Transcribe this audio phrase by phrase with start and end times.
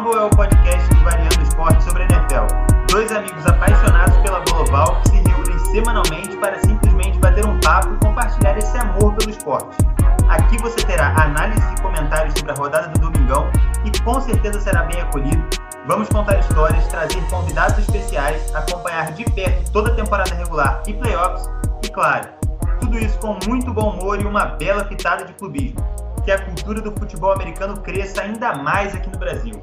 [0.00, 2.46] Fumble é o podcast do Variando Esporte sobre a NFL.
[2.90, 8.06] Dois amigos apaixonados pela Global que se reúnem semanalmente para simplesmente bater um papo e
[8.06, 9.76] compartilhar esse amor pelo esporte.
[10.30, 13.50] Aqui você terá análises e comentários sobre a rodada do Domingão
[13.84, 15.44] e com certeza será bem acolhido.
[15.86, 21.46] Vamos contar histórias, trazer convidados especiais, acompanhar de perto toda a temporada regular e playoffs
[21.84, 22.26] e, claro,
[22.80, 25.84] tudo isso com muito bom humor e uma bela pitada de clubismo
[26.24, 29.62] que a cultura do futebol americano cresça ainda mais aqui no Brasil.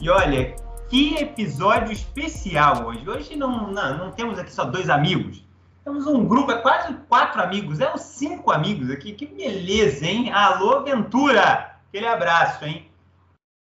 [0.00, 0.54] E olha,
[0.90, 3.08] que episódio especial hoje.
[3.08, 5.42] Hoje não, não, não temos aqui só dois amigos.
[5.84, 9.12] Temos um grupo, é quase quatro amigos, é uns cinco amigos aqui.
[9.12, 10.30] Que beleza, hein?
[10.32, 11.78] Alô, Ventura!
[11.88, 12.90] Aquele abraço, hein?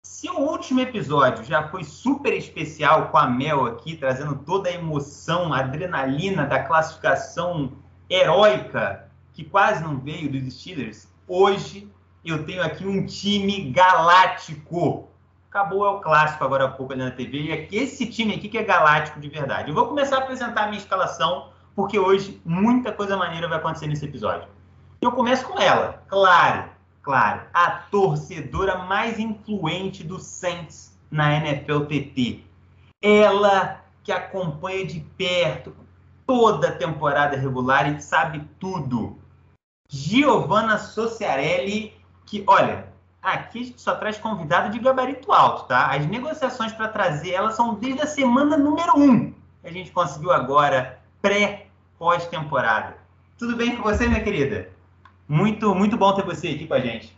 [0.03, 4.73] Se o último episódio já foi super especial com a Mel aqui, trazendo toda a
[4.73, 7.73] emoção, a adrenalina da classificação
[8.09, 11.89] heróica que quase não veio dos Steelers, hoje
[12.25, 15.07] eu tenho aqui um time galáctico.
[15.57, 17.39] Acabou é o clássico agora há pouco ali na TV.
[17.39, 19.69] E é esse time aqui que é galáctico de verdade.
[19.69, 23.87] Eu vou começar a apresentar a minha escalação, porque hoje muita coisa maneira vai acontecer
[23.87, 24.47] nesse episódio.
[25.01, 26.69] Eu começo com ela, claro,
[27.01, 32.43] claro, a torcedora mais influente do Saints na NFL TT.
[33.01, 35.75] Ela que acompanha de perto
[36.27, 39.17] toda a temporada regular e sabe tudo.
[39.89, 41.95] Giovanna Sociarelli
[42.27, 42.86] que, olha,
[43.33, 45.91] aqui a gente só traz convidado de gabarito alto, tá?
[45.91, 50.31] As negociações para trazer elas são desde a semana número um que a gente conseguiu
[50.31, 52.97] agora, pré-pós-temporada.
[53.37, 54.69] Tudo bem com você, minha querida?
[55.27, 57.15] Muito, muito bom ter você aqui com a gente.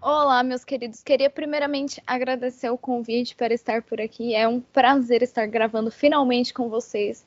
[0.00, 1.02] Olá, meus queridos.
[1.02, 4.34] Queria primeiramente agradecer o convite para estar por aqui.
[4.34, 7.24] É um prazer estar gravando finalmente com vocês.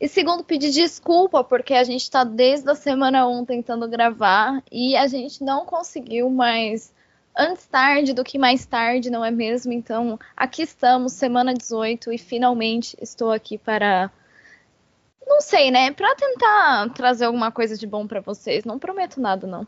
[0.00, 4.96] E segundo, pedir desculpa, porque a gente está desde a semana 1 tentando gravar e
[4.96, 6.93] a gente não conseguiu, mas
[7.36, 9.72] antes tarde do que mais tarde, não é mesmo?
[9.72, 14.10] Então, aqui estamos, semana 18, e finalmente estou aqui para.
[15.26, 15.90] Não sei, né?
[15.90, 18.64] Para tentar trazer alguma coisa de bom para vocês.
[18.64, 19.66] Não prometo nada, não.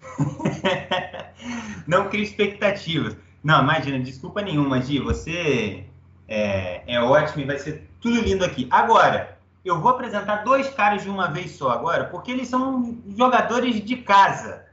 [1.86, 3.16] não crie expectativas.
[3.42, 4.98] Não, imagina, desculpa nenhuma, Gi.
[4.98, 5.84] Você
[6.28, 8.66] é, é ótimo e vai ser tudo lindo aqui.
[8.70, 13.82] Agora, eu vou apresentar dois caras de uma vez só agora, porque eles são jogadores
[13.84, 14.66] de casa.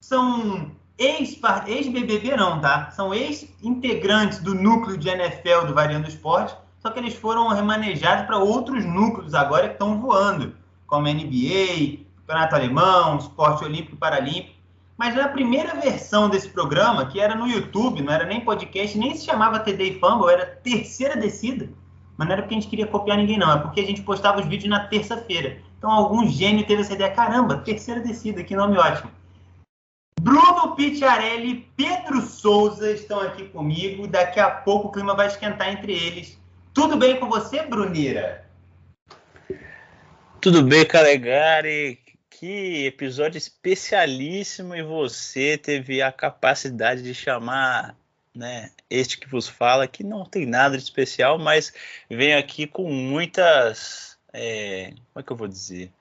[0.00, 2.90] São ex-BBB ex não, tá?
[2.90, 8.38] São ex-integrantes do núcleo de NFL do Variando Esporte, só que eles foram remanejados para
[8.38, 10.54] outros núcleos agora que estão voando,
[10.86, 14.54] como NBA, Campeonato Alemão, Esporte Olímpico e Paralímpico.
[14.96, 19.14] Mas na primeira versão desse programa, que era no YouTube, não era nem podcast, nem
[19.16, 21.68] se chamava TD Fumble, era terceira descida
[22.16, 23.52] mas não era porque a gente queria copiar ninguém, não.
[23.52, 25.58] É porque a gente postava os vídeos na terça-feira.
[25.78, 27.10] Então algum gênio teve essa ideia.
[27.10, 29.10] Caramba, terceira descida, que nome ótimo.
[30.24, 34.06] Bruno Picciarelli, Pedro Souza estão aqui comigo.
[34.06, 36.38] Daqui a pouco o clima vai esquentar entre eles.
[36.72, 38.42] Tudo bem com você, Brunira?
[40.40, 41.98] Tudo bem, Calegari.
[42.30, 47.94] Que episódio especialíssimo e você teve a capacidade de chamar
[48.34, 51.70] né, este que vos fala, que não tem nada de especial, mas
[52.08, 54.16] vem aqui com muitas.
[54.32, 55.92] É, como é que eu vou dizer?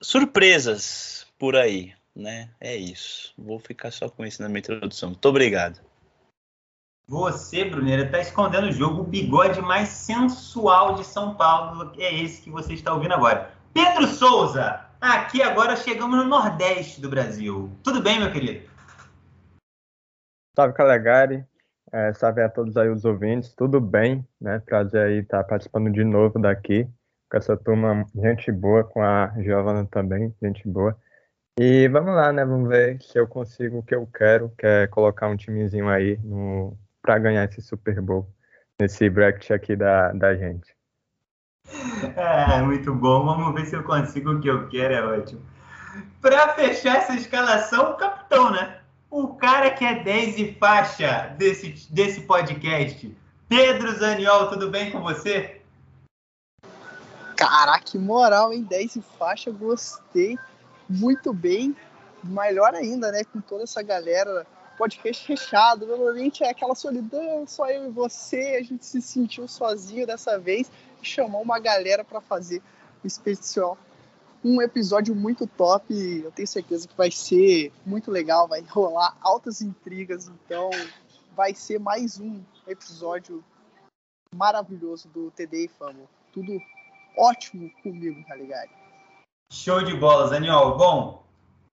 [0.00, 2.50] Surpresas por aí, né?
[2.60, 3.32] É isso.
[3.38, 5.10] Vou ficar só com isso na minha introdução.
[5.10, 5.80] Muito obrigado.
[7.06, 9.00] Você, Bruneira, está escondendo o jogo.
[9.00, 13.50] O bigode mais sensual de São Paulo é esse que você está ouvindo agora.
[13.72, 17.70] Pedro Souza, aqui agora chegamos no Nordeste do Brasil.
[17.82, 18.68] Tudo bem, meu querido?
[20.54, 21.46] Salve Calegari,
[21.92, 24.58] é, salve a todos aí os ouvintes, tudo bem, né?
[24.58, 26.86] Prazer aí estar participando de novo daqui,
[27.30, 30.98] com essa turma, gente boa, com a Giovana também, gente boa.
[31.58, 32.44] E vamos lá, né?
[32.44, 36.18] Vamos ver se eu consigo o que eu quero, que é colocar um timezinho aí
[36.22, 38.28] no para ganhar esse Super Bowl,
[38.78, 40.76] nesse bracket aqui da, da gente.
[42.16, 43.24] É, muito bom.
[43.24, 45.40] Vamos ver se eu consigo o que eu quero, é ótimo.
[46.20, 48.78] Para fechar essa escalação, o capitão, né?
[49.10, 53.16] o cara que é 10 e faixa desse, desse podcast.
[53.48, 55.62] Pedro Zaniol, tudo bem com você?
[57.34, 58.62] Caraca, que moral, hein?
[58.62, 60.38] 10 e faixa, gostei.
[60.88, 61.76] Muito bem.
[62.22, 63.22] Melhor ainda, né?
[63.24, 64.46] Com toda essa galera.
[64.76, 65.86] Podcast fechado.
[65.86, 68.56] Normalmente é aquela solidão, só eu e você.
[68.60, 70.70] A gente se sentiu sozinho dessa vez
[71.02, 72.62] e chamou uma galera para fazer
[73.02, 73.76] o especial
[74.44, 75.92] um episódio muito top.
[75.92, 80.28] Eu tenho certeza que vai ser muito legal, vai rolar altas intrigas.
[80.28, 80.70] Então,
[81.34, 83.44] vai ser mais um episódio
[84.34, 86.08] maravilhoso do TD e Famo.
[86.32, 86.60] Tudo
[87.16, 88.77] ótimo comigo, tá ligado?
[89.50, 90.76] Show de bola, Zaniol.
[90.76, 91.24] Bom,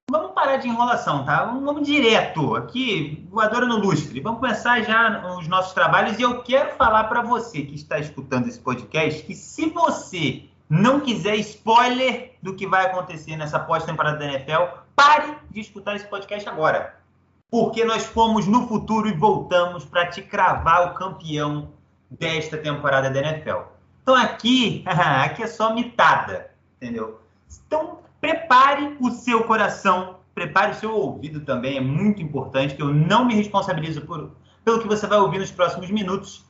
[0.09, 1.43] vamos parar de enrolação, tá?
[1.43, 4.21] Vamos, vamos direto aqui, voadora no lustre.
[4.21, 8.47] Vamos começar já os nossos trabalhos e eu quero falar para você que está escutando
[8.47, 14.25] esse podcast que se você não quiser spoiler do que vai acontecer nessa pós-temporada da
[14.25, 16.97] NFL, pare de escutar esse podcast agora.
[17.51, 21.73] Porque nós fomos no futuro e voltamos para te cravar o campeão
[22.09, 23.63] desta temporada da NFL.
[24.01, 26.51] Então aqui, aqui é só mitada,
[26.81, 27.24] entendeu?
[27.65, 32.93] Então prepare o seu coração, prepare o seu ouvido também, é muito importante, que eu
[32.93, 34.31] não me responsabilizo por,
[34.63, 36.43] pelo que você vai ouvir nos próximos minutos.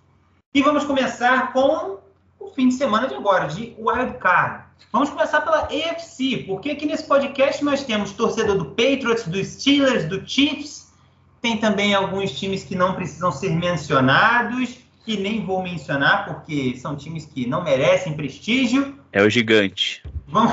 [0.53, 2.00] E vamos começar com
[2.39, 4.63] o fim de semana de agora, de Wild Card.
[4.92, 10.06] Vamos começar pela AFC, porque aqui nesse podcast nós temos torcedor do Patriots, do Steelers,
[10.06, 10.94] do Chiefs,
[11.41, 16.95] tem também alguns times que não precisam ser mencionados, que nem vou mencionar, porque são
[16.95, 18.98] times que não merecem prestígio.
[19.12, 20.01] É o gigante.
[20.36, 20.52] Vamos...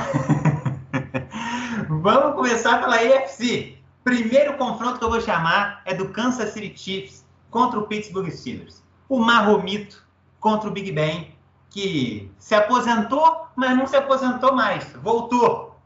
[1.91, 3.77] Vamos começar pela AFC.
[4.05, 8.81] Primeiro confronto que eu vou chamar é do Kansas City Chiefs contra o Pittsburgh Steelers.
[9.09, 10.07] O Marromito
[10.39, 11.35] contra o Big Ben,
[11.69, 14.85] que se aposentou, mas não se aposentou mais.
[15.03, 15.77] Voltou.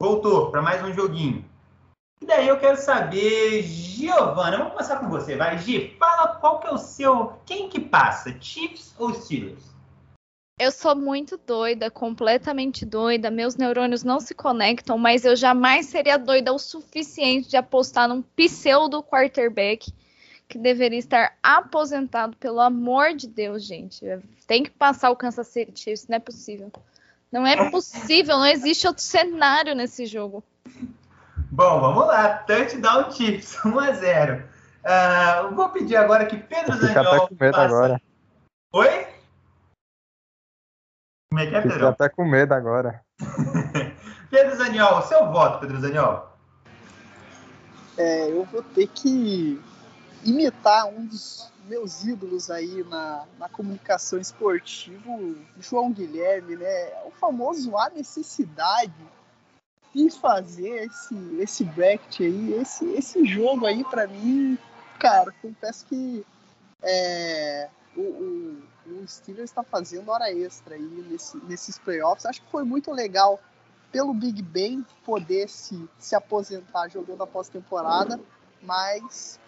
[0.00, 1.44] Voltou para mais um joguinho.
[2.22, 6.68] E daí eu quero saber, Giovana, vamos começar com você, vai, Gi, fala qual que
[6.68, 9.65] é o seu, quem que passa, Chiefs ou Steelers?
[10.58, 13.30] Eu sou muito doida, completamente doida.
[13.30, 18.22] Meus neurônios não se conectam, mas eu jamais seria doida o suficiente de apostar num
[18.22, 19.92] pseudo quarterback
[20.48, 24.02] que deveria estar aposentado, pelo amor de Deus, gente.
[24.46, 26.72] Tem que passar o Kansas City Chiefs, não é possível.
[27.30, 30.42] Não é possível, não existe outro cenário nesse jogo.
[31.50, 32.28] Bom, vamos lá.
[32.38, 34.42] Touchdown Chiefs, 1 a 0.
[34.86, 37.60] Uh, vou pedir agora que Pedro Zaniol passa...
[37.60, 38.00] agora.
[38.72, 39.15] Oi?
[41.30, 41.72] Como é que é, Pedro?
[41.72, 43.02] Fiquei até com medo agora.
[44.30, 46.36] Pedro Zaniol, seu voto, Pedro Zaniol.
[47.98, 49.60] É, eu vou ter que
[50.24, 56.92] imitar um dos meus ídolos aí na, na comunicação esportiva, o João Guilherme, né?
[57.04, 58.92] O famoso a necessidade
[59.94, 64.58] de fazer esse, esse bracket aí, esse, esse jogo aí para mim,
[64.98, 66.24] cara, confesso que
[66.82, 72.26] é, o, o o Steelers está fazendo hora extra aí nesse, nesses playoffs.
[72.26, 73.40] Acho que foi muito legal
[73.90, 78.20] pelo Big Ben poder se, se aposentar jogando a pós-temporada,
[78.62, 79.38] mas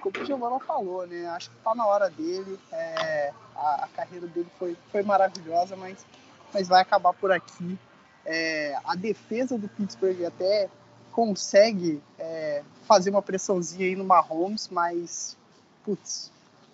[0.00, 1.26] como o Giovanna falou, né?
[1.28, 2.58] Acho que tá na hora dele.
[2.70, 6.04] É, a, a, carreira dele foi, foi maravilhosa, mas,
[6.52, 7.78] mas vai acabar por aqui.
[8.24, 10.68] É, a defesa do Pittsburgh até
[11.12, 15.36] consegue é, fazer uma pressãozinha aí no Mahomes, mas
[15.84, 16.30] putz,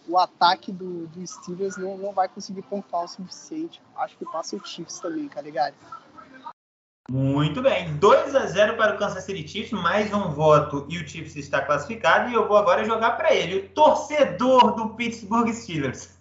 [0.08, 3.81] o ataque do, do Steelers não, não vai conseguir pontuar o suficiente.
[3.96, 5.75] Acho que passa o Chiefs também, Caligari.
[7.10, 11.08] Muito bem, 2 a 0 para o Kansas City Chiefs, mais um voto e o
[11.08, 12.31] Chiefs está classificado.
[12.31, 16.16] E eu vou agora jogar para ele, o torcedor do Pittsburgh Steelers.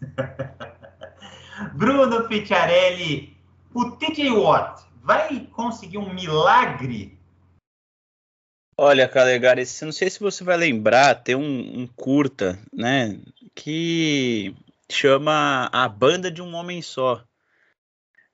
[1.76, 3.38] Bruno Picciarelli,
[3.74, 7.20] o TJ Watt vai conseguir um milagre
[8.84, 13.16] Olha, Calegari, não sei se você vai lembrar, tem um, um, curta, né,
[13.56, 14.56] que
[14.92, 17.24] chama A Banda de um Homem Só.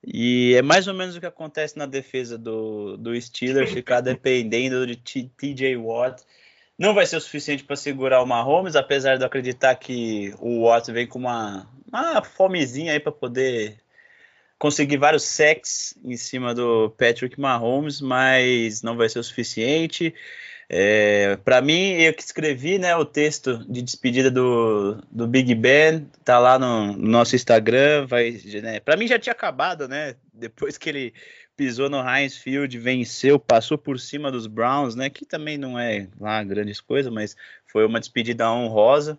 [0.06, 4.86] E é mais ou menos o que acontece na defesa do, do Steelers, ficar dependendo
[4.88, 6.24] de TJ Watt.
[6.78, 10.62] Não vai ser o suficiente para segurar o Mahomes, apesar de eu acreditar que o
[10.62, 13.78] Watt vem com uma, uma fomezinha aí para poder
[14.60, 20.14] conseguir vários sacks em cima do Patrick Mahomes, mas não vai ser o suficiente.
[20.70, 26.06] É, para mim, eu que escrevi né, o texto de despedida do, do Big Ben,
[26.26, 28.06] tá lá no, no nosso Instagram.
[28.06, 28.32] Vai,
[28.62, 30.16] né, para mim já tinha acabado, né?
[30.34, 31.14] Depois que ele
[31.56, 35.10] pisou no Heinz Field, venceu, passou por cima dos Browns, né?
[35.10, 39.18] Que também não é lá grandes coisas, mas foi uma despedida honrosa.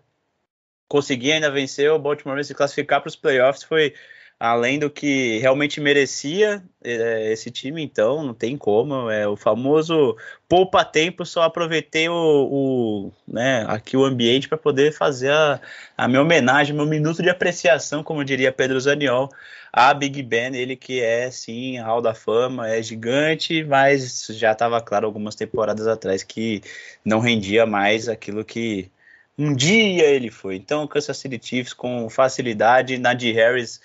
[0.87, 3.95] Consegui ainda vencer o Baltimore se classificar para os playoffs foi
[4.40, 9.11] além do que realmente merecia é, esse time, então não tem como.
[9.11, 10.16] É o famoso
[10.49, 15.61] poupa tempo, só aproveitei o, o né, aqui o ambiente para poder fazer a,
[15.97, 19.28] a minha homenagem, meu minuto de apreciação, como diria Pedro Zaniol,
[19.73, 24.80] a Big Ben, ele que é sim Hall da Fama, é gigante, mas já estava
[24.80, 26.62] claro algumas temporadas atrás que
[27.04, 28.90] não rendia mais aquilo que
[29.38, 30.57] um dia ele foi.
[30.57, 33.80] Então, Kansas City Chiefs com facilidade, Nadir Harris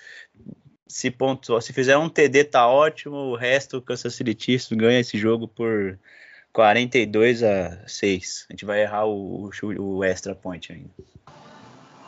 [0.86, 5.00] se pontuar, se fizer um TD tá ótimo, o resto o Kansas City Chiefs ganha
[5.00, 5.98] esse jogo por
[6.52, 8.46] 42 a 6.
[8.48, 10.90] A gente vai errar o, o, o extra point ainda.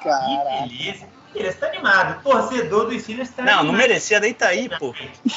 [0.02, 0.68] Caraca.
[0.68, 1.06] Que beleza.
[1.35, 2.23] Ele está animado.
[2.23, 3.66] Torcedor dos Steelers está Não, animado.
[3.66, 4.95] não merecia nem tá aí, pô.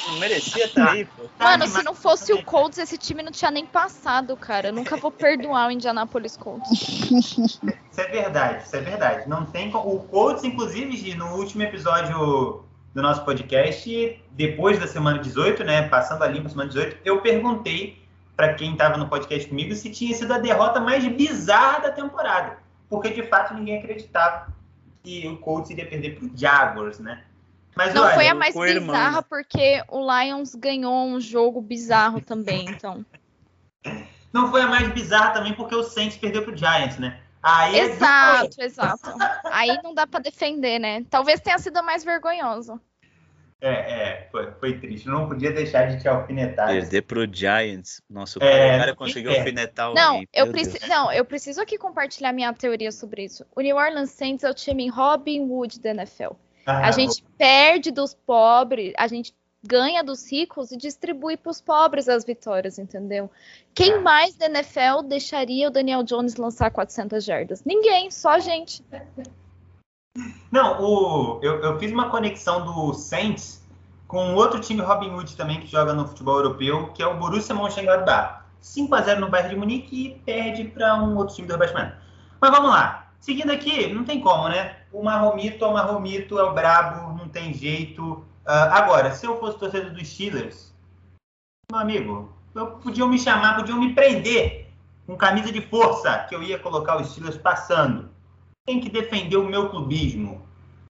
[0.08, 1.24] Não merecia tá aí, pô.
[1.38, 1.80] Tá Mano, animado.
[1.80, 4.70] se não fosse o Colts, esse time não tinha nem passado, cara.
[4.70, 6.70] Eu nunca vou perdoar o Indianapolis Colts.
[6.72, 7.60] Isso
[7.98, 9.28] é verdade, isso é verdade.
[9.28, 12.64] Não tem O Colts, inclusive, no último episódio
[13.00, 15.88] do nosso podcast, depois da semana 18, né?
[15.88, 17.98] Passando ali para semana 18, eu perguntei
[18.36, 22.58] para quem estava no podcast comigo se tinha sido a derrota mais bizarra da temporada.
[22.90, 24.54] Porque de fato ninguém acreditava
[25.02, 27.24] que o Colts iria perder para o Jaguars, né?
[27.76, 32.20] Mas Não olha, foi a mais irmão, bizarra, porque o Lions ganhou um jogo bizarro
[32.20, 33.06] também, então.
[34.34, 37.22] não foi a mais bizarra também porque o Saints perdeu para o Giants, né?
[37.42, 39.14] Aí é Exato, exato.
[39.46, 41.06] Aí não dá pra defender, né?
[41.10, 42.82] Talvez tenha sido a mais vergonhosa.
[43.62, 45.08] É, é, foi, foi triste.
[45.08, 46.68] Não podia deixar de te alfinetar.
[46.68, 48.02] Perder pro Giants.
[48.10, 49.40] Nossa, o É, cara conseguiu é.
[49.40, 50.02] alfinetar alguém.
[50.04, 53.46] Não, eu preciso, não, eu preciso aqui compartilhar minha teoria sobre isso.
[53.56, 56.34] O New Orleans Saints é o time Robin Hood da NFL.
[56.66, 61.60] Ah, A gente perde dos pobres, a gente ganha dos ricos e distribui para os
[61.60, 63.30] pobres as vitórias, entendeu?
[63.74, 64.00] Quem Ah.
[64.00, 67.62] mais da NFL deixaria o Daniel Jones lançar 400 jardas?
[67.66, 68.82] Ninguém, só a gente.
[70.52, 73.64] Não, o, eu, eu fiz uma conexão do Saints
[74.08, 77.54] com outro time Robin Hood também que joga no futebol europeu, que é o Borussia
[77.54, 78.40] Mönchengladbach.
[78.60, 81.96] 5 a 0 no Bayern de Munique e perde para um outro time do rebaixamento.
[82.42, 83.08] Mas vamos lá.
[83.20, 84.78] Seguindo aqui, não tem como, né?
[84.92, 88.26] O Marromito é o Marromito, é o brabo, não tem jeito.
[88.46, 90.74] Ah, agora, se eu fosse torcedor dos Steelers,
[91.72, 94.68] meu amigo, eu, podiam me chamar, podiam me prender
[95.06, 98.10] com camisa de força, que eu ia colocar os Steelers passando
[98.66, 100.48] tem que defender o meu clubismo.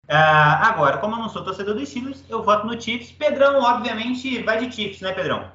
[0.07, 3.11] Ah, agora, como eu não sou torcedor dos Steelers, eu voto no Chiefs.
[3.11, 5.51] Pedrão, obviamente, vai de Chiefs, né, Pedrão?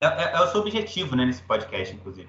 [0.00, 2.28] É, é- é o seu objetivo, né, nesse podcast, inclusive.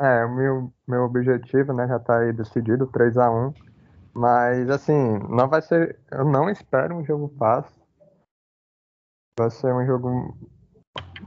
[0.00, 3.52] É, o meu, meu objetivo, né, já tá aí decidido, 3 a 1
[4.12, 5.98] Mas, assim, não vai ser.
[6.10, 7.82] Eu não espero um jogo fácil.
[9.36, 10.38] Vai ser um jogo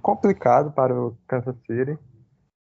[0.02, 2.00] complicado para o Kansas City.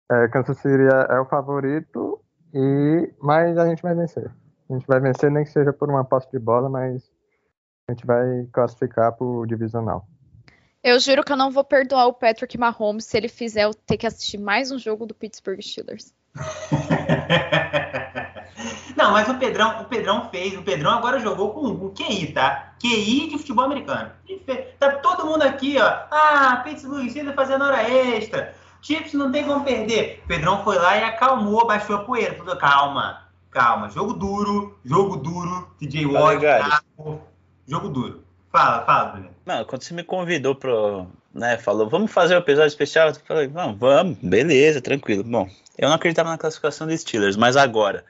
[0.09, 2.23] É, Kansas City é, é o favorito,
[2.55, 4.31] e mas a gente vai vencer.
[4.69, 7.11] A gente vai vencer, nem que seja por uma posse de bola, mas
[7.87, 10.07] a gente vai classificar para o divisional.
[10.81, 13.97] Eu juro que eu não vou perdoar o Patrick Mahomes se ele fizer eu ter
[13.97, 16.13] que assistir mais um jogo do Pittsburgh Steelers.
[18.95, 22.73] Não, mas o Pedrão, o Pedrão fez, o Pedrão agora jogou com o QI, tá?
[22.79, 24.11] QI de futebol americano.
[24.79, 25.85] Tá todo mundo aqui, ó.
[26.09, 28.53] Ah, Pittsburgh Steelers fazendo hora extra.
[28.85, 30.21] Chips não tem como perder.
[30.23, 32.35] O Pedrão foi lá e acalmou, baixou a poeira.
[32.35, 33.89] Falou, calma, calma.
[33.89, 35.67] Jogo duro, jogo duro.
[35.79, 37.21] TJ Tá Watt,
[37.67, 38.23] jogo duro.
[38.51, 39.29] Fala, fala, Bruno.
[39.43, 41.07] Não, quando você me convidou pro.
[41.33, 45.23] Né, falou, vamos fazer o episódio especial, eu falei, não, vamos, beleza, tranquilo.
[45.23, 48.05] Bom, eu não acreditava na classificação dos Steelers, mas agora,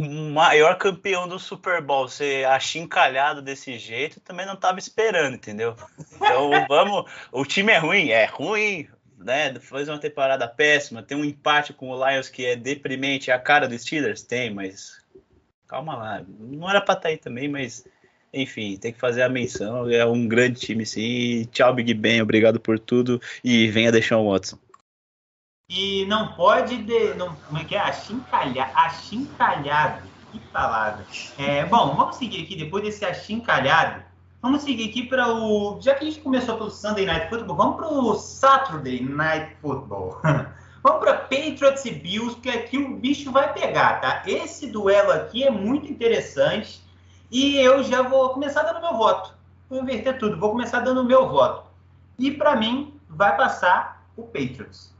[0.00, 5.76] o maior campeão do Super Bowl ser achincalhado desse jeito, também não tava esperando, entendeu?
[6.14, 7.04] Então vamos.
[7.30, 8.88] O time é ruim, é ruim,
[9.26, 9.54] né?
[9.60, 13.38] Fez uma temporada péssima, tem um empate com o Lions que é deprimente, é a
[13.38, 14.22] cara dos Steelers?
[14.22, 15.04] Tem, mas
[15.68, 16.24] calma lá.
[16.26, 17.84] Não era pra estar aí também, mas
[18.32, 19.90] enfim, tem que fazer a menção.
[19.90, 21.44] É um grande time, sim.
[21.50, 22.22] Tchau, Big Ben.
[22.22, 23.20] Obrigado por tudo.
[23.42, 24.58] E venha deixar o Watson.
[25.68, 26.76] E não pode.
[26.76, 27.80] De, não, como é que é?
[27.80, 30.06] Achincalhar, achincalhado.
[30.30, 31.04] Que palavra.
[31.38, 34.04] É, bom, vamos seguir aqui depois desse achincalhado.
[34.46, 35.80] Vamos seguir aqui para o.
[35.80, 40.20] Já que a gente começou pelo Sunday Night Football, vamos para o Saturday Night Football.
[40.84, 44.22] vamos para Patriots e Bills, porque aqui o bicho vai pegar, tá?
[44.24, 46.80] Esse duelo aqui é muito interessante.
[47.28, 49.34] E eu já vou começar dando meu voto.
[49.68, 51.64] Vou inverter tudo, vou começar dando meu voto.
[52.16, 54.94] E para mim, vai passar o Patriots.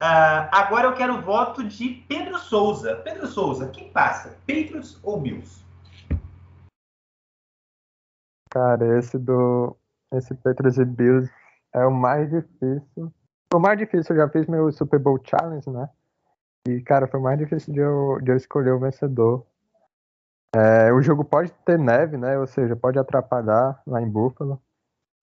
[0.00, 2.94] Ah, agora eu quero o voto de Pedro Souza.
[3.02, 4.38] Pedro Souza, quem passa?
[4.46, 5.59] Patriots ou Bills?
[8.50, 9.76] Cara, esse do.
[10.12, 11.32] Esse Patriots e Bills
[11.72, 13.12] é o mais difícil.
[13.54, 15.88] O mais difícil, eu já fiz meu Super Bowl Challenge, né?
[16.68, 19.46] E, cara, foi o mais difícil de eu, de eu escolher o vencedor.
[20.54, 22.36] É, o jogo pode ter neve, né?
[22.38, 24.60] Ou seja, pode atrapalhar lá em Buffalo.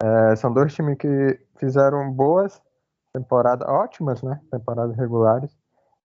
[0.02, 2.62] É, são dois times que fizeram boas
[3.14, 4.40] temporadas, ótimas, né?
[4.50, 5.56] Temporadas regulares.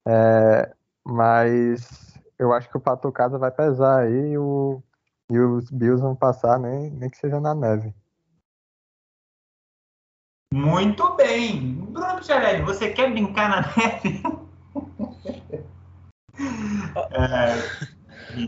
[0.06, 0.72] É,
[1.04, 4.82] mas eu acho que o fator casa vai pesar aí o,
[5.30, 7.94] e os Bills vão passar, nem, nem que seja na neve.
[10.52, 11.74] Muito bem.
[11.74, 14.22] Bruno Picharelli, você quer brincar na neve?
[17.10, 17.88] É,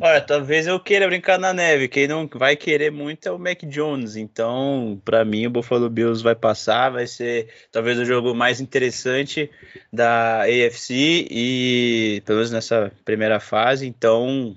[0.01, 1.89] Olha, talvez eu queira brincar na neve.
[1.89, 4.17] Quem não vai querer muito é o Mac Jones.
[4.17, 6.91] Então, para mim, o Buffalo Bills vai passar.
[6.91, 9.51] Vai ser talvez o jogo mais interessante
[9.93, 13.87] da AFC e pelo menos nessa primeira fase.
[13.87, 14.57] Então,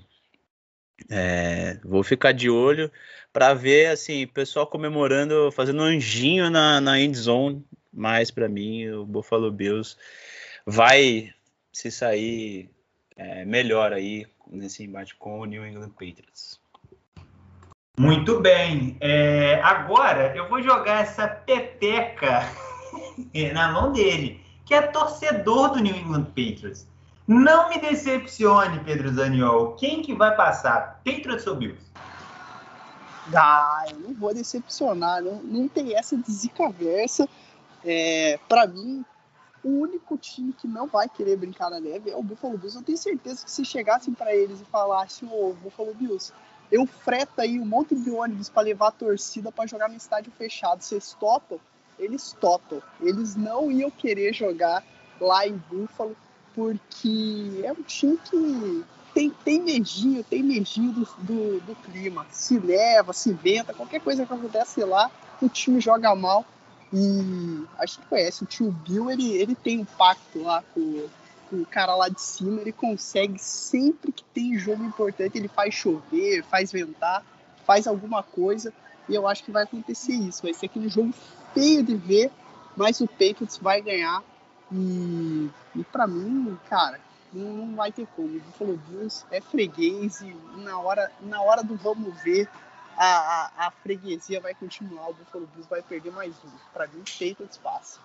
[1.10, 2.90] é, vou ficar de olho
[3.32, 7.64] para ver assim, pessoal comemorando, fazendo um anjinho na, na end zone.
[7.92, 9.96] Mas para mim, o Buffalo Bills
[10.66, 11.32] vai
[11.72, 12.70] se sair
[13.16, 16.60] é, melhor aí nesse embate com o New England Patriots.
[17.98, 18.96] Muito bem.
[19.00, 22.42] É, agora eu vou jogar essa peteca
[23.52, 26.88] na mão dele, que é torcedor do New England Patriots.
[27.26, 29.74] Não me decepcione, Pedro Zaniol.
[29.76, 31.00] Quem que vai passar?
[31.04, 31.82] Patriots ou Bills?
[33.34, 35.22] Ah, eu não vou decepcionar.
[35.22, 37.26] Não, não tem essa desencaversa.
[37.82, 39.02] É, para mim,
[39.62, 42.76] o único time que não vai querer brincar na neve é o Buffalo Bills.
[42.76, 46.30] Eu tenho certeza que se chegassem para eles e falassem, ô Buffalo Bills,
[46.70, 50.30] eu freto aí um monte de ônibus para levar a torcida para jogar no estádio
[50.32, 51.58] fechado, vocês topam?
[51.98, 52.82] Eles topam.
[53.00, 54.84] Eles não iam querer jogar
[55.18, 56.14] lá em Buffalo
[56.54, 62.26] porque é um time que tem, tem medinho, tem medinho do, do, do clima.
[62.30, 66.44] Se leva, se venta, qualquer coisa que acontece lá, o time joga mal.
[66.92, 71.08] E a gente conhece o tio Bill, ele, ele tem um pacto lá com,
[71.50, 75.74] com o cara lá de cima, ele consegue sempre que tem jogo importante, ele faz
[75.74, 77.24] chover, faz ventar,
[77.66, 78.72] faz alguma coisa,
[79.08, 80.42] e eu acho que vai acontecer isso.
[80.42, 81.12] Vai ser aquele jogo
[81.52, 82.30] feio de ver,
[82.76, 84.22] mas o Patriots vai ganhar.
[84.72, 87.00] E, e para mim, cara,
[87.32, 88.40] não, vai ter como.
[88.60, 92.48] O Bills é freguês e na hora, na hora do vamos ver,
[92.96, 96.50] a, a, a, freguesia vai continuar, o Buffalo Bills vai perder mais um.
[96.72, 98.00] Para mim, feito de espaço.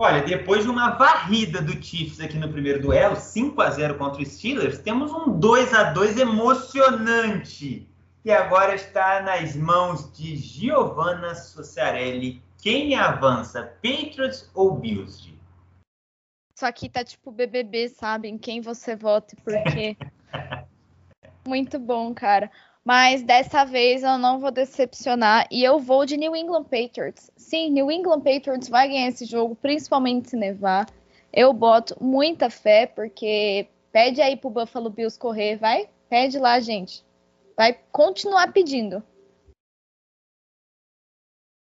[0.00, 4.22] Olha, depois de uma varrida do Chiefs aqui no primeiro duelo, 5 a 0 contra
[4.22, 7.88] os Steelers, temos um 2 a 2 emocionante.
[8.24, 12.40] E agora está nas mãos de Giovanna Sociarelli.
[12.60, 15.32] Quem avança, Patriots ou Bills?
[16.56, 18.28] Isso aqui tá tipo BBB, sabe?
[18.28, 19.96] Em quem você vota e por quê.
[21.46, 22.50] Muito bom, cara.
[22.84, 27.30] Mas dessa vez eu não vou decepcionar e eu vou de New England Patriots.
[27.36, 30.86] Sim, New England Patriots vai ganhar esse jogo, principalmente se nevar.
[31.32, 35.88] Eu boto muita fé, porque pede aí pro Buffalo Bills correr, vai?
[36.08, 37.04] Pede lá, gente.
[37.56, 39.02] Vai continuar pedindo.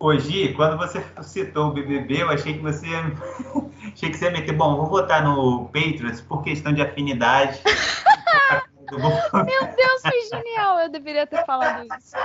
[0.02, 2.88] Hoje, quando você citou o BBB, eu achei que você
[3.94, 7.60] achei que você ia meter, bom, vou votar no Patriots por questão de afinidade.
[8.90, 10.80] Meu Deus, foi genial.
[10.80, 12.16] Eu deveria ter falado isso.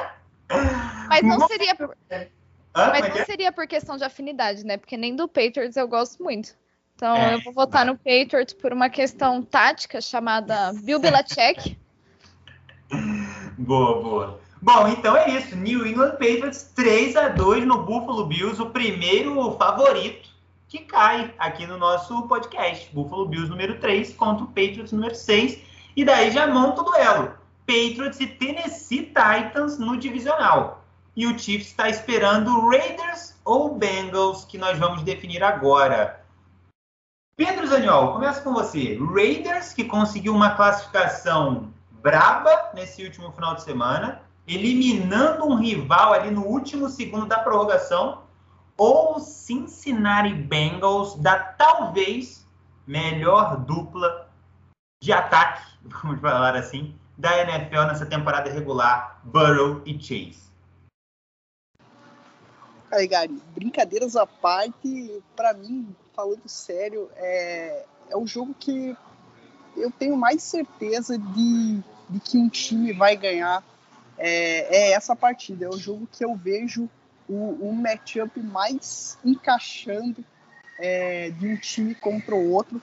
[1.09, 1.97] Mas não seria por...
[2.75, 4.77] Mas não seria por questão de afinidade, né?
[4.77, 6.57] Porque nem do Patriots eu gosto muito.
[6.95, 11.77] Então é, eu vou votar no Patriots por uma questão tática chamada Bill Belichick.
[13.59, 14.44] boa, boa.
[14.65, 15.55] Bom, então é isso.
[15.55, 20.27] New England Patriots 3 a 2 no Buffalo Bills, o primeiro favorito
[20.67, 22.89] que cai aqui no nosso podcast.
[22.95, 25.61] Buffalo Bills número 3 contra o Patriots número 6.
[25.95, 27.35] E daí já monta o duelo.
[27.67, 30.83] Patriots e Tennessee Titans no divisional.
[31.15, 36.25] E o Chiefs está esperando Raiders ou Bengals, que nós vamos definir agora.
[37.37, 38.99] Pedro Zaniol, começa com você.
[39.15, 41.69] Raiders, que conseguiu uma classificação
[42.03, 48.23] braba nesse último final de semana, eliminando um rival ali no último segundo da prorrogação,
[48.77, 52.47] ou Cincinnati Bengals, da talvez
[52.87, 54.29] melhor dupla
[55.03, 60.45] de ataque vamos falar assim, da NFL nessa temporada regular, Burrow e Chase?
[62.91, 68.97] Aí, Gary, brincadeiras à parte, para mim, falando sério, é, é o jogo que
[69.77, 73.65] eu tenho mais certeza de, de que um time vai ganhar.
[74.19, 76.89] É, é essa partida, é o jogo que eu vejo
[77.29, 80.25] o, o matchup mais encaixando
[80.79, 82.81] é, de um time contra o outro.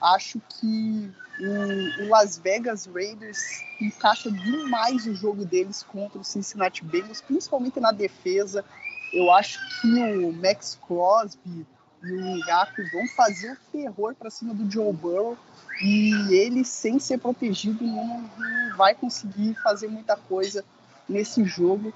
[0.00, 3.38] Acho que o, o, Las Vegas Raiders
[3.80, 8.64] encaixa demais o jogo deles contra o Cincinnati Bengals, principalmente na defesa.
[9.12, 11.66] Eu acho que o Max Crosby
[12.02, 15.36] e o Ngaku vão fazer o terror para cima do Joe Burrow
[15.82, 20.64] e ele, sem ser protegido, não, não vai conseguir fazer muita coisa
[21.08, 21.92] nesse jogo.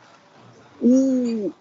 [0.80, 1.52] O,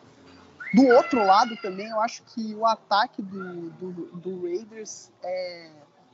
[0.73, 5.71] do outro lado também, eu acho que o ataque do, do, do Raiders é,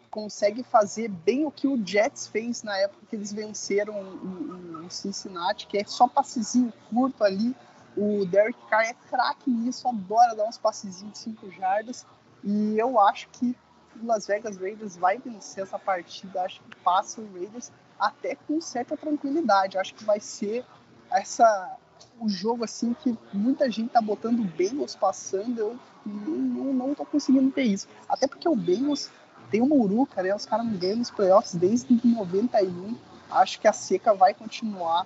[0.09, 4.89] consegue fazer bem o que o Jets fez na época que eles venceram o, o
[4.89, 7.55] Cincinnati, que é só passezinho curto ali.
[7.95, 12.05] O Derek Carr é craque nisso, adora dar uns passezinhos de 5 jardas.
[12.47, 13.53] E eu acho que
[14.01, 17.69] o Las Vegas Raiders vai vencer essa partida, acho que passa o Raiders.
[17.99, 19.77] até com certa tranquilidade.
[19.77, 20.63] Acho que vai ser
[21.11, 21.77] essa
[22.19, 27.05] o jogo assim que muita gente tá botando o Bengals passando, eu não, não tô
[27.05, 27.87] conseguindo ter isso.
[28.07, 29.09] Até porque o Bengals
[29.51, 30.33] tem o Muruca, né?
[30.33, 32.95] Os caras não ganham nos playoffs desde 91.
[33.29, 35.05] Acho que a seca vai continuar.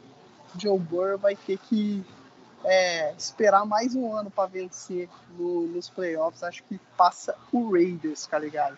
[0.58, 2.06] Joe Burrow vai ter que
[2.64, 6.44] é, esperar mais um ano para vencer no, nos playoffs.
[6.44, 8.78] Acho que passa o Raiders, tá ligado?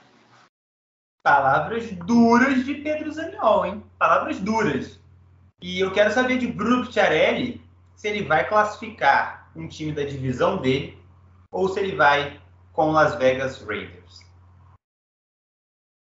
[1.24, 3.84] Palavras duras de Pedro Zaniol, hein?
[3.98, 5.00] Palavras duras.
[5.62, 7.62] E eu quero saber de Bruno Picciarelli
[7.96, 10.98] se ele vai classificar um time da divisão dele
[11.50, 12.41] ou se ele vai
[12.74, 14.22] com Las Vegas Raiders.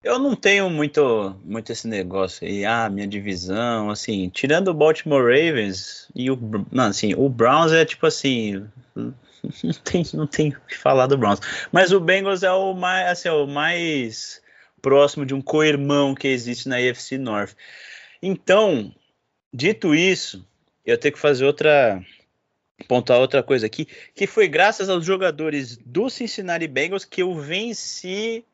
[0.05, 5.23] Eu não tenho muito, muito esse negócio aí, ah, minha divisão, assim, tirando o Baltimore
[5.23, 6.39] Ravens e o,
[6.71, 11.17] não, assim, o Browns é tipo assim, não tem, não tem o que falar do
[11.17, 11.39] Browns,
[11.71, 14.43] mas o Bengals é o mais, assim, é o mais
[14.79, 17.55] próximo de um co-irmão que existe na AFC North.
[18.21, 18.93] Então,
[19.51, 20.47] dito isso,
[20.85, 21.99] eu tenho que fazer outra
[22.87, 28.45] pontuar outra coisa aqui, que foi graças aos jogadores do Cincinnati Bengals que eu venci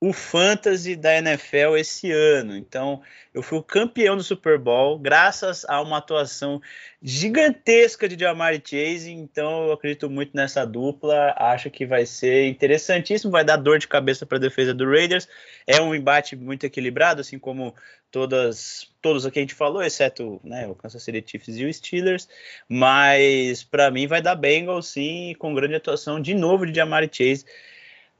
[0.00, 2.56] o fantasy da NFL esse ano.
[2.56, 3.02] Então,
[3.34, 6.58] eu fui o campeão do Super Bowl graças a uma atuação
[7.02, 9.10] gigantesca de Jamar Chase.
[9.10, 11.34] Então, eu acredito muito nessa dupla.
[11.36, 15.28] Acho que vai ser interessantíssimo, vai dar dor de cabeça para a defesa do Raiders.
[15.66, 17.74] É um embate muito equilibrado, assim como
[18.10, 22.26] todas todos aqui a gente falou, exceto né, o Kansas City Chiefs e o Steelers.
[22.68, 27.44] Mas para mim vai dar Bengals sim, com grande atuação de novo de Jamar Chase.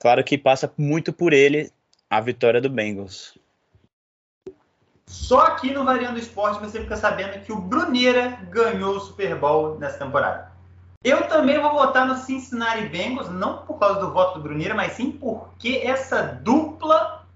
[0.01, 1.71] Claro que passa muito por ele
[2.09, 3.39] a vitória do Bengals.
[5.07, 9.79] Só aqui no Variando Esporte você fica sabendo que o Bruneira ganhou o Super Bowl
[9.79, 10.51] nessa temporada.
[11.05, 14.93] Eu também vou votar no Cincinnati Bengals, não por causa do voto do Bruneira, mas
[14.93, 17.27] sim porque essa dupla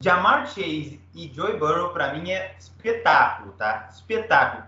[0.00, 3.88] de Amar Chase e Joey Burrow, para mim, é espetáculo, tá?
[3.90, 4.64] Espetáculo.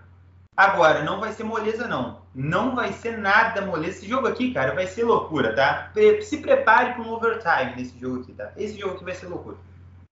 [0.57, 2.21] Agora, não vai ser moleza, não.
[2.41, 3.97] Não vai ser nada moleza.
[3.97, 5.91] Esse jogo aqui, cara, vai ser loucura, tá?
[6.21, 8.53] Se prepare para um overtime nesse jogo aqui, tá?
[8.55, 9.57] Esse jogo aqui vai ser loucura.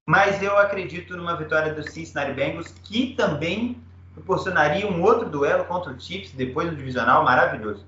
[0.06, 3.82] Mas eu acredito numa vitória do Cincinnati Bengals, que também
[4.14, 7.86] proporcionaria um outro duelo contra o Chiefs depois do divisional maravilhoso.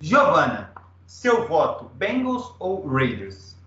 [0.00, 0.72] Giovana,
[1.06, 3.58] seu voto, Bengals ou Raiders?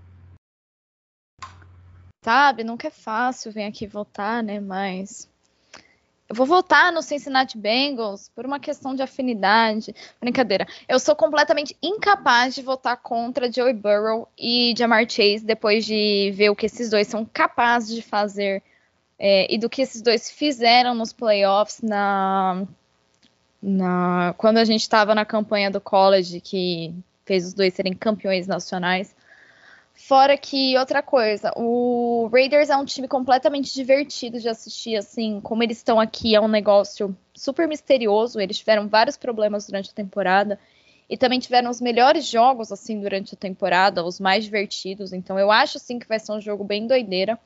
[2.26, 4.60] Sabe, nunca é fácil vir aqui votar, né?
[4.60, 5.30] Mas
[6.30, 9.96] eu vou votar no Cincinnati Bengals por uma questão de afinidade.
[10.22, 10.68] Brincadeira.
[10.88, 16.52] Eu sou completamente incapaz de votar contra Joey Burrow e Jamar Chase depois de ver
[16.52, 18.62] o que esses dois são capazes de fazer
[19.18, 22.64] é, e do que esses dois fizeram nos playoffs na,
[23.60, 26.94] na quando a gente estava na campanha do college que
[27.26, 29.16] fez os dois serem campeões nacionais.
[30.02, 35.62] Fora que, outra coisa, o Raiders é um time completamente divertido de assistir, assim, como
[35.62, 40.58] eles estão aqui, é um negócio super misterioso, eles tiveram vários problemas durante a temporada,
[41.08, 45.52] e também tiveram os melhores jogos, assim, durante a temporada, os mais divertidos, então eu
[45.52, 47.38] acho, assim, que vai ser um jogo bem doideira,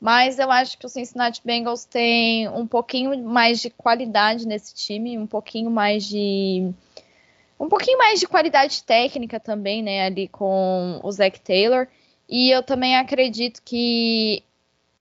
[0.00, 5.18] mas eu acho que o Cincinnati Bengals tem um pouquinho mais de qualidade nesse time,
[5.18, 6.72] um pouquinho mais de
[7.60, 11.86] um pouquinho mais de qualidade técnica também, né, ali com o Zach Taylor.
[12.26, 14.42] E eu também acredito que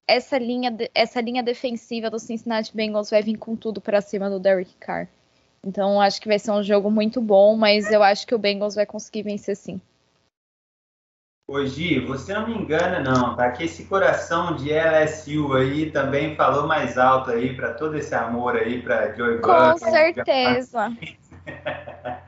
[0.05, 4.39] essa linha, essa linha defensiva do Cincinnati Bengals vai vir com tudo para cima do
[4.39, 5.07] Derek Carr.
[5.63, 8.75] Então acho que vai ser um jogo muito bom, mas eu acho que o Bengals
[8.75, 9.79] vai conseguir vencer sim.
[11.47, 13.51] Hoje, você não me engana não, tá?
[13.51, 18.55] Que esse coração de LSU aí também falou mais alto aí para todo esse amor
[18.55, 19.47] aí para Joey Buck.
[19.47, 20.95] Com certeza.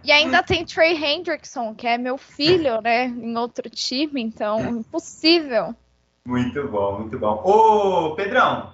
[0.03, 3.05] E ainda tem Trey Hendrickson, que é meu filho, né?
[3.05, 5.75] Em outro time, então, impossível.
[6.25, 7.41] Muito bom, muito bom.
[7.43, 8.73] Ô, Pedrão,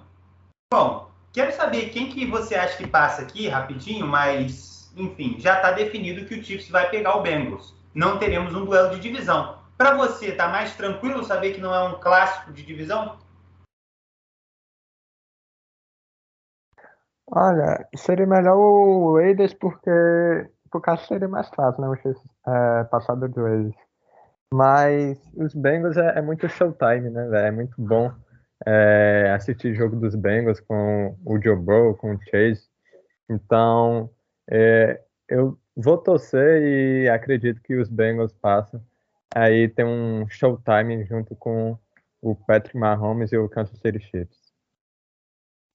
[0.72, 5.72] bom, quero saber quem que você acha que passa aqui, rapidinho, mas, enfim, já está
[5.72, 7.74] definido que o Chiefs vai pegar o Bengals.
[7.94, 9.58] Não teremos um duelo de divisão.
[9.76, 13.16] Para você, tá mais tranquilo saber que não é um clássico de divisão?
[17.30, 19.90] Olha, seria melhor o Raiders porque
[20.70, 21.88] por causa seria mais fácil, né?
[21.88, 22.14] Você
[22.46, 23.74] é, passar do Raiders.
[24.52, 27.46] Mas os Bengals é, é muito showtime, né?
[27.46, 28.12] É muito bom
[28.66, 32.68] é, assistir jogo dos Bengals com o Joe Burrow, com o Chase.
[33.28, 34.10] Então,
[34.50, 38.82] é, eu vou torcer e acredito que os Bengals passam.
[39.34, 41.78] Aí tem um showtime junto com
[42.22, 44.48] o Patrick Mahomes e o Kansas City Chiefs.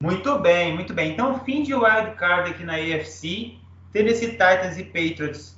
[0.02, 1.14] Muito bem, muito bem.
[1.14, 3.58] Então, fim de wild card aqui na AFC.
[3.94, 5.56] Tennessee Titans e Patriots,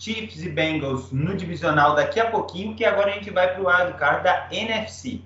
[0.00, 3.66] Chiefs e Bengals no divisional daqui a pouquinho, que agora a gente vai para o
[3.68, 5.20] wild card da NFC.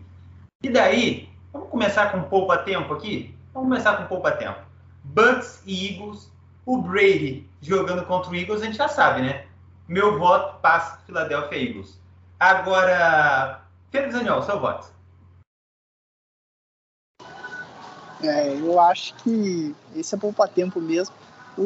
[0.61, 3.33] E daí, vamos começar com poupa tempo aqui?
[3.53, 4.59] Vamos começar com pouco tempo.
[5.05, 6.33] Bucks e Eagles.
[6.67, 9.47] O Brady jogando contra o Eagles, a gente já sabe, né?
[9.87, 12.01] Meu voto passa Philadelphia Eagles.
[12.41, 14.93] Agora, Pedro Zaniol, seu voto.
[18.23, 21.15] É, eu acho que esse é poupa tempo mesmo.
[21.57, 21.63] O,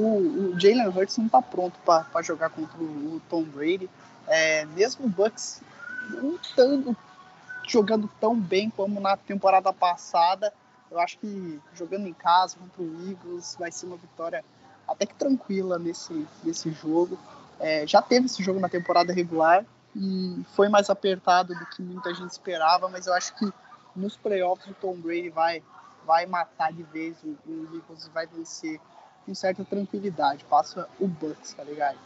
[0.52, 3.88] o Jalen Hurts não está pronto para jogar contra o, o Tom Brady.
[4.26, 5.62] É, mesmo o Bucks
[6.10, 6.96] não estando
[7.66, 10.52] jogando tão bem como na temporada passada,
[10.90, 14.42] eu acho que jogando em casa contra o Eagles vai ser uma vitória
[14.86, 17.18] até que tranquila nesse, nesse jogo.
[17.60, 22.14] É, já teve esse jogo na temporada regular e foi mais apertado do que muita
[22.14, 23.52] gente esperava, mas eu acho que
[23.94, 25.62] nos playoffs o Tom Brady vai,
[26.06, 28.80] vai matar de vez o, o Eagles e vai vencer
[29.28, 30.42] com certa tranquilidade.
[30.46, 31.98] Passa o Bucks, tá ligado?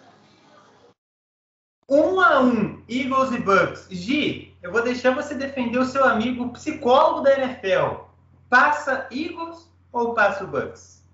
[1.88, 3.86] Um a um, Eagles e Bucks.
[3.90, 8.06] Gi, eu vou deixar você defender o seu amigo psicólogo da NFL.
[8.48, 11.04] Passa Eagles ou passa o Bucks?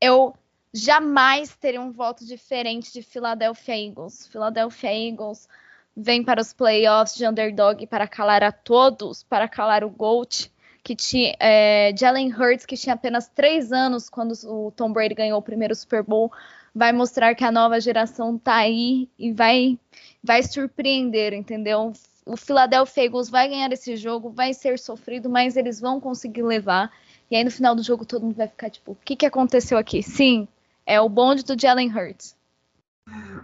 [0.00, 0.34] Eu
[0.74, 4.26] jamais teria um voto diferente de Philadelphia Eagles.
[4.26, 5.48] Philadelphia Eagles
[5.96, 10.50] vem para os playoffs de underdog para calar a todos, para calar o GOAT,
[10.82, 15.38] que tinha é, Jalen Hurts, que tinha apenas três anos quando o Tom Brady ganhou
[15.38, 16.32] o primeiro Super Bowl,
[16.74, 19.78] vai mostrar que a nova geração tá aí e vai,
[20.22, 21.92] vai surpreender, entendeu?
[22.24, 26.90] O Philadelphia Eagles vai ganhar esse jogo, vai ser sofrido, mas eles vão conseguir levar.
[27.30, 29.78] E aí no final do jogo todo mundo vai ficar tipo, o que, que aconteceu
[29.78, 30.02] aqui?
[30.02, 30.48] Sim,
[30.84, 32.36] é o bonde do Jalen Hurts.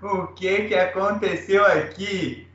[0.03, 2.47] O que que aconteceu aqui?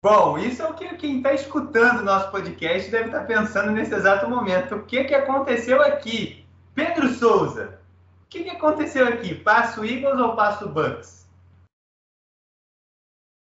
[0.00, 3.72] Bom, isso é o que quem está escutando o nosso podcast deve estar tá pensando
[3.72, 4.76] nesse exato momento.
[4.76, 6.46] O que que aconteceu aqui?
[6.72, 7.80] Pedro Souza,
[8.22, 9.34] o que, que aconteceu aqui?
[9.34, 11.28] Passo Eagles ou passo Bucks?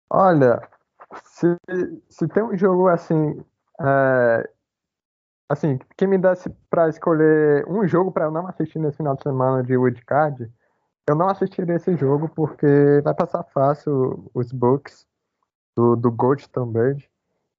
[0.09, 0.61] Olha,
[1.25, 1.57] se,
[2.07, 3.43] se tem um jogo assim,
[3.81, 4.49] é,
[5.49, 9.23] assim, quem me desse para escolher um jogo para eu não assistir nesse final de
[9.23, 10.49] semana de Woodcard,
[11.09, 15.06] eu não assistiria esse jogo porque vai passar fácil os Bucks
[15.77, 16.97] do, do Gold também.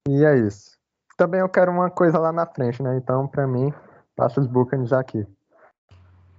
[0.09, 0.76] E é isso.
[1.16, 2.96] Também eu quero uma coisa lá na frente, né?
[2.96, 3.72] Então, para mim,
[4.16, 5.24] passa os Buccaneers aqui.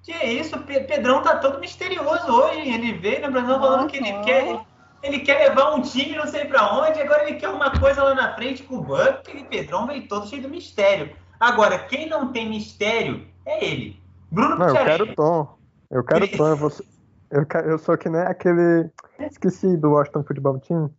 [0.04, 2.70] Que isso, Pedrão tá todo misterioso hoje.
[2.70, 4.60] Ele veio no Brasil falando que ele quer,
[5.02, 8.14] ele quer levar um time não sei para onde, agora ele quer uma coisa lá
[8.14, 9.02] na frente com o Buck.
[9.02, 11.16] Aquele Pedrão veio todo cheio de mistério.
[11.40, 14.02] Agora, quem não tem mistério é ele.
[14.32, 15.58] Bruno Não, eu quero Tom.
[15.90, 16.38] Eu quero ele...
[16.38, 16.48] Tom.
[16.48, 16.72] Eu, vou...
[17.32, 18.90] eu, eu sou que nem aquele.
[19.20, 20.92] Esqueci do Washington Football Team.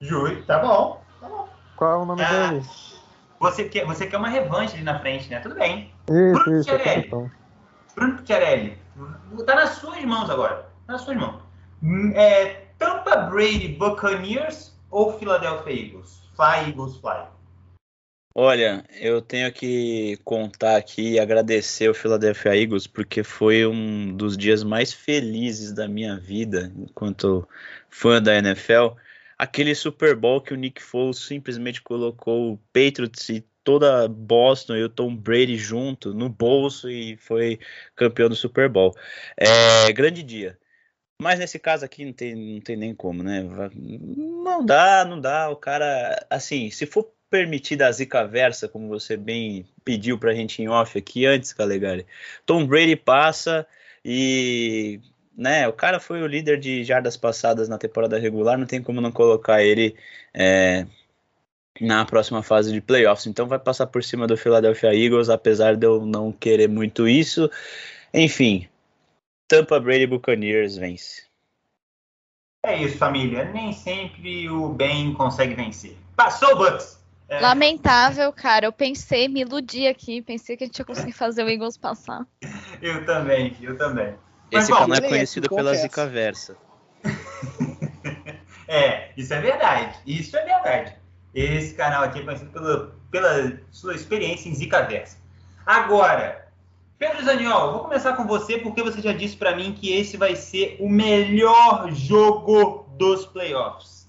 [0.00, 1.02] Júlio, tá bom.
[1.20, 1.48] Tá bom.
[1.76, 2.64] Qual é o nome ah, dele?
[3.40, 5.40] Você quer, você quer uma revanche ali na frente, né?
[5.40, 5.92] Tudo bem.
[6.08, 6.70] Isso, Bruno isso.
[6.70, 7.30] Então.
[7.96, 8.78] Bruno Picciarelli,
[9.44, 10.70] tá nas suas mãos agora.
[10.86, 11.42] Tá nas suas mãos.
[11.82, 16.22] Hum, é, Tampa Brady Buccaneers ou Philadelphia Eagles?
[16.36, 17.26] Fly, Eagles, fly.
[18.32, 24.36] Olha, eu tenho que contar aqui e agradecer o Philadelphia Eagles porque foi um dos
[24.36, 27.48] dias mais felizes da minha vida enquanto
[27.90, 28.94] fã da NFL.
[29.38, 34.82] Aquele Super Bowl que o Nick Foles simplesmente colocou o Patriots e toda Boston e
[34.82, 37.60] o Tom Brady junto no bolso e foi
[37.94, 38.94] campeão do Super Bowl.
[39.36, 40.58] É, grande dia.
[41.20, 43.42] Mas nesse caso aqui não tem, não tem nem como, né?
[43.74, 45.50] Não dá, não dá.
[45.50, 50.62] O cara, assim, se for permitida a zica versa, como você bem pediu pra gente
[50.62, 52.06] em off aqui antes, Calegari,
[52.46, 53.66] Tom Brady passa
[54.04, 55.00] e
[55.38, 59.00] né, o cara foi o líder de jardas passadas na temporada regular, não tem como
[59.00, 59.94] não colocar ele
[60.34, 60.84] é,
[61.80, 63.28] na próxima fase de playoffs.
[63.28, 67.48] Então vai passar por cima do Philadelphia Eagles, apesar de eu não querer muito isso.
[68.12, 68.68] Enfim,
[69.46, 71.28] Tampa Brady Buccaneers vence.
[72.66, 73.44] É isso, família.
[73.44, 75.96] Nem sempre o bem consegue vencer.
[76.16, 76.98] Passou, Bucks!
[77.28, 77.38] É...
[77.38, 78.66] Lamentável, cara.
[78.66, 80.20] Eu pensei, me iludi aqui.
[80.20, 82.26] Pensei que a gente ia conseguir fazer o Eagles passar.
[82.82, 84.16] eu também, eu também.
[84.50, 86.56] Esse canal é conhecido pela zica versa.
[88.66, 89.98] é, isso é verdade.
[90.06, 90.96] Isso é verdade.
[91.34, 95.18] Esse canal aqui é conhecido pelo, pela sua experiência em Zika Versa.
[95.64, 96.48] Agora,
[96.98, 100.34] Pedro Zaniol, vou começar com você porque você já disse para mim que esse vai
[100.34, 104.08] ser o melhor jogo dos playoffs.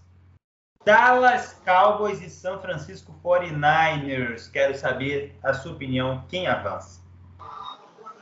[0.86, 4.50] Dallas Cowboys e São Francisco 49ers.
[4.50, 6.24] Quero saber a sua opinião.
[6.30, 7.02] Quem avança?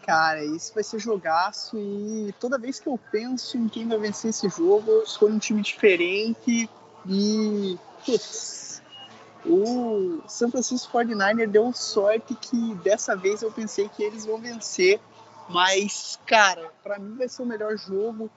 [0.08, 4.30] Cara, isso vai ser jogaço e toda vez que eu penso em quem vai vencer
[4.30, 6.70] esse jogo, eu escolho um time diferente
[7.06, 7.78] e.
[8.06, 8.82] Putz,
[9.46, 15.02] o San Francisco 49er deu sorte que dessa vez eu pensei que eles vão vencer,
[15.50, 18.32] mas cara, para mim vai ser o melhor jogo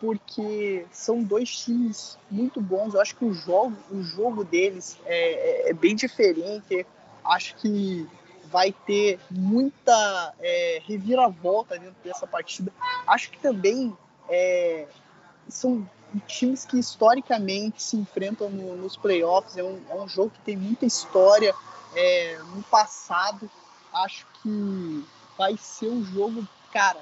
[0.00, 2.94] porque são dois times muito bons.
[2.94, 6.86] Eu acho que o jogo, o jogo deles é, é, é bem diferente.
[7.24, 8.06] Acho que
[8.50, 12.72] vai ter muita é, reviravolta dentro dessa partida.
[13.06, 13.96] Acho que também
[14.28, 14.86] é,
[15.48, 15.88] são
[16.26, 19.56] times que historicamente se enfrentam no, nos playoffs.
[19.56, 21.54] É um, é um, jogo que tem muita história
[21.94, 23.50] é, no passado.
[23.92, 25.04] Acho que
[25.36, 27.00] vai ser um jogo, cara,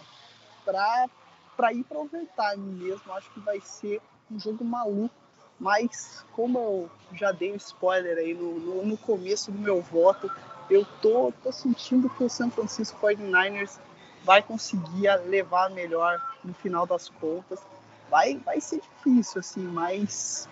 [0.64, 3.12] para ir para overtime mesmo.
[3.12, 5.14] Acho que vai ser um jogo maluco.
[5.59, 10.30] Mas como eu já dei um spoiler aí no, no, no começo do meu voto,
[10.70, 13.79] eu tô, tô sentindo que o San Francisco 49ers
[14.24, 17.61] vai conseguir levar melhor no final das contas.
[18.11, 20.48] Vai, vai ser difícil, assim, mas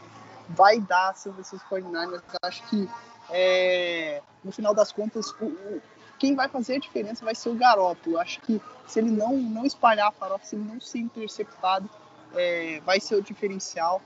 [0.49, 2.23] vai dar San Francisco 49ers.
[2.43, 2.89] Acho que
[3.31, 5.83] é, no final das contas, o, o,
[6.19, 8.19] quem vai fazer a diferença vai ser o Garoppolo.
[8.19, 11.89] Acho que se ele não, não espalhar a farofa, se ele não ser interceptado,
[12.35, 14.03] é, vai ser o diferencial.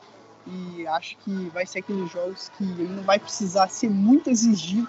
[0.47, 4.88] E acho que vai ser aqueles jogos que ele não vai precisar ser muito exigido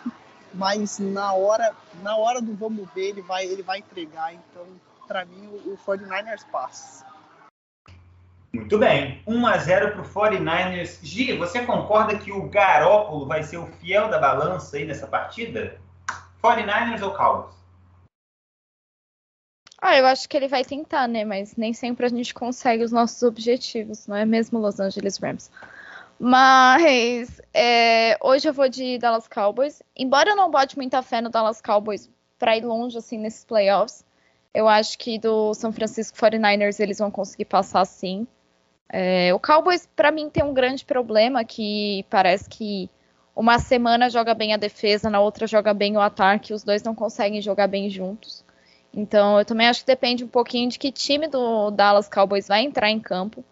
[0.58, 4.34] mas na hora, na hora do vamos ver, ele vai, ele vai entregar.
[4.34, 4.66] Então,
[5.08, 7.06] para mim, o, o 49ers passa.
[8.52, 9.22] Muito bem.
[9.28, 11.00] 1 a 0 para o 49ers.
[11.04, 15.80] Gi, você concorda que o Garópolo vai ser o fiel da balança aí nessa partida?
[16.42, 17.56] 49ers ou Cowboys?
[19.80, 21.24] Ah, eu acho que ele vai tentar, né?
[21.24, 25.52] Mas nem sempre a gente consegue os nossos objetivos, não é mesmo Los Angeles Rams?
[26.20, 29.84] Mas é, hoje eu vou de Dallas Cowboys.
[29.96, 34.04] Embora eu não bote muita fé no Dallas Cowboys para ir longe assim nesses playoffs,
[34.54, 38.28] eu acho que do São Francisco 49ers eles vão conseguir passar sim.
[38.90, 42.90] É, o Cowboys, para mim, tem um grande problema que parece que
[43.36, 46.96] uma semana joga bem a defesa, na outra joga bem o ataque, os dois não
[46.96, 48.44] conseguem jogar bem juntos.
[48.94, 52.62] Então, eu também acho que depende um pouquinho de que time do Dallas Cowboys vai
[52.62, 53.44] entrar em campo.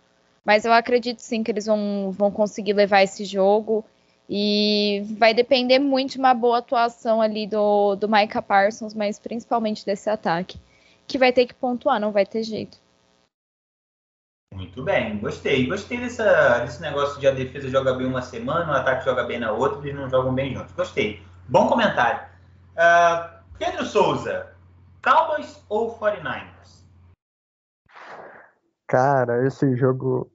[0.45, 3.84] Mas eu acredito sim que eles vão, vão conseguir levar esse jogo.
[4.29, 9.86] E vai depender muito de uma boa atuação ali do, do Micah Parsons, mas principalmente
[9.86, 10.60] desse ataque.
[11.08, 12.77] Que vai ter que pontuar, não vai ter jeito.
[14.53, 15.67] Muito bem, gostei.
[15.67, 19.39] Gostei dessa, desse negócio de a defesa joga bem uma semana, o ataque joga bem
[19.39, 20.73] na outra, eles não jogam bem juntos.
[20.73, 21.21] Gostei.
[21.47, 22.21] Bom comentário.
[22.73, 24.55] Uh, Pedro Souza,
[25.03, 26.86] Cowboys ou 49ers?
[28.88, 30.31] Cara, esse jogo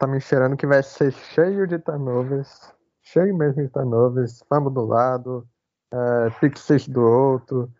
[0.00, 4.86] tá me cheirando que vai ser cheio de turnovers, cheio mesmo de turnovers, fumble do
[4.86, 5.46] lado,
[5.92, 7.70] é, do outro,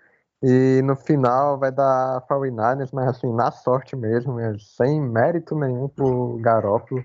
[0.43, 6.39] e no final vai dar 49ers, mas assim, na sorte mesmo, sem mérito nenhum pro
[6.43, 7.03] Garópolo.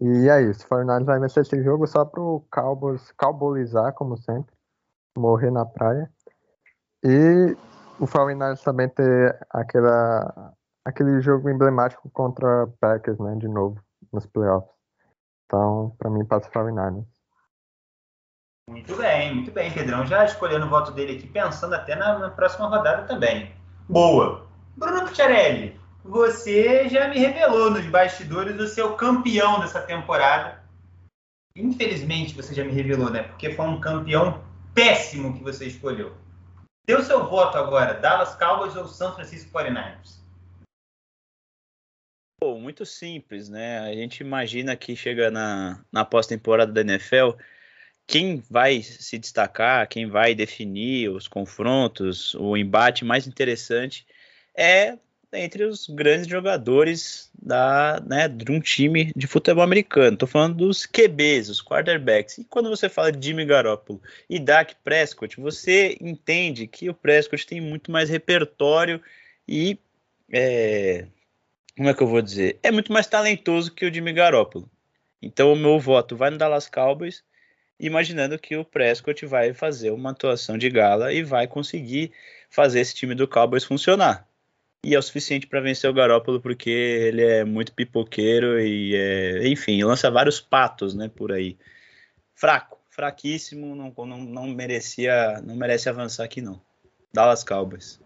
[0.00, 4.54] E é isso, o 49ers vai vencer esse jogo só pro Cowboys cowboyizar, como sempre,
[5.18, 6.08] morrer na praia.
[7.02, 7.56] E
[7.98, 10.52] o 49ers também ter aquela,
[10.84, 14.74] aquele jogo emblemático contra Packers, né, de novo nos playoffs.
[15.46, 17.06] Então, para mim, passa o 49ers.
[18.68, 20.04] Muito bem, muito bem, Pedrão.
[20.06, 23.54] Já escolhendo o voto dele aqui, pensando até na, na próxima rodada também.
[23.88, 24.44] Boa.
[24.76, 30.62] Bruno Pucciarelli, você já me revelou nos bastidores o seu campeão dessa temporada.
[31.54, 33.22] Infelizmente, você já me revelou, né?
[33.22, 34.42] Porque foi um campeão
[34.74, 36.12] péssimo que você escolheu.
[36.86, 40.20] Deu seu voto agora, Dallas Cowboys ou São Francisco 49ers?
[42.46, 43.80] Pô, muito simples, né?
[43.80, 47.30] A gente imagina que chega na, na pós-temporada da NFL,
[48.06, 54.06] quem vai se destacar, quem vai definir os confrontos, o embate mais interessante
[54.56, 54.96] é
[55.32, 60.14] entre os grandes jogadores da, né, de um time de futebol americano.
[60.14, 62.38] Estou falando dos QBs, os quarterbacks.
[62.38, 67.44] E quando você fala de Jimmy Garoppolo e Dak Prescott, você entende que o Prescott
[67.44, 69.02] tem muito mais repertório
[69.48, 69.80] e
[70.32, 71.06] é,
[71.76, 72.58] como é que eu vou dizer?
[72.62, 74.68] É muito mais talentoso que o Jimmy Garoppolo.
[75.20, 77.22] Então o meu voto vai no Dallas Cowboys,
[77.78, 82.12] imaginando que o Prescott vai fazer uma atuação de gala e vai conseguir
[82.48, 84.26] fazer esse time do Cowboys funcionar.
[84.82, 89.48] E é o suficiente para vencer o Garoppolo porque ele é muito pipoqueiro e, é,
[89.48, 91.58] enfim, lança vários patos, né, por aí.
[92.34, 96.60] Fraco, fraquíssimo, não, não, não merecia, não merece avançar aqui não.
[97.12, 98.00] Dallas Cowboys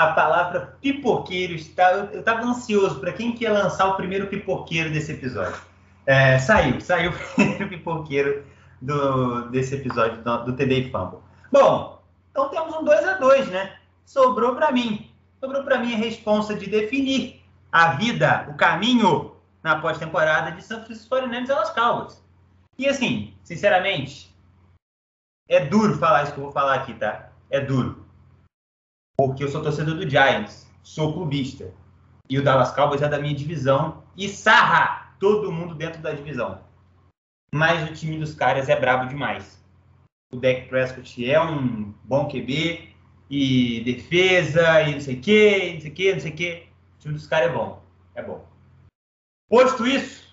[0.00, 1.92] a palavra pipoqueiro está.
[1.92, 5.60] Eu estava ansioso para quem que ia lançar o primeiro pipoqueiro desse episódio.
[6.06, 8.42] É, saiu, saiu o primeiro pipoqueiro
[8.80, 11.18] do, desse episódio do, do TD Fumble.
[11.52, 13.76] Bom, então temos um 2 a 2 né?
[14.06, 15.10] Sobrou para mim.
[15.38, 20.82] Sobrou para mim a responsa de definir a vida, o caminho na pós-temporada de São
[20.82, 22.24] Francisco 49ers e Las Cowboys.
[22.78, 24.34] E assim, sinceramente,
[25.46, 27.28] é duro falar isso que eu vou falar aqui, tá?
[27.50, 27.99] É duro
[29.26, 31.72] porque eu sou torcedor do Giants, sou clubista.
[32.28, 36.60] E o Dallas Cowboys é da minha divisão e sarra todo mundo dentro da divisão.
[37.52, 39.62] Mas o time dos caras é brabo demais.
[40.32, 42.90] O Dak Prescott é um bom QB,
[43.28, 46.68] e defesa, e não sei o que, não sei o que, não sei o que.
[46.96, 47.82] O time dos caras é bom.
[48.14, 48.44] É bom.
[49.48, 50.30] Posto isso,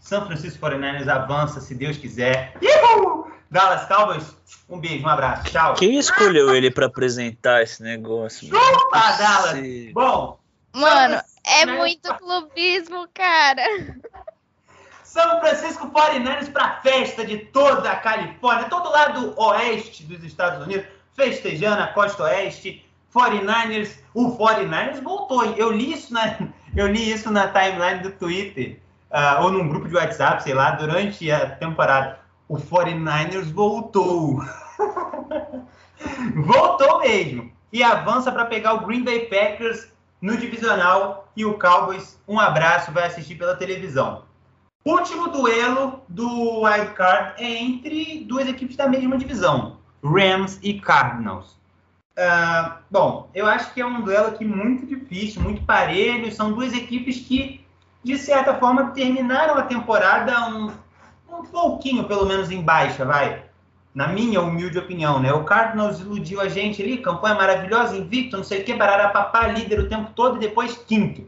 [0.00, 2.56] São Francisco 49ers avança, se Deus quiser.
[2.60, 3.09] Uhul!
[3.50, 4.36] Dallas Cowboys,
[4.68, 5.74] um beijo, um abraço, tchau.
[5.74, 8.48] Quem escolheu ele para apresentar esse negócio?
[8.48, 9.58] Chupa, Dallas!
[9.92, 10.38] Bom.
[10.72, 13.64] Mano, é muito clubismo, cara.
[15.02, 20.86] São Francisco 49ers para festa de toda a Califórnia, todo lado oeste dos Estados Unidos,
[21.14, 22.86] festejando a costa oeste.
[23.12, 25.44] 49ers, o 49ers voltou.
[25.56, 26.38] Eu li isso na,
[26.76, 28.78] eu li isso na timeline do Twitter,
[29.10, 32.19] uh, ou num grupo de WhatsApp, sei lá, durante a temporada.
[32.50, 34.42] O 49ers voltou.
[36.34, 37.52] voltou mesmo.
[37.72, 39.86] E avança para pegar o Green Bay Packers
[40.20, 44.24] no divisional e o Cowboys, um abraço, vai assistir pela televisão.
[44.84, 51.56] Último duelo do Wild Card é entre duas equipes da mesma divisão, Rams e Cardinals.
[52.18, 56.32] Uh, bom, eu acho que é um duelo aqui muito difícil, muito parelho.
[56.32, 57.64] São duas equipes que,
[58.02, 60.72] de certa forma, terminaram a temporada um,
[61.40, 63.44] um pouquinho, pelo menos, em baixa, vai.
[63.94, 65.32] Na minha humilde opinião, né?
[65.32, 69.80] O Cardinals iludiu a gente ali, campanha maravilhosa, invicto, não sei o que, papá, líder
[69.80, 71.24] o tempo todo e depois quinto.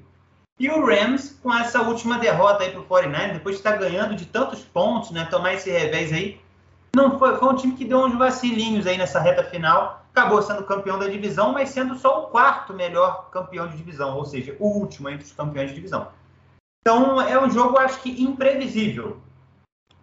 [0.60, 4.26] E o Rams, com essa última derrota aí pro 49 depois de estar ganhando de
[4.26, 5.24] tantos pontos, né?
[5.24, 6.40] Tomar esse revés aí.
[6.94, 10.04] Não foi, foi um time que deu uns vacilinhos aí nessa reta final.
[10.12, 14.24] Acabou sendo campeão da divisão, mas sendo só o quarto melhor campeão de divisão, ou
[14.26, 16.08] seja, o último entre os campeões de divisão.
[16.82, 19.20] Então é um jogo, acho que, imprevisível.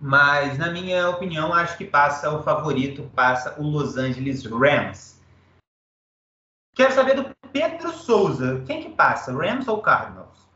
[0.01, 5.19] Mas, na minha opinião, acho que passa o favorito, passa o Los Angeles Rams.
[6.73, 8.63] Quero saber do Pedro Souza.
[8.65, 10.47] Quem que passa, Rams ou Cardinals?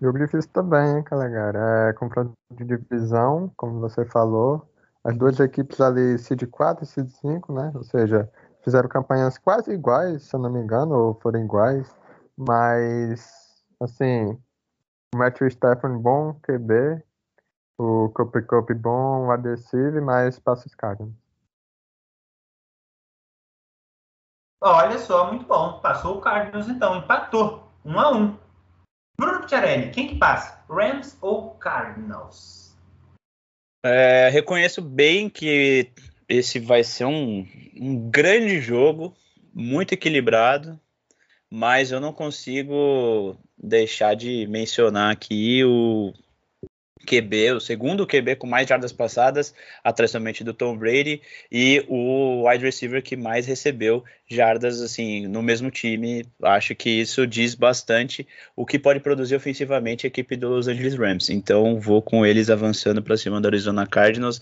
[0.00, 1.58] Jogo difícil também, hein, Calegari?
[1.58, 4.70] É confronto de divisão, como você falou.
[5.02, 7.72] As duas equipes ali, Seed 4 e Seed 5, né?
[7.74, 8.30] Ou seja,
[8.62, 11.92] fizeram campanhas quase iguais, se eu não me engano, ou foram iguais.
[12.36, 14.38] Mas, assim,
[15.14, 17.02] Matthew Stephen bom, QB.
[17.78, 21.14] O Cooper Cup bom, adesivo, mas passa os Cardinals.
[24.62, 25.80] Olha só, muito bom.
[25.80, 27.68] Passou o Cardinals então, empatou.
[27.84, 28.38] Um a um.
[29.18, 30.64] Bruno Picciarelli, quem que passa?
[30.68, 32.76] Rams ou Cardinals?
[33.84, 35.92] É, reconheço bem que
[36.28, 37.46] esse vai ser um,
[37.78, 39.14] um grande jogo,
[39.52, 40.80] muito equilibrado,
[41.56, 46.12] mas eu não consigo deixar de mencionar aqui o
[47.04, 52.48] QB, o segundo QB com mais jardas passadas, atrás somente do Tom Brady, e o
[52.48, 56.24] wide receiver que mais recebeu jardas assim no mesmo time.
[56.42, 58.26] Acho que isso diz bastante
[58.56, 61.30] o que pode produzir ofensivamente a equipe do Los Angeles Rams.
[61.30, 64.40] Então vou com eles avançando para cima do Arizona Cardinals,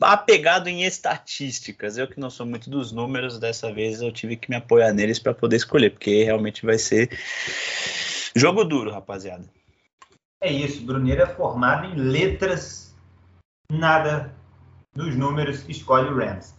[0.00, 1.98] apegado em estatísticas.
[1.98, 5.18] Eu que não sou muito dos números, dessa vez eu tive que me apoiar neles
[5.18, 7.10] para poder escolher, porque realmente vai ser
[8.34, 9.44] jogo duro, rapaziada.
[10.42, 12.92] É isso, Bruneiro é formado em letras,
[13.70, 14.34] nada
[14.92, 16.52] dos números, escolhe o Rams.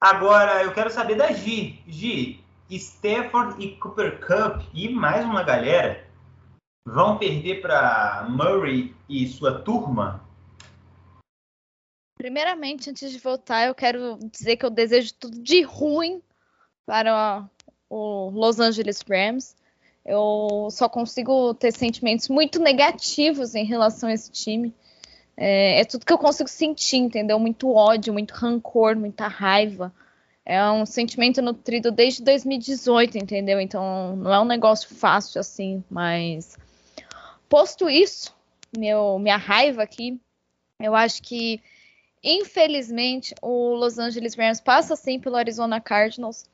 [0.00, 1.80] Agora, eu quero saber da Gi.
[1.86, 6.04] Gi, Stafford e Cooper Cup e mais uma galera
[6.84, 10.20] vão perder para Murray e sua turma?
[12.18, 16.20] Primeiramente, antes de voltar, eu quero dizer que eu desejo tudo de ruim
[16.84, 17.48] para
[17.88, 19.54] o Los Angeles Rams.
[20.04, 24.74] Eu só consigo ter sentimentos muito negativos em relação a esse time.
[25.36, 27.38] É, é, tudo que eu consigo sentir, entendeu?
[27.38, 29.92] Muito ódio, muito rancor, muita raiva.
[30.44, 33.60] É um sentimento nutrido desde 2018, entendeu?
[33.60, 36.56] Então não é um negócio fácil assim, mas
[37.48, 38.34] posto isso,
[38.76, 40.20] meu, minha raiva aqui,
[40.80, 41.60] eu acho que
[42.24, 46.44] infelizmente o Los Angeles Rams passa sim pelo Arizona Cardinals.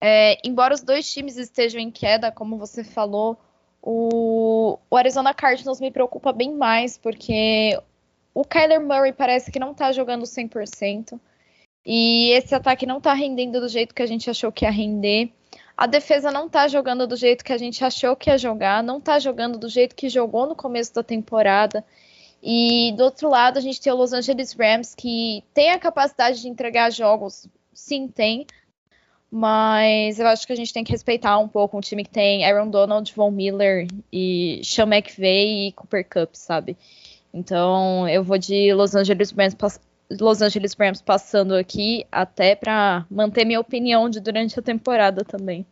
[0.00, 3.38] É, embora os dois times estejam em queda, como você falou,
[3.82, 7.78] o, o, Arizona Cardinals me preocupa bem mais, porque
[8.32, 11.20] o Kyler Murray parece que não tá jogando 100%,
[11.84, 15.32] e esse ataque não tá rendendo do jeito que a gente achou que ia render.
[15.76, 19.00] A defesa não tá jogando do jeito que a gente achou que ia jogar, não
[19.00, 21.84] tá jogando do jeito que jogou no começo da temporada.
[22.42, 26.40] E do outro lado, a gente tem o Los Angeles Rams, que tem a capacidade
[26.40, 28.46] de entregar jogos, sim, tem,
[29.30, 32.44] mas eu acho que a gente tem que respeitar um pouco um time que tem
[32.44, 36.76] Aaron Donald, Von Miller e Sean McVay e Cooper Cup, sabe?
[37.32, 39.56] Então eu vou de Los Angeles Rams,
[40.20, 45.64] Los Angeles Rams passando aqui até para manter minha opinião de durante a temporada também.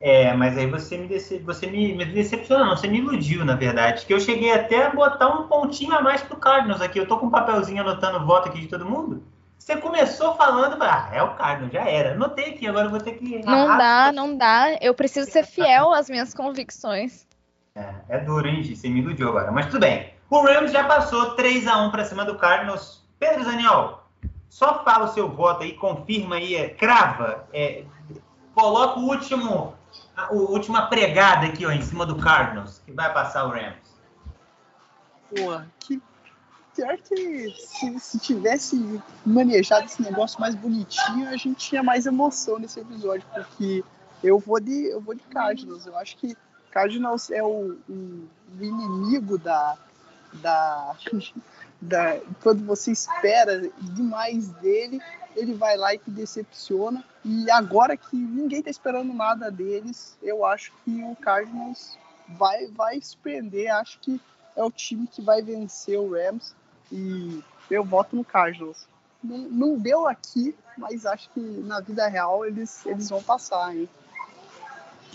[0.00, 1.38] É, mas aí você me, dece...
[1.38, 4.04] você me, me decepcionou, não, você me iludiu, na verdade.
[4.04, 6.98] Que eu cheguei até a botar um pontinho a mais pro Cardinals aqui.
[6.98, 9.22] Eu tô com um papelzinho anotando o voto aqui de todo mundo.
[9.64, 12.14] Você começou falando, ah, é o Cardinals, já era.
[12.14, 13.42] Notei aqui, agora eu vou ter que.
[13.46, 14.76] Não dá, não dá.
[14.78, 17.26] Eu preciso ser fiel às minhas convicções.
[17.74, 18.76] É, é duro, hein, Gi?
[18.76, 19.50] Você me iludiu agora.
[19.50, 20.12] Mas tudo bem.
[20.28, 23.02] O Rams já passou 3 a 1 para cima do Cardinals.
[23.18, 24.06] Pedro Zaniol,
[24.50, 27.84] só fala o seu voto aí, confirma aí, é, crava, é,
[28.54, 29.74] coloca o último,
[30.14, 33.98] a, o última pregada aqui ó, em cima do Cardinals, que vai passar o Rams.
[35.30, 36.02] Pô, que
[36.74, 42.58] pior que se, se, tivesse manejado esse negócio mais bonitinho, a gente tinha mais emoção
[42.58, 43.84] nesse episódio, porque
[44.22, 45.86] eu vou de, eu vou de Cardinals.
[45.86, 46.36] Eu acho que
[46.70, 48.28] Cardinals é o, o,
[48.60, 49.78] inimigo da,
[50.34, 50.96] da,
[51.80, 55.00] da, quando você espera demais dele,
[55.36, 57.04] ele vai lá e te decepciona.
[57.24, 61.96] E agora que ninguém está esperando nada deles, eu acho que o Cardinals
[62.28, 63.72] vai, vai surpreender.
[63.72, 64.20] Acho que
[64.56, 66.54] é o time que vai vencer o Rams.
[66.94, 68.86] E eu voto no Cardinals.
[69.22, 73.88] Não, não deu aqui, mas acho que na vida real eles, eles vão passar, hein?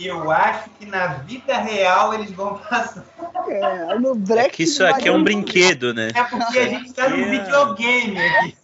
[0.06, 3.04] eu acho que na vida real eles vão passar.
[3.48, 6.10] É, no break é que isso aqui é um brinquedo, né?
[6.14, 7.30] É porque a gente tá num é...
[7.30, 8.58] videogame aqui.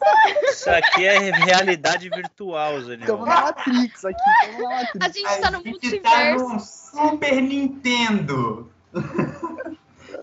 [0.43, 2.95] Isso aqui é realidade virtual, Zé.
[2.95, 4.61] Estamos na Matrix aqui.
[4.61, 5.05] Na Matrix.
[5.05, 6.47] A gente tá no multiverso.
[6.47, 8.71] Tá no Super Nintendo.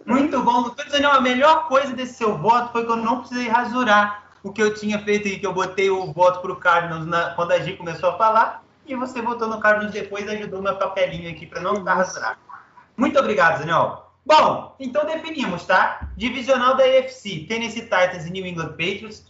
[0.04, 0.74] Muito bom.
[0.90, 4.62] Daniel, a melhor coisa desse seu voto foi que eu não precisei rasurar o que
[4.62, 7.76] eu tinha feito e que eu botei o voto pro Cardinals na, quando a Gi
[7.76, 11.76] começou a falar e você votou no Carlos depois ajudou meu papelinho aqui para não
[11.76, 12.38] ficar rasurado.
[12.96, 14.10] Muito obrigado, Daniel.
[14.24, 16.08] Bom, então definimos, tá?
[16.16, 19.26] Divisional da AFC, Tennessee Titans e New England Patriots,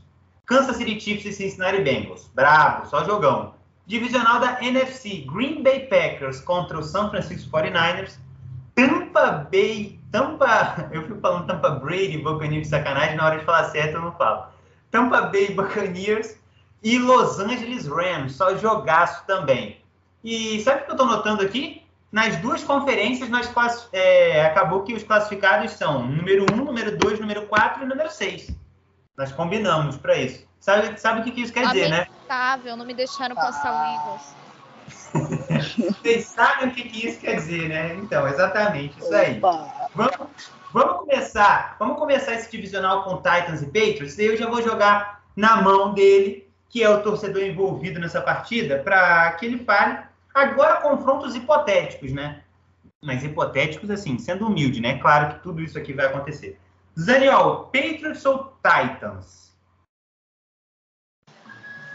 [0.46, 2.30] Kansas City Chiefs e Cincinnati Bengals.
[2.34, 3.54] Bravo, só jogão.
[3.86, 8.18] Divisional da NFC, Green Bay Packers contra o San Francisco 49ers,
[8.74, 13.64] Tampa Bay, Tampa, eu fico falando Tampa Brady, Buccaneers de sacanagem, na hora de falar
[13.70, 14.46] certo eu não falo.
[14.90, 16.36] Tampa Bay Buccaneers
[16.82, 19.80] e Los Angeles Rams, só jogaço também.
[20.22, 21.82] E sabe o que eu estou notando aqui?
[22.12, 23.50] Nas duas conferências, nós
[23.90, 28.54] é, acabou que os classificados são número 1, número 2, número 4 e número 6.
[29.16, 30.46] Nós combinamos para isso.
[30.60, 32.06] Sabe, sabe o que, que isso quer dizer, né?
[32.06, 34.34] Lamentável, não me deixaram passar o Eagles.
[36.02, 37.94] Vocês sabem o que, que isso quer dizer, né?
[37.96, 39.40] Então, exatamente, isso aí.
[39.94, 40.16] Vamos,
[40.72, 41.76] vamos começar.
[41.78, 44.18] Vamos começar esse divisional com Titans e Patriots.
[44.18, 48.78] E eu já vou jogar na mão dele que é o torcedor envolvido nessa partida,
[48.78, 49.98] para que ele fale
[50.34, 52.42] agora confrontos hipotéticos, né?
[53.02, 54.98] Mas hipotéticos, assim, sendo humilde, né?
[54.98, 56.58] Claro que tudo isso aqui vai acontecer.
[56.98, 59.41] Zaniol, Patriots ou Titans?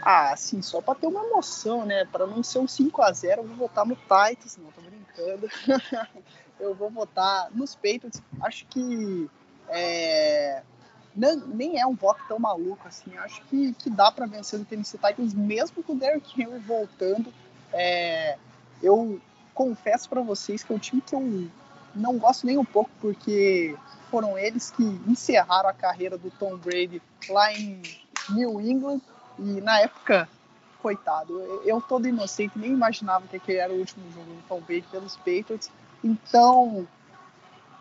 [0.02, 2.04] Ah, sim, só para ter uma emoção, né?
[2.04, 5.48] Para não ser um 5 a 0 eu vou votar no Titans, não, tô brincando.
[6.58, 8.22] eu vou votar nos Patriots.
[8.40, 9.28] Acho que
[9.68, 10.62] é,
[11.46, 13.16] nem é um voto tão maluco assim.
[13.18, 17.32] Acho que, que dá para vencer o Tennessee Titans, mesmo com o Derrick Henry voltando.
[17.72, 18.38] É,
[18.82, 19.20] eu
[19.52, 21.48] confesso para vocês que é um time que eu
[21.94, 23.76] não gosto nem um pouco, porque
[24.10, 27.82] foram eles que encerraram a carreira do Tom Brady lá em
[28.30, 29.00] New England.
[29.38, 30.28] E na época,
[30.82, 34.86] coitado, eu todo inocente, nem imaginava que aquele era o último jogo do Tom Brady
[34.90, 35.70] pelos Patriots.
[36.02, 36.86] Então,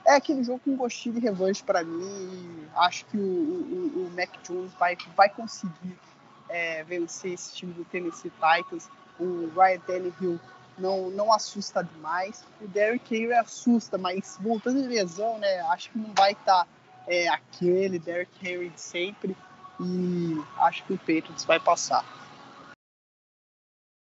[0.06, 2.68] é aquele jogo com gostinho de revanche para mim.
[2.76, 6.00] acho que o, o, o, Mac Jones vai, vai conseguir
[6.48, 8.90] é, vencer esse time do Tennessee Titans.
[9.20, 10.40] O Ryan Tannehill
[10.78, 12.46] não, não assusta demais.
[12.62, 15.60] O Derrick Henry assusta, mas voltando de lesão, né?
[15.72, 16.68] Acho que não vai estar tá,
[17.08, 19.36] é, aquele Derrick Henry de sempre.
[19.80, 22.04] E acho que o Patriots vai passar.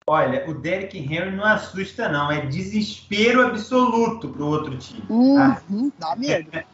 [0.07, 2.31] Olha, o Derrick Henry não assusta, não.
[2.31, 5.01] É desespero absoluto para o outro time.
[5.01, 5.61] Tá?
[5.69, 6.49] Uhum, dá medo.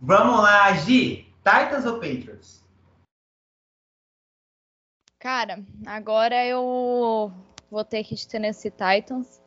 [0.00, 1.32] Vamos lá, Gi.
[1.44, 2.64] Titans ou Patriots?
[5.18, 7.32] Cara, agora eu
[7.70, 9.40] vou ter que de Tennessee Titans.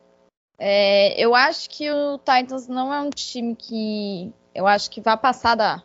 [0.58, 5.16] É, eu acho que o Titans não é um time que eu acho que vai
[5.16, 5.84] passar da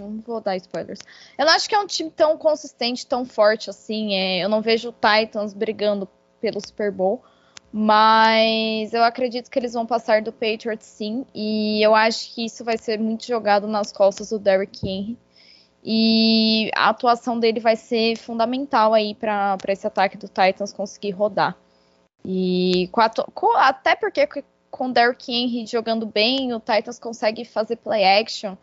[0.00, 1.00] não vou dar spoilers.
[1.36, 4.14] Eu não acho que é um time tão consistente, tão forte assim.
[4.14, 6.08] É, eu não vejo o Titans brigando
[6.40, 7.22] pelo Super Bowl.
[7.74, 11.24] Mas eu acredito que eles vão passar do Patriots sim.
[11.34, 15.18] E eu acho que isso vai ser muito jogado nas costas do Derrick Henry.
[15.84, 21.56] E a atuação dele vai ser fundamental aí para esse ataque do Titans conseguir rodar.
[22.24, 22.88] E
[23.34, 24.28] com, até porque
[24.70, 28.54] com o Derrick Henry jogando bem, o Titans consegue fazer play action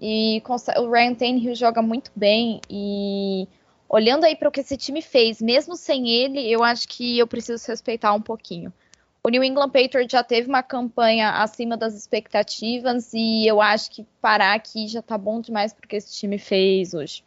[0.00, 0.42] e
[0.78, 2.60] o Ryan Tannehill joga muito bem.
[2.68, 3.48] E
[3.88, 7.26] olhando aí para o que esse time fez, mesmo sem ele, eu acho que eu
[7.26, 8.72] preciso respeitar um pouquinho.
[9.24, 14.06] O New England Patriots já teve uma campanha acima das expectativas e eu acho que
[14.20, 17.24] parar aqui já tá bom demais porque esse time fez hoje.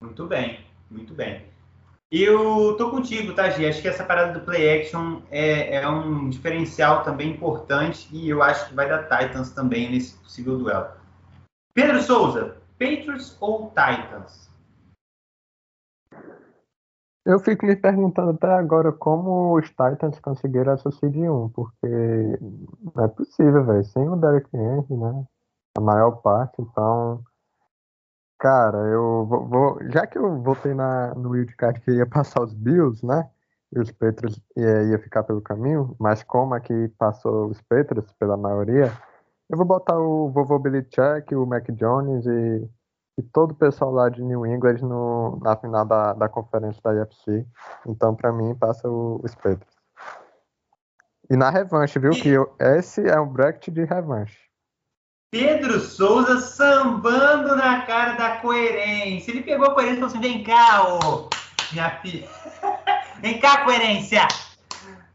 [0.00, 1.57] Muito bem, muito bem.
[2.10, 3.66] Eu tô contigo, tá, Gi?
[3.66, 8.42] Acho que essa parada do play action é, é, um diferencial também importante e eu
[8.42, 10.88] acho que vai dar Titans também nesse possível duelo.
[11.74, 14.48] Pedro Souza, Patriots ou Titans?
[17.26, 21.86] Eu fico me perguntando até agora como os Titans conseguiram essa seed 1, porque
[22.96, 23.84] não é possível, velho.
[23.84, 25.26] Sem o Derek Henry, né?
[25.76, 27.22] A maior parte, então.
[28.38, 32.54] Cara, eu vou, vou já que eu votei na, no wildcard que ia passar os
[32.54, 33.28] Bills, né?
[33.72, 38.36] E os Patriots ia, ia ficar pelo caminho, mas como aqui passou os Patriots pela
[38.36, 38.92] maioria,
[39.50, 42.68] eu vou botar o vovô Billy Chuck, o Mac Jones e
[43.18, 46.92] e todo o pessoal lá de New England no, na final da, da conferência da
[46.92, 47.44] UFC.
[47.84, 49.76] Então, para mim, passa o, os Patriots.
[51.28, 52.12] E na revanche, viu?
[52.12, 54.47] Que eu, esse é um bracket de revanche.
[55.30, 59.30] Pedro Souza sambando na cara da coerência.
[59.30, 61.28] Ele pegou a coerência e falou assim: vem cá, ô,
[61.70, 62.26] minha filha.
[63.20, 64.26] vem cá, coerência.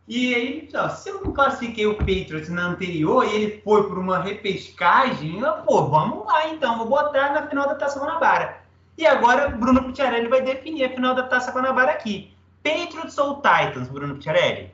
[0.07, 3.97] E aí, ó, se eu não classifiquei o Patriots na anterior e ele foi por
[3.97, 8.61] uma repescagem, eu, pô, vamos lá então, vou botar na final da Taça Guanabara.
[8.95, 12.31] E agora Bruno Picciarelli vai definir a final da Taça Guanabara aqui.
[12.61, 14.71] Patriots ou Titans, Bruno Picciarelli?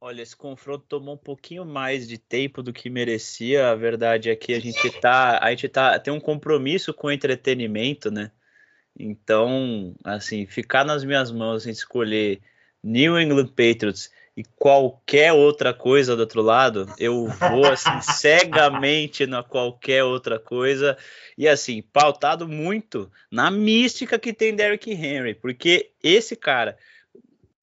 [0.00, 3.70] Olha, esse confronto tomou um pouquinho mais de tempo do que merecia.
[3.70, 7.12] A verdade é que a gente tá, a gente tá tem um compromisso com o
[7.12, 8.30] entretenimento, né?
[8.98, 12.40] Então, assim, ficar nas minhas mãos em escolher
[12.82, 19.42] New England Patriots e qualquer outra coisa do outro lado, eu vou assim cegamente na
[19.42, 20.96] qualquer outra coisa
[21.38, 26.76] e assim, pautado muito na mística que tem Derrick Henry, porque esse cara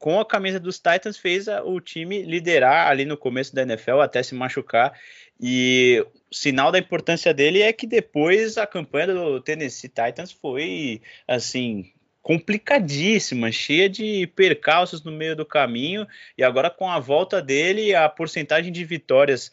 [0.03, 4.21] com a camisa dos Titans fez o time liderar ali no começo da NFL até
[4.21, 4.99] se machucar
[5.39, 11.89] e sinal da importância dele é que depois a campanha do Tennessee Titans foi assim
[12.21, 16.05] complicadíssima, cheia de percalços no meio do caminho,
[16.37, 19.51] e agora com a volta dele, a porcentagem de vitórias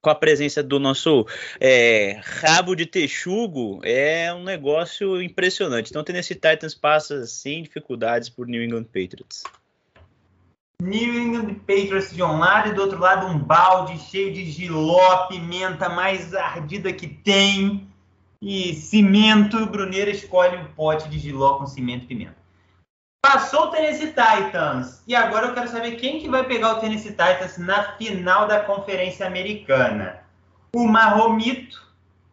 [0.00, 1.26] com a presença do nosso
[1.58, 5.90] é, rabo de texugo é um negócio impressionante.
[5.90, 9.42] Então, Tennessee Titans passa sem dificuldades por New England Patriots.
[10.82, 15.26] New England Patriots de um lado e do outro lado um balde cheio de giló,
[15.26, 17.88] pimenta mais ardida que tem
[18.42, 22.36] e cimento, Bruneira escolhe um pote de giló com cimento e pimenta.
[23.24, 25.02] Passou o Tennessee Titans.
[25.06, 28.60] E agora eu quero saber quem que vai pegar o Tennessee Titans na final da
[28.60, 30.20] Conferência Americana.
[30.76, 31.82] O Mahomito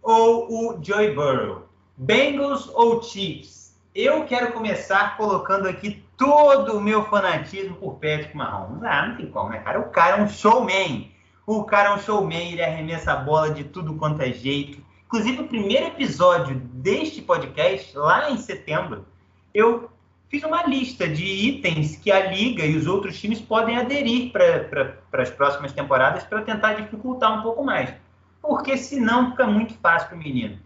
[0.04, 1.70] ou o Joey Burrow?
[1.96, 3.74] Bengals ou Chiefs?
[3.96, 8.84] Eu quero começar colocando aqui todo o meu fanatismo por Patrick Mahomes.
[8.84, 9.80] Ah, não tem como, né, cara?
[9.80, 11.12] O cara é um showman.
[11.46, 14.82] O cara é um showman, ele arremessa a bola de tudo quanto é jeito
[15.12, 19.06] Inclusive, o primeiro episódio deste podcast, lá em setembro,
[19.54, 19.92] eu
[20.30, 25.22] fiz uma lista de itens que a Liga e os outros times podem aderir para
[25.22, 27.94] as próximas temporadas para tentar dificultar um pouco mais.
[28.42, 30.58] Porque senão fica muito fácil para o menino.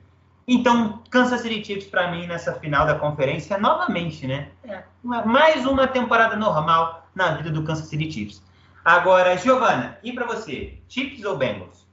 [0.47, 4.49] Então, Kansas City Chiefs para mim nessa final da conferência, novamente, né?
[4.63, 8.43] É, mais uma temporada normal na vida do Kansas City Chiefs.
[8.83, 10.77] Agora, Giovana, e para você?
[10.87, 11.87] Chiefs ou Bengals?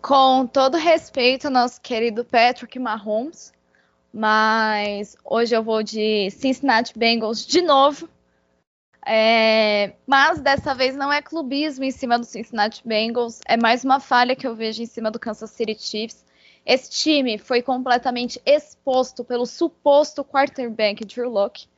[0.00, 3.52] Com todo respeito ao nosso querido Patrick Mahomes,
[4.12, 8.08] mas hoje eu vou de Cincinnati Bengals de novo.
[9.04, 13.98] É, mas dessa vez não é clubismo em cima do Cincinnati Bengals, é mais uma
[13.98, 16.24] falha que eu vejo em cima do Kansas City Chiefs.
[16.64, 21.68] Esse time foi completamente exposto pelo suposto quarterback Drew Locke.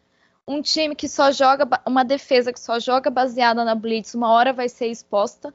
[0.47, 4.53] Um time que só joga, uma defesa que só joga baseada na blitz, uma hora
[4.53, 5.53] vai ser exposta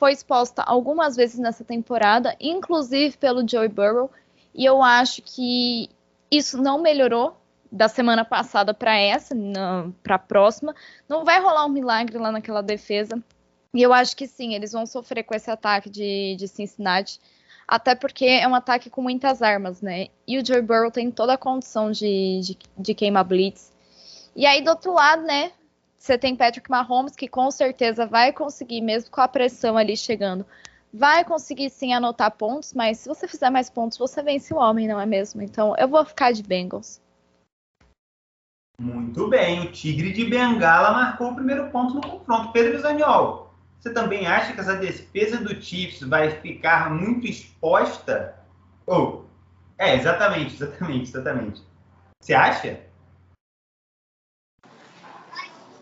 [0.00, 4.10] foi exposta algumas vezes nessa temporada, inclusive pelo Joey Burrow,
[4.54, 5.90] e eu acho que
[6.30, 7.36] isso não melhorou
[7.70, 9.34] da semana passada para essa,
[10.02, 10.74] para a próxima.
[11.06, 13.22] Não vai rolar um milagre lá naquela defesa.
[13.74, 17.20] E eu acho que sim, eles vão sofrer com esse ataque de, de Cincinnati,
[17.70, 20.08] até porque é um ataque com muitas armas, né?
[20.26, 23.72] E o Joey Burrow tem toda a condição de, de, de queimar blitz.
[24.34, 25.52] E aí, do outro lado, né,
[25.96, 30.44] você tem Patrick Mahomes, que com certeza vai conseguir, mesmo com a pressão ali chegando,
[30.92, 34.88] vai conseguir sim anotar pontos, mas se você fizer mais pontos, você vence o homem,
[34.88, 35.40] não é mesmo?
[35.40, 37.00] Então eu vou ficar de Bengals.
[38.80, 42.50] Muito bem, o Tigre de Bengala marcou o primeiro ponto no confronto.
[42.50, 43.49] Pedro Zaniol,
[43.80, 48.36] você também acha que essa defesa do Chiefs vai ficar muito exposta?
[48.86, 49.22] Oh,
[49.78, 51.62] é, exatamente, exatamente, exatamente.
[52.20, 52.80] Você acha?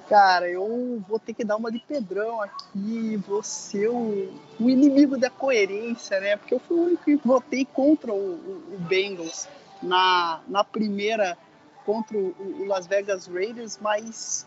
[0.09, 5.19] Cara, eu vou ter que dar uma de Pedrão aqui, vou ser o, o inimigo
[5.19, 6.37] da coerência, né?
[6.37, 9.49] Porque eu fui o único que votei contra o, o, o Bengals.
[9.83, 11.37] na, na primeira
[11.85, 14.47] contra o, o Las Vegas Raiders, mas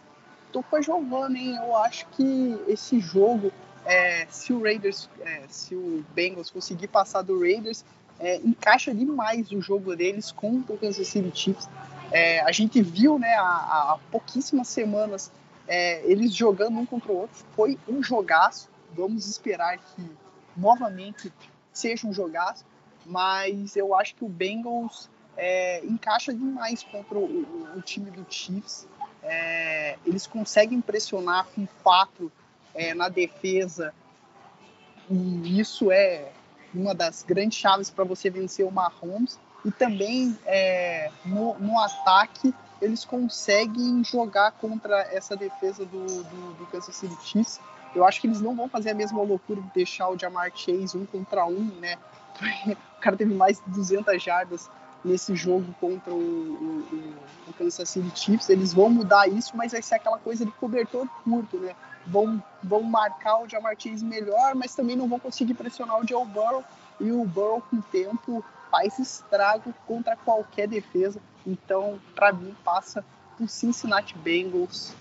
[0.51, 1.55] tô com a Giovanna, hein?
[1.55, 3.51] Eu acho que esse jogo,
[3.85, 7.83] é, se o Raiders, é, se o Bengals conseguir passar do Raiders,
[8.19, 11.69] é, encaixa demais o jogo deles contra o Kansas City Chiefs.
[12.11, 15.31] É, a gente viu, né, há, há pouquíssimas semanas,
[15.67, 17.43] é, eles jogando um contra o outro.
[17.55, 18.69] Foi um jogaço.
[18.93, 20.05] Vamos esperar que
[20.55, 21.31] novamente
[21.71, 22.65] seja um jogaço.
[23.05, 28.25] Mas eu acho que o Bengals é, encaixa demais contra o, o, o time do
[28.29, 28.87] Chiefs.
[29.23, 32.31] É, eles conseguem pressionar com quatro
[32.73, 33.93] é, na defesa.
[35.09, 36.31] E isso é
[36.73, 39.39] uma das grandes chaves para você vencer o Mahomes.
[39.63, 46.65] E também é, no, no, ataque eles conseguem jogar contra essa defesa do, do, do,
[46.67, 47.59] Kansas City Chiefs.
[47.93, 50.97] Eu acho que eles não vão fazer a mesma loucura de deixar o Jamar Chase
[50.97, 51.97] um contra um, né?
[52.97, 54.69] O cara teve mais de 200 jardas
[55.03, 57.15] nesse jogo contra o, o,
[57.47, 58.49] o, Kansas City Chiefs.
[58.49, 61.75] Eles vão mudar isso, mas vai ser aquela coisa de cobertor curto, né?
[62.05, 66.25] Vão, vão marcar o Jamar Chase melhor, mas também não vão conseguir pressionar o Joe
[66.25, 66.63] Burrow.
[66.99, 71.19] E o Burrow, com o tempo, faz estrago contra qualquer defesa.
[71.45, 73.03] Então, para mim, passa
[73.39, 74.95] o Cincinnati Bengals.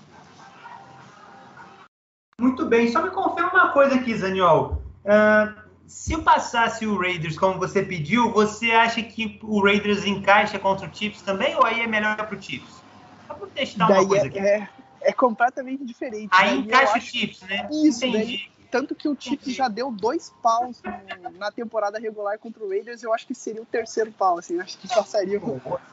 [2.41, 4.83] Muito bem, só me confirma uma coisa aqui, Zaniol.
[5.05, 5.60] Uh,
[5.91, 10.95] se passasse o Raiders como você pediu, você acha que o Raiders encaixa contra o
[10.95, 12.81] Chiefs também ou aí é melhor para o Chiefs?
[13.27, 14.39] Só para testar daí uma coisa é, aqui.
[14.39, 14.69] É,
[15.01, 16.29] é completamente diferente.
[16.31, 17.69] Aí encaixa o Chiefs, né?
[17.73, 18.37] Isso, Entendi.
[18.37, 22.69] Daí, tanto que o Chiefs já deu dois paus no, na temporada regular contra o
[22.69, 25.41] Raiders, eu acho que seria o terceiro pau, assim, acho que passaria.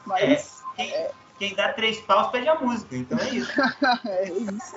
[0.06, 1.10] Mas, é, quem, é...
[1.40, 3.50] quem, dá três paus pede a música, então é isso.
[4.06, 4.76] é isso.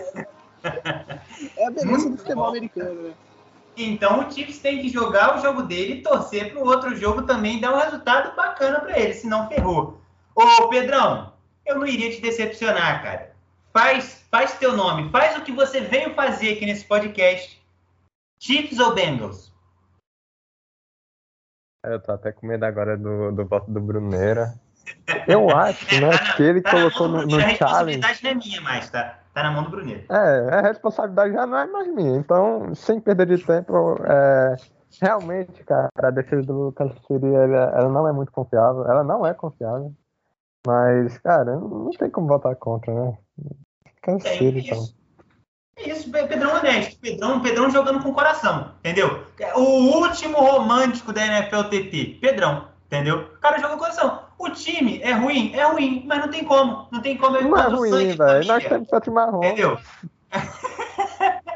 [1.58, 3.14] É, a beleza do futebol americano, né?
[3.76, 7.24] Então o Chiefs tem que jogar o jogo dele e torcer para o outro jogo
[7.24, 10.02] também dar um resultado bacana para ele, senão ferrou.
[10.36, 11.34] Ô Pedrão,
[11.66, 13.32] eu não iria te decepcionar, cara.
[13.74, 17.62] Faz, faz teu nome, faz o que você veio fazer aqui nesse podcast.
[18.40, 19.52] Chiefs ou Bengals?
[21.86, 24.54] Eu tô até com medo agora do, do voto do Bruneira.
[25.28, 27.42] Eu acho, né, que ele tá colocou no, no challenge.
[27.42, 29.21] A responsabilidade não é minha mais, tá?
[29.34, 30.04] Tá na mão do Bruneiro.
[30.10, 32.18] É, a responsabilidade já não é mais minha.
[32.18, 34.56] Então, sem perder de tempo, é,
[35.02, 38.86] realmente, cara, a defesa do Lucas City, ela, ela, não é muito confiável.
[38.86, 39.94] Ela não é confiável.
[40.68, 43.18] Mas, cara, não tem como votar contra, né?
[44.02, 44.84] Cansei, é então.
[45.78, 47.00] É isso, Pedrão honesto.
[47.00, 49.26] Pedrão, Pedrão jogando com coração, entendeu?
[49.56, 53.20] O último romântico da NFLTP, Pedrão, entendeu?
[53.36, 54.31] O cara joga com coração.
[54.42, 56.88] O time é ruim, é ruim, mas não tem como.
[56.92, 57.40] Não tem como.
[57.40, 58.48] Não é ruim, velho.
[58.48, 59.44] Nós temos sete marrom.
[59.44, 59.78] Entendeu?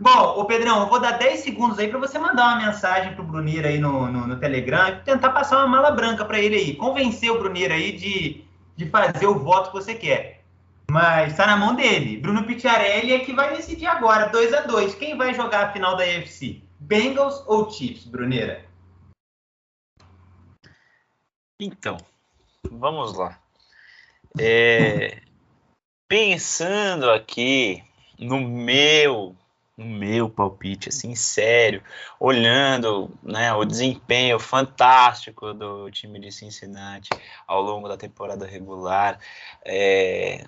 [0.00, 3.22] Bom, o Pedrão, eu vou dar 10 segundos aí para você mandar uma mensagem pro
[3.22, 6.74] Brunir aí no, no, no Telegram e tentar passar uma mala branca para ele aí.
[6.74, 8.44] Convencer o Brunir aí de,
[8.76, 10.42] de fazer o voto que você quer.
[10.90, 12.16] Mas está na mão dele.
[12.16, 15.96] Bruno Picciarelli é que vai decidir agora, 2 a 2 Quem vai jogar a final
[15.96, 16.60] da UFC?
[16.80, 18.64] Bengals ou Chiefs, Bruneira?
[21.60, 21.96] Então,
[22.68, 23.38] vamos lá.
[24.38, 25.20] É,
[26.08, 27.82] pensando aqui
[28.18, 29.36] no meu,
[29.76, 31.80] no meu palpite, assim, sério,
[32.18, 37.10] olhando né, o desempenho fantástico do time de Cincinnati
[37.46, 39.20] ao longo da temporada regular,
[39.64, 40.44] é,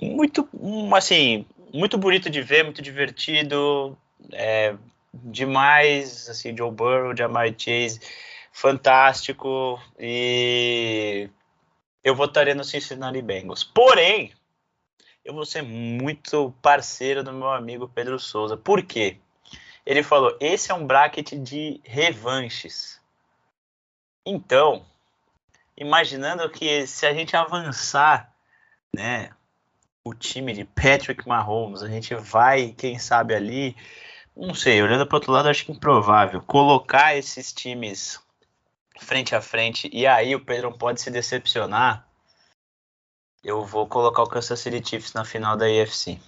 [0.00, 0.48] muito,
[0.96, 3.96] assim, muito bonito de ver, muito divertido,
[4.32, 4.74] é,
[5.12, 8.00] demais, assim, Joe Burrow, Jamar Chase,
[8.54, 11.28] fantástico e
[12.04, 13.64] eu votaria no Cincinnati Bengals.
[13.64, 14.32] Porém,
[15.24, 18.56] eu vou ser muito parceiro do meu amigo Pedro Souza.
[18.56, 19.18] Por quê?
[19.84, 23.02] Ele falou: esse é um bracket de revanches.
[24.24, 24.86] Então,
[25.76, 28.32] imaginando que se a gente avançar,
[28.94, 29.30] né,
[30.04, 33.76] o time de Patrick Mahomes, a gente vai, quem sabe ali,
[34.36, 38.23] não sei, olhando para outro lado, acho que improvável colocar esses times
[38.98, 42.06] frente a frente e aí o Pedro pode se decepcionar,
[43.42, 46.18] eu vou colocar o Kansas City Chiefs na final da AFC.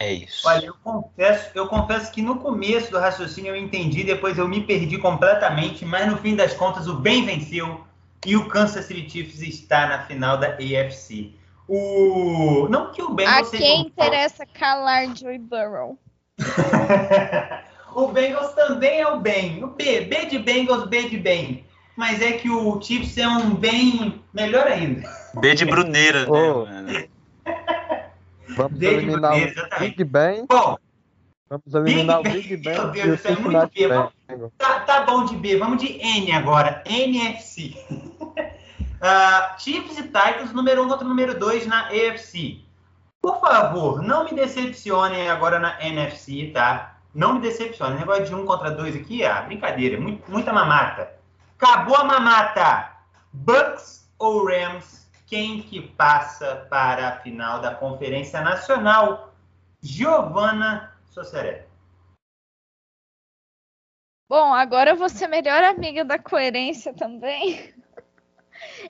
[0.00, 0.48] É isso.
[0.48, 4.62] Olha, eu confesso, eu confesso que no começo do raciocínio eu entendi, depois eu me
[4.62, 7.84] perdi completamente, mas no fim das contas o bem venceu
[8.24, 11.34] e o Kansas City Chiefs está na final da AFC.
[11.68, 15.98] O não que o bem A quem interessa calar Joey Burrow.
[17.94, 19.62] O Bengals também é o bem.
[19.64, 21.64] O B, B de Bengals, B de bem.
[21.96, 25.08] Mas é que o Chiefs é um bem melhor ainda.
[25.34, 26.64] B de Bruneira, oh.
[26.64, 27.08] né?
[28.56, 30.46] Vamos B eliminar o Big Ben.
[30.46, 30.76] Bom,
[31.50, 32.74] Vamos eliminar Big o Big Ben.
[32.74, 33.88] Meu Deus, isso é muito B.
[33.88, 34.52] Vamos-.
[34.56, 36.82] Tá, tá bom de B, vamos de N agora.
[36.86, 37.74] NFC.
[39.02, 42.58] Ah, Chiefs e Titans, número 1 um contra o número 2 na AFC.
[43.22, 46.99] Por favor, não me decepcionem agora na NFC, tá?
[47.14, 47.98] Não me decepcionem.
[47.98, 51.12] Negócio de um contra dois aqui, ah, brincadeira, muito- muita mamata.
[51.58, 52.96] Acabou a mamata.
[53.32, 55.10] Bucks ou Rams?
[55.26, 59.32] Quem que passa para a final da Conferência Nacional?
[59.80, 61.66] Giovanna Sosseré.
[64.28, 67.74] Bom, agora eu vou ser melhor amiga da coerência também.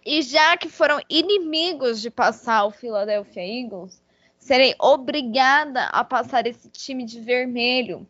[0.05, 4.00] E já que foram inimigos de passar o Philadelphia Eagles,
[4.41, 8.07] serei obrigada a passar esse time de vermelho.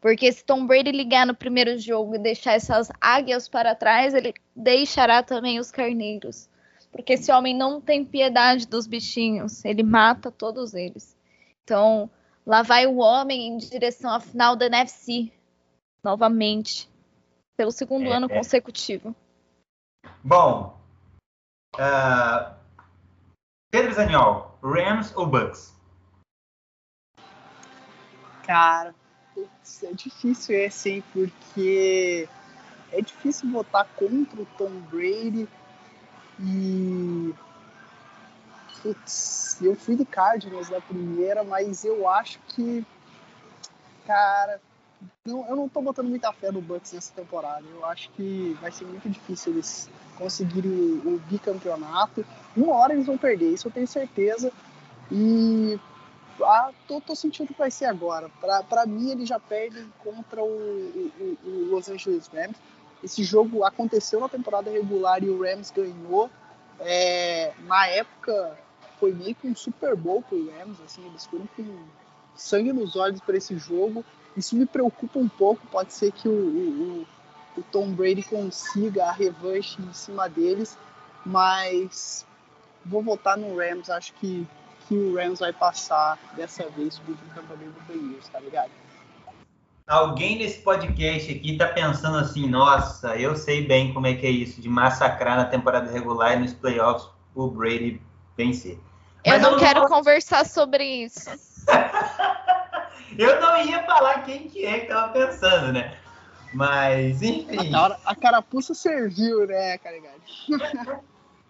[0.00, 4.34] Porque se Tom Brady ligar no primeiro jogo e deixar essas águias para trás, ele
[4.54, 6.50] deixará também os carneiros.
[6.92, 11.16] Porque esse homem não tem piedade dos bichinhos, ele mata todos eles.
[11.62, 12.10] Então,
[12.44, 15.32] lá vai o homem em direção à final da NFC
[16.02, 16.86] novamente,
[17.56, 18.36] pelo segundo É, ano é.
[18.36, 19.16] consecutivo.
[20.22, 20.78] Bom,
[21.78, 22.54] ah,
[23.70, 25.74] Pedro Zaniol, Rams ou Bucks?
[28.46, 28.94] Cara,
[29.34, 31.04] putz, é difícil esse, hein?
[31.12, 32.26] Porque
[32.90, 35.46] é difícil votar contra o Tom Brady
[36.40, 37.34] e.
[38.82, 42.86] Putz, eu fui do Cardinals na primeira, mas eu acho que.
[44.06, 44.60] Cara,
[45.24, 47.64] não, eu não tô botando muita fé no Bucks nessa temporada.
[47.72, 52.24] Eu acho que vai ser muito difícil eles conseguirem o, o bicampeonato.
[52.56, 54.52] Uma hora eles vão perder, isso eu tenho certeza.
[55.10, 55.78] E
[56.42, 58.28] ah, tô, tô sentindo que vai ser agora.
[58.68, 62.56] Pra mim, eles já perdem contra o, o, o Los Angeles Rams.
[63.02, 66.30] Esse jogo aconteceu na temporada regular e o Rams ganhou.
[66.80, 68.58] É, na época,
[68.98, 70.80] foi meio que um Super Bowl pro Rams.
[70.84, 71.64] Assim, eles foram com
[72.34, 74.04] sangue nos olhos para esse jogo.
[74.36, 75.66] Isso me preocupa um pouco.
[75.68, 77.06] Pode ser que o, o,
[77.56, 80.76] o Tom Brady consiga a revanche em cima deles.
[81.24, 82.26] Mas
[82.84, 83.88] vou votar no Rams.
[83.90, 84.46] Acho que
[84.86, 88.70] que o Rams vai passar dessa vez subindo no campeonato do Buccaneers, tá ligado?
[89.86, 94.30] Alguém nesse podcast aqui tá pensando assim, nossa, eu sei bem como é que é
[94.30, 98.00] isso, de massacrar na temporada regular e nos playoffs o Brady
[98.36, 98.78] vencer.
[99.24, 101.30] Eu Mas não quero vou- conversar sobre isso.
[103.18, 105.96] Eu não ia falar quem que é que tava pensando, né?
[106.52, 107.74] Mas, enfim.
[107.74, 110.22] A, a carapuça serviu, né, Carigade?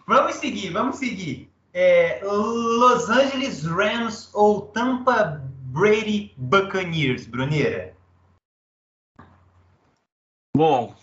[0.07, 1.51] Vamos seguir, vamos seguir.
[1.73, 5.41] É, Los Angeles Rams ou Tampa
[5.75, 7.97] Brady Buccaneers, Bruneira?
[10.55, 10.95] Bom,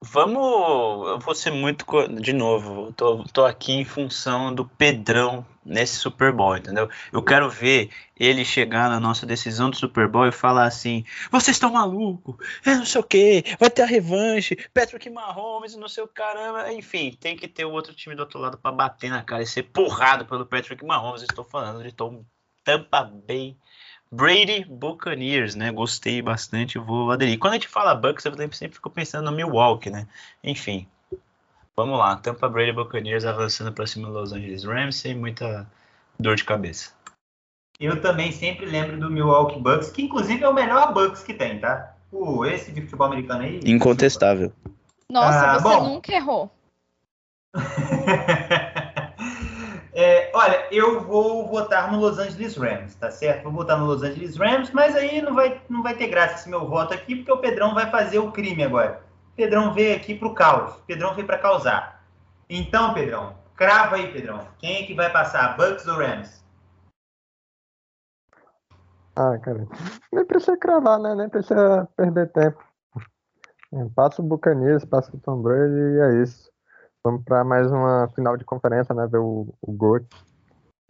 [0.00, 1.08] vamos.
[1.08, 1.84] Eu vou ser muito.
[2.20, 6.88] De novo, tô, tô aqui em função do Pedrão nesse Super Bowl, entendeu?
[7.12, 11.56] Eu quero ver ele chegar na nossa decisão do Super Bowl e falar assim: vocês
[11.56, 16.02] estão malucos, é não sei o que, vai ter a revanche, Patrick Mahomes, não sei
[16.02, 16.72] o caramba.
[16.72, 19.46] Enfim, tem que ter o outro time do outro lado para bater na cara e
[19.46, 21.22] ser porrado pelo Patrick Mahomes.
[21.22, 22.24] Estou falando de Tom
[22.64, 23.56] Tampa Bay.
[24.12, 25.70] Brady Buccaneers, né?
[25.70, 27.38] Gostei bastante, vou aderir.
[27.38, 30.06] Quando a gente fala Bucks, eu sempre fico pensando no Milwaukee, né?
[30.42, 30.86] Enfim,
[31.76, 32.16] vamos lá.
[32.16, 35.64] Tampa Brady Buccaneers avançando para cima do Los Angeles Rams sem muita
[36.18, 36.92] dor de cabeça.
[37.78, 41.58] Eu também sempre lembro do Milwaukee Bucks, que inclusive é o melhor Bucks que tem,
[41.58, 41.94] tá?
[42.12, 43.60] O, esse de futebol americano aí.
[43.64, 44.52] Incontestável.
[45.08, 45.84] Nossa, Ah, você bom.
[45.84, 46.50] nunca errou.
[50.32, 53.44] Olha, eu vou votar no Los Angeles Rams, tá certo?
[53.44, 56.48] Vou votar no Los Angeles Rams, mas aí não vai, não vai ter graça esse
[56.48, 59.02] meu voto aqui, porque o Pedrão vai fazer o crime agora.
[59.32, 60.76] O Pedrão veio aqui pro caos.
[60.76, 62.04] O Pedrão veio para causar.
[62.48, 64.46] Então, Pedrão, crava aí, Pedrão.
[64.58, 66.44] Quem é que vai passar, Bucks ou Rams?
[69.16, 69.66] Ah, cara,
[70.12, 71.14] nem precisa cravar, né?
[71.14, 72.62] Nem precisa perder tempo.
[73.94, 76.49] Passa o Buccaneers, passa o Tom Brady e é isso.
[77.04, 79.06] Vamos para mais uma final de conferência, né?
[79.06, 80.06] Ver o, o GOAT.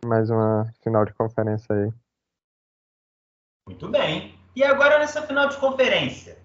[0.05, 1.93] Mais uma final de conferência aí.
[3.69, 4.35] Muito bem.
[4.57, 6.37] E agora nessa final de conferência.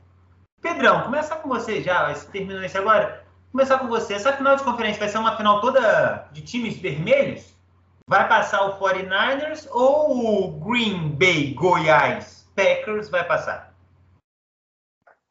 [0.62, 2.14] Pedrão, começar com você já.
[2.14, 3.26] Você terminou isso agora?
[3.52, 4.14] Começar com você.
[4.14, 7.56] Essa final de conferência vai ser uma final toda de times vermelhos?
[8.08, 13.74] Vai passar o 49ers ou o Green Bay Goiás Packers vai passar?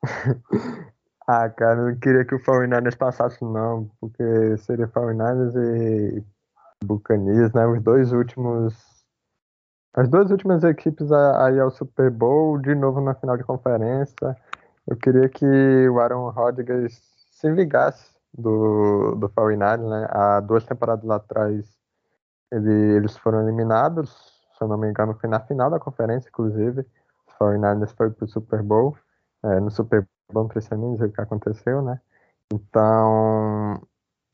[1.26, 6.24] Ah, cara, eu não queria que o 49ers passasse, não, porque seria 49ers e
[6.84, 7.66] Buccaneers, né?
[7.66, 8.74] Os dois últimos.
[9.94, 14.36] As duas últimas equipes aí ao Super Bowl, de novo na final de conferência.
[14.86, 15.44] Eu queria que
[15.88, 17.00] o Aaron Rodgers
[17.30, 20.06] se vingasse do, do 49ers, né?
[20.10, 21.64] Há duas temporadas lá atrás
[22.52, 24.10] ele- eles foram eliminados,
[24.56, 26.86] se eu não me engano, foi na final da conferência, inclusive.
[27.38, 28.96] 49ers foi pro Super Bowl.
[29.44, 32.00] É, no Super Nem dizer o que aconteceu, né?
[32.52, 33.80] Então,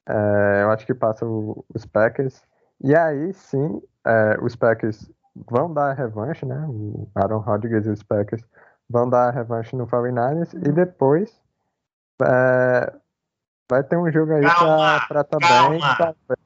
[0.09, 2.43] é, eu acho que passa o, os Packers.
[2.83, 6.65] E aí sim, é, os Packers vão dar a revanche, né?
[6.69, 8.43] O Aaron Rodgers e os Packers
[8.89, 11.41] vão dar a revanche no 49ers e depois
[12.23, 12.93] é,
[13.71, 15.81] vai ter um jogo aí Calma, pra, pra também.
[15.81, 16.15] calma.
[16.27, 16.37] pra-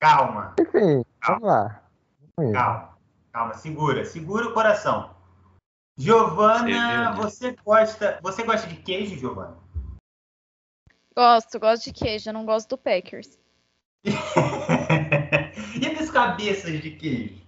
[0.00, 1.40] Calma, Enfim, Calma.
[1.40, 1.82] vamos lá.
[2.36, 2.88] Vamos calma,
[3.32, 5.14] calma, segura, segura o coração.
[5.96, 9.56] Giovana, Você você gosta, você gosta de queijo, Giovana?
[11.14, 13.38] Gosto, gosto de queijo, eu não gosto do Packers.
[14.04, 17.42] e das cabeças de queijo?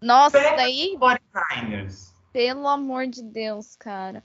[0.00, 2.12] Nossa, Packers daí 49ers.
[2.32, 4.22] Pelo amor de Deus, cara.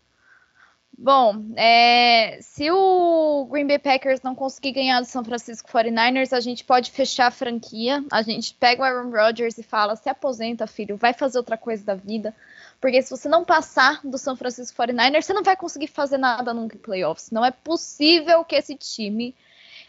[0.98, 6.40] Bom, é, se o Green Bay Packers não conseguir ganhar do São Francisco 49ers, a
[6.40, 8.04] gente pode fechar a franquia.
[8.12, 11.84] A gente pega o Aaron Rodgers e fala: se aposenta, filho, vai fazer outra coisa
[11.84, 12.36] da vida.
[12.82, 16.52] Porque se você não passar do São Francisco 49ers, você não vai conseguir fazer nada
[16.52, 17.30] nunca em playoffs.
[17.30, 19.36] Não é possível que esse time.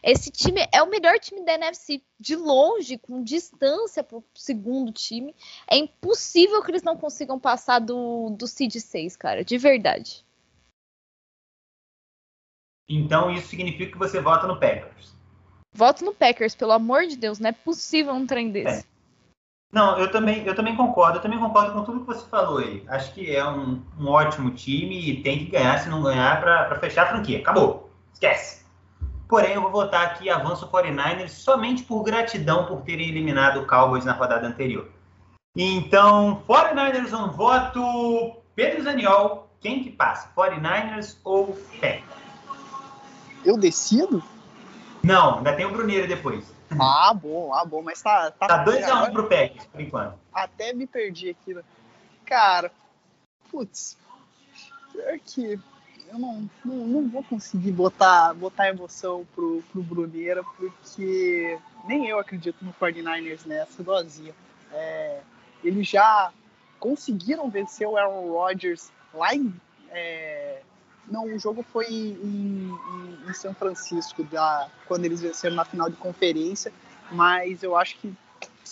[0.03, 4.93] Esse time é o melhor time da NFC de longe, com distância para o segundo
[4.93, 5.35] time.
[5.71, 10.25] É impossível que eles não consigam passar do, do Seed 6, cara, de verdade.
[12.89, 15.15] Então isso significa que você vota no Packers.
[15.73, 18.85] Voto no Packers, pelo amor de Deus, não é possível um trem desse.
[19.73, 22.85] Não, eu também, eu também concordo, eu também concordo com tudo que você falou aí.
[22.89, 26.79] Acho que é um, um ótimo time e tem que ganhar, se não ganhar, para
[26.79, 27.39] fechar a franquia.
[27.39, 27.91] Acabou.
[28.13, 28.67] Esquece.
[29.27, 34.05] Porém, eu vou votar aqui avanço 49ers somente por gratidão por terem eliminado o Cowboys
[34.05, 34.89] na rodada anterior.
[35.57, 38.37] Então, 49ers um voto.
[38.55, 40.31] Pedro Zaniol, quem que passa?
[40.37, 42.05] 49ers ou Packers?
[43.43, 44.23] Eu decido?
[45.03, 46.53] Não, ainda tem o Bruneiro depois.
[46.81, 48.31] Ah, bom, ah, bom, mas tá.
[48.31, 50.19] Tá, Tá 2x1 agora pro Packers, por enquanto.
[50.33, 51.55] Até me perdi aqui.
[51.55, 51.63] né?
[52.25, 52.71] Cara,
[53.51, 53.97] putz,
[54.93, 55.61] pior que
[56.13, 62.19] eu não, não, não vou conseguir botar, botar emoção pro, pro Bruneira, porque nem eu
[62.19, 64.35] acredito no 49ers nessa dozinha.
[64.73, 65.21] É,
[65.65, 66.31] eles já
[66.79, 69.55] conseguiram vencer o Aaron Rodgers lá em.
[69.91, 70.61] é,
[71.09, 72.13] não, o jogo foi em,
[72.71, 76.73] em- em São Francisco, da, quando eles venceram na final de conferência,
[77.11, 78.15] mas eu acho que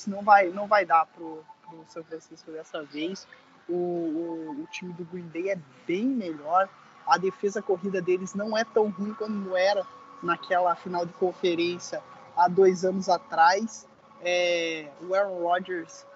[0.07, 3.27] não vai, não vai dar pro, pro São Francisco dessa vez.
[3.69, 6.69] O, o, o time do Green Bay é bem melhor.
[7.07, 9.85] A defesa corrida deles não é tão ruim quando era
[10.23, 12.03] naquela final de conferência
[12.37, 13.87] há dois anos atrás.
[14.23, 16.07] É, o Aaron Rodgers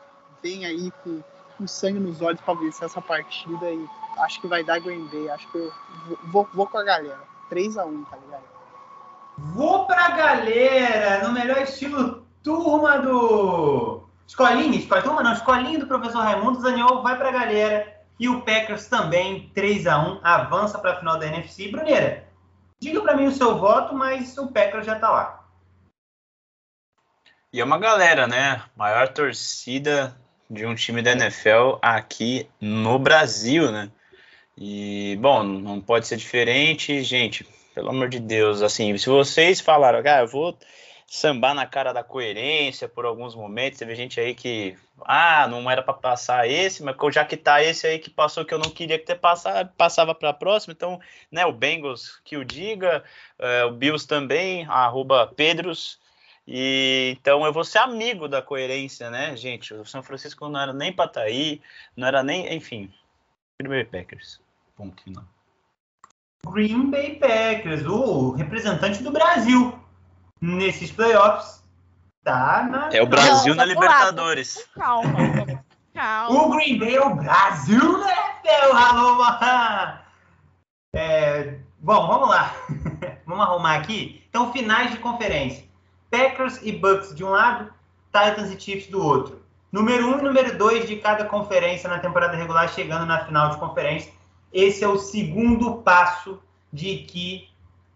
[0.43, 1.23] vem aí com,
[1.57, 3.89] com sangue nos olhos para vencer essa partida e
[4.19, 5.29] acho que vai dar Green Bay.
[5.31, 5.73] Acho que eu
[6.07, 7.21] vou, vou, vou com a galera.
[7.51, 8.45] 3x1, tá ligado?
[9.37, 14.05] Vou pra galera, no melhor estilo turma do.
[14.27, 17.93] Escolinha, escola, turma não, escolinha do professor Raimundo Zaniol vai pra galera.
[18.19, 21.69] E o Packers também, 3x1, avança pra final da NFC.
[21.69, 22.29] Bruneira,
[22.81, 25.45] diga pra mim o seu voto, mas o Packers já tá lá.
[27.53, 28.63] E é uma galera, né?
[28.77, 30.17] Maior torcida
[30.49, 33.91] de um time da NFL aqui no Brasil, né?
[34.57, 37.47] E, bom, não pode ser diferente, gente.
[37.75, 40.57] Pelo amor de Deus, assim, se vocês falaram, cara, eu vou
[41.07, 45.83] sambar na cara da coerência por alguns momentos, teve gente aí que, ah, não era
[45.83, 48.99] para passar esse, mas já que tá esse aí que passou que eu não queria
[48.99, 53.05] que ter passado, passava para a próxima, então, né, o Bengals que o diga,
[53.39, 55.99] é, o Bills também, arroba Pedros,
[56.47, 59.73] e então eu vou ser amigo da coerência, né, gente?
[59.73, 61.61] O São Francisco não era nem para estar aí,
[61.97, 62.93] não era nem, enfim.
[63.61, 64.41] Green Bay Packers.
[64.77, 65.25] Ponto final.
[66.47, 69.79] Green Bay Packers, o representante do Brasil
[70.41, 71.65] nesses playoffs.
[72.23, 72.89] Tá na.
[72.93, 74.67] É o Brasil Não, na lá, Libertadores.
[74.75, 75.65] Calma,
[75.95, 76.43] calma.
[76.43, 79.25] O Green Bay é o Brasil da NFL, alô!
[80.95, 82.55] É, bom, vamos lá.
[83.27, 84.23] vamos arrumar aqui.
[84.29, 85.65] Então, finais de conferência.
[86.15, 87.73] Packers e Bucks de um lado,
[88.13, 89.43] Titans e Chiefs do outro.
[89.73, 93.51] Número 1 um e número 2 de cada conferência na temporada regular chegando na final
[93.51, 94.13] de conferência.
[94.53, 96.41] Esse é o segundo passo
[96.73, 97.49] de que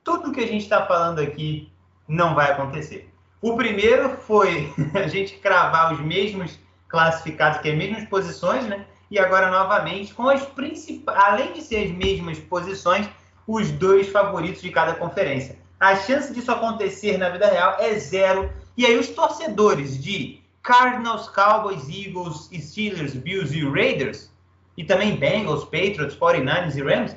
[0.02, 1.70] tudo que a gente está falando aqui
[2.08, 3.08] não vai acontecer.
[3.40, 6.58] O primeiro foi a gente cravar os mesmos
[6.88, 8.84] classificados, que é as mesmas posições, né?
[9.08, 13.08] E agora novamente com as principais, além de ser as mesmas posições,
[13.46, 15.56] os dois favoritos de cada conferência.
[15.80, 18.52] A chance disso acontecer na vida real é zero.
[18.76, 24.30] E aí os torcedores de Cardinals, Cowboys, Eagles, Steelers, Bills e Raiders,
[24.76, 27.16] e também Bengals, Patriots, 49ers e Rams,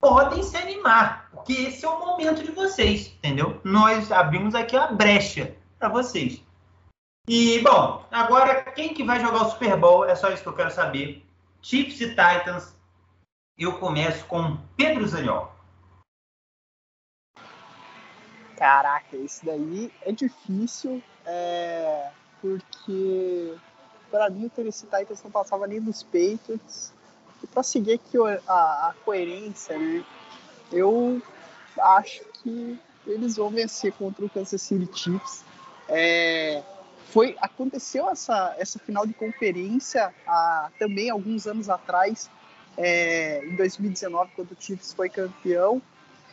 [0.00, 3.60] podem se animar, porque esse é o momento de vocês, entendeu?
[3.62, 6.42] Nós abrimos aqui a brecha para vocês.
[7.28, 10.04] E, bom, agora quem que vai jogar o Super Bowl?
[10.04, 11.24] É só isso que eu quero saber.
[11.62, 12.76] Chiefs e Titans.
[13.56, 15.54] Eu começo com Pedro Zaniol.
[18.62, 22.10] Caraca, esse daí é difícil, é,
[22.40, 23.56] porque
[24.08, 26.92] para mim o Tennessee Titans não passava nem dos Patriots.
[27.42, 30.04] E para seguir aqui a, a, coerência, né,
[30.70, 31.20] eu
[31.76, 35.44] acho que eles vão vencer contra o Kansas City Chiefs.
[35.88, 36.62] É,
[37.06, 42.30] foi aconteceu essa essa final de conferência há, também alguns anos atrás,
[42.78, 45.82] é, em 2019, quando o Chiefs foi campeão.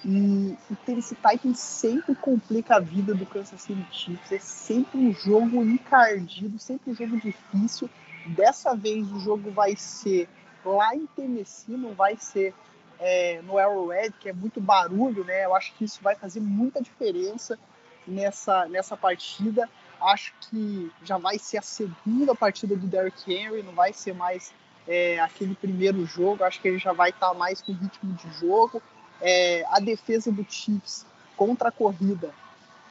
[0.03, 4.31] E o Tennessee Titans sempre complica a vida do Kansas City Chiefs.
[4.31, 7.89] É sempre um jogo encardido, sempre um jogo difícil.
[8.27, 10.29] Dessa vez o jogo vai ser
[10.63, 12.53] lá em Tennessee, não vai ser
[12.97, 15.45] é, no Arrowhead, que é muito barulho, né?
[15.45, 17.59] Eu acho que isso vai fazer muita diferença
[18.07, 19.69] nessa, nessa partida.
[20.01, 24.53] Acho que já vai ser a segunda partida do Derrick Henry, não vai ser mais
[24.87, 26.45] é, aquele primeiro jogo.
[26.45, 28.81] Acho que ele já vai estar mais com ritmo de jogo
[29.21, 31.05] é, a defesa do Chiefs
[31.35, 32.31] contra a corrida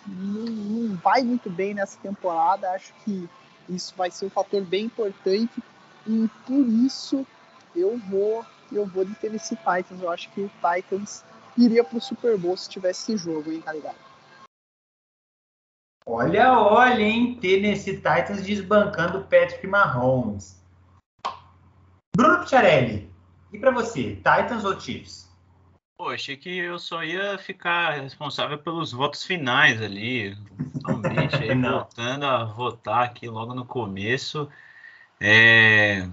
[0.07, 2.71] não, não, vai muito bem nessa temporada.
[2.71, 3.29] Acho que
[3.69, 5.63] isso vai ser um fator bem importante
[6.07, 7.27] e por isso
[7.77, 10.03] eu vou eu vou de Tennessee Titans.
[10.03, 11.25] Eu acho que o Titans
[11.57, 13.97] iria para o Super Bowl se tivesse esse jogo, hein, tá ligado?
[16.07, 17.39] Olha, olha, hein?
[17.41, 20.59] Tennessee Titans desbancando Patrick Mahomes.
[22.17, 23.13] Bruno Picharelli,
[23.53, 25.28] e para você, Titans ou Chiefs?
[25.99, 30.39] Pô, achei que eu só ia ficar responsável pelos votos finais ali.
[30.73, 34.49] Finalmente, aí, voltando a votar aqui logo no começo.
[35.21, 36.09] É...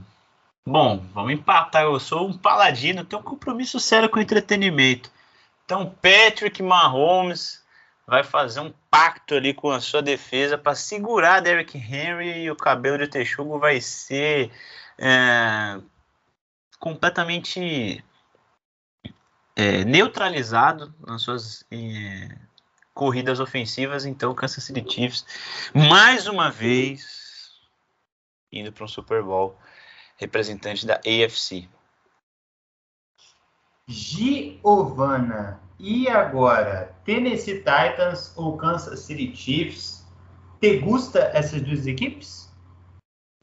[0.65, 1.83] Bom, vamos empatar.
[1.83, 5.11] Eu sou um paladino, tenho um compromisso sério com o entretenimento.
[5.63, 7.63] Então, Patrick Mahomes
[8.07, 12.55] vai fazer um pacto ali com a sua defesa para segurar Derrick Henry e o
[12.55, 14.51] cabelo de texugo vai ser
[14.97, 15.79] é,
[16.79, 18.03] completamente
[19.56, 22.38] é, neutralizado nas suas é,
[22.93, 24.06] corridas ofensivas.
[24.06, 25.26] Então, o Kansas City Chiefs,
[25.74, 27.60] mais uma vez,
[28.51, 29.58] indo para um Super Bowl,
[30.18, 31.68] representante da AFC.
[33.88, 36.95] Giovana, e agora?
[37.06, 40.06] Tennessee Titans ou Kansas City Chiefs?
[40.60, 42.49] Te gusta essas duas equipes?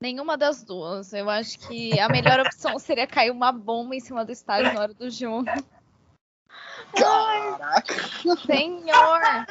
[0.00, 1.12] Nenhuma das duas.
[1.12, 4.80] Eu acho que a melhor opção seria cair uma bomba em cima do estádio na
[4.80, 5.46] hora do jogo.
[6.94, 7.94] Caraca!
[8.46, 9.46] Senhor!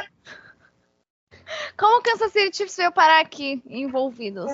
[1.77, 4.51] Como o Kansas City Chiefs veio parar aqui envolvidos?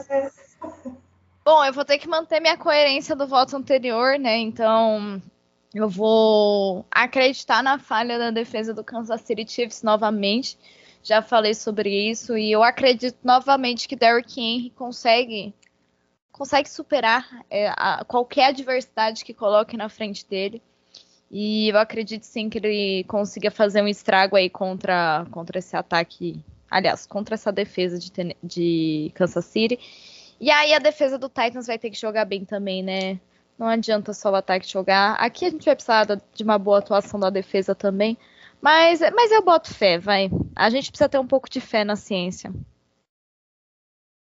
[1.46, 4.38] Bom, eu vou ter que manter minha coerência do voto anterior, né?
[4.38, 5.22] Então,
[5.74, 10.58] eu vou acreditar na falha da defesa do Kansas City Chiefs novamente.
[11.04, 15.54] Já falei sobre isso e eu acredito novamente que Derrick Henry consegue
[16.32, 20.62] consegue superar é, a, qualquer adversidade que coloque na frente dele.
[21.30, 26.44] E eu acredito sim que ele consiga fazer um estrago aí contra, contra esse ataque.
[26.70, 28.12] Aliás, contra essa defesa de,
[28.44, 29.80] de Kansas City.
[30.40, 33.20] E aí a defesa do Titans vai ter que jogar bem também, né?
[33.58, 35.14] Não adianta só o ataque jogar.
[35.14, 38.18] Aqui a gente vai precisar de uma boa atuação da defesa também.
[38.62, 40.30] Mas, mas eu boto fé, vai.
[40.56, 42.52] A gente precisa ter um pouco de fé na ciência.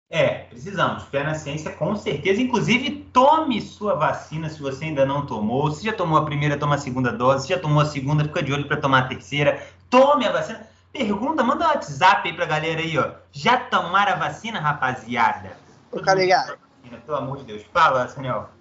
[0.09, 1.05] É, precisamos.
[1.05, 2.41] Fé na ciência, com certeza.
[2.41, 5.71] Inclusive, tome sua vacina se você ainda não tomou.
[5.71, 7.47] Se já tomou a primeira, toma a segunda dose.
[7.47, 9.67] Se já tomou a segunda, fica de olho para tomar a terceira.
[9.91, 10.67] Tome a vacina.
[10.93, 13.13] Pergunta, manda um WhatsApp aí pra galera aí, ó.
[13.33, 15.57] Já tomaram a vacina, rapaziada?
[15.91, 16.57] Tô ligado.
[17.05, 17.63] Pelo amor de Deus.
[17.73, 18.56] Fala, Daniel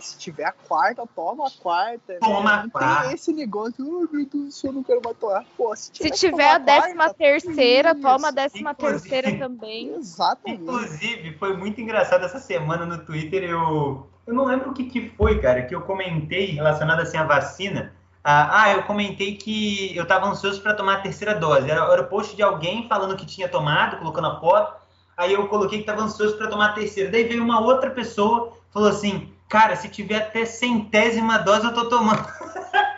[0.00, 2.18] se tiver a quarta, toma a quarta.
[2.20, 2.62] Toma né?
[2.66, 3.02] a quarta.
[3.04, 5.44] Tem esse negócio, oh, meu Deus do céu, não quero mais tomar.
[5.56, 9.94] Pô, se, se tiver a décima quarta, terceira, toma a décima terceira também.
[9.94, 10.62] Exatamente.
[10.62, 15.10] Inclusive, foi muito engraçado essa semana no Twitter, eu, eu não lembro o que, que
[15.10, 17.92] foi, cara, que eu comentei relacionado assim à vacina.
[18.26, 21.70] Ah, ah, eu comentei que eu tava ansioso para tomar a terceira dose.
[21.70, 24.82] Era, era o post de alguém falando que tinha tomado, colocando a foto.
[25.14, 27.10] Aí eu coloquei que tava ansioso para tomar a terceira.
[27.10, 31.88] Daí veio uma outra pessoa, falou assim: Cara, se tiver até centésima dose, eu tô
[31.88, 32.26] tomando.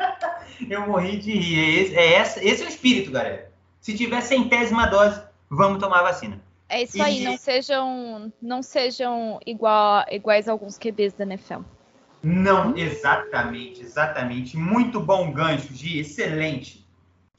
[0.69, 1.95] eu morri de rir.
[1.97, 3.51] É esse, é esse é o espírito, galera.
[3.81, 5.21] Se tiver centésima dose,
[5.51, 6.41] vamos tomar a vacina.
[6.69, 7.01] É isso e...
[7.01, 11.61] aí, não sejam, não sejam igual, iguais a alguns QBs da NFL.
[12.23, 14.57] Não, exatamente, exatamente.
[14.57, 16.85] Muito bom gancho, Gi, excelente.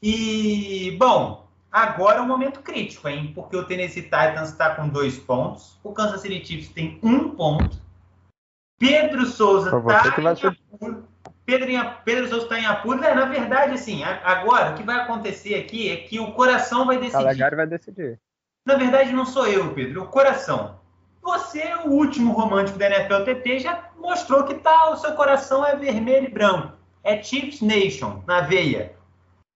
[0.02, 3.32] E, bom, agora é um momento crítico, hein?
[3.34, 7.76] Porque o Tennessee Titans está com dois pontos, o Kansas City Chiefs tem um ponto
[8.78, 10.58] Pedro Souza está em ser...
[11.44, 11.68] Pedro,
[12.04, 13.02] Pedro Souza está em apuro.
[13.02, 16.98] É, na verdade, assim, agora o que vai acontecer aqui é que o coração vai
[16.98, 17.24] decidir.
[17.24, 18.20] Calegari vai decidir.
[18.66, 20.78] Na verdade, não sou eu, Pedro, o coração.
[21.22, 25.74] Você, o último romântico da NFL TT, já mostrou que tá, o seu coração é
[25.74, 26.72] vermelho e branco.
[27.02, 28.92] É Chiefs Nation, na veia.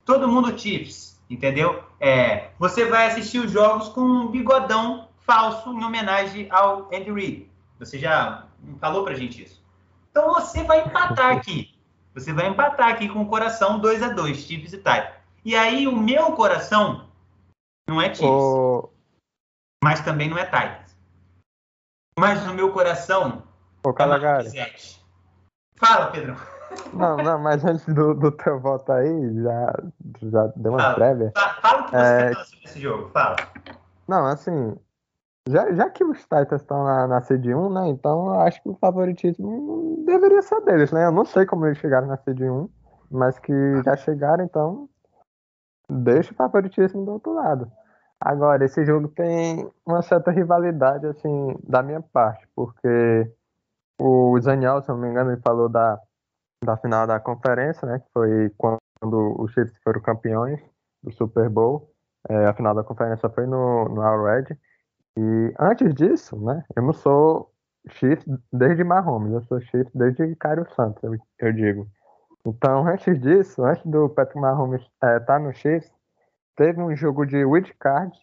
[0.05, 1.85] Todo mundo Chiefs, entendeu?
[2.01, 7.51] É, você vai assistir os jogos com um bigodão falso em homenagem ao Andy Reid.
[7.79, 8.47] Você já
[8.81, 9.63] falou pra gente isso.
[10.11, 11.75] Então você vai empatar aqui.
[12.15, 15.15] Você vai empatar aqui com o coração 2 a 2 Chiefs e Titans.
[15.45, 17.09] E aí o meu coração
[17.89, 18.91] não é Chiefs, oh.
[19.83, 20.97] mas também não é Titans.
[22.19, 23.43] Mas no meu coração
[23.85, 24.57] Ô, oh, Calagari.
[24.57, 24.73] É
[25.77, 26.37] Fala, Pedro.
[26.95, 29.75] Não, não, mas antes do, do teu voto aí, já,
[30.23, 31.33] já deu uma fala, prévia.
[31.61, 32.35] Fala o que você é...
[32.35, 33.37] sobre esse jogo, fala.
[34.09, 34.75] Não, assim,
[35.49, 37.89] já, já que os Titans estão na, na CD1, né?
[37.89, 41.07] Então acho que o favoritismo deveria ser deles, né?
[41.07, 42.69] Eu não sei como eles chegaram na CD1,
[43.11, 43.53] mas que
[43.85, 44.89] já chegaram, então
[45.89, 47.71] deixa o favoritismo do outro lado.
[48.21, 53.29] Agora, esse jogo tem uma certa rivalidade, assim, da minha parte, porque
[54.01, 55.99] o Daniel, se não me engano, ele falou da,
[56.65, 57.99] da final da conferência, né?
[57.99, 60.61] Que foi quando os Chiefs foram campeões
[61.03, 61.91] do Super Bowl.
[62.29, 64.57] É, a final da conferência foi no, no Red.
[65.19, 67.53] E antes disso, né, eu não sou
[67.89, 71.87] Chiefs desde Mahomes, eu sou Chiefs desde Cairo Santos, eu, eu, digo.
[72.47, 75.93] Então, antes disso, antes do Patrick Mahomes estar é, tá no Chiefs,
[76.57, 78.17] teve um jogo de wild card,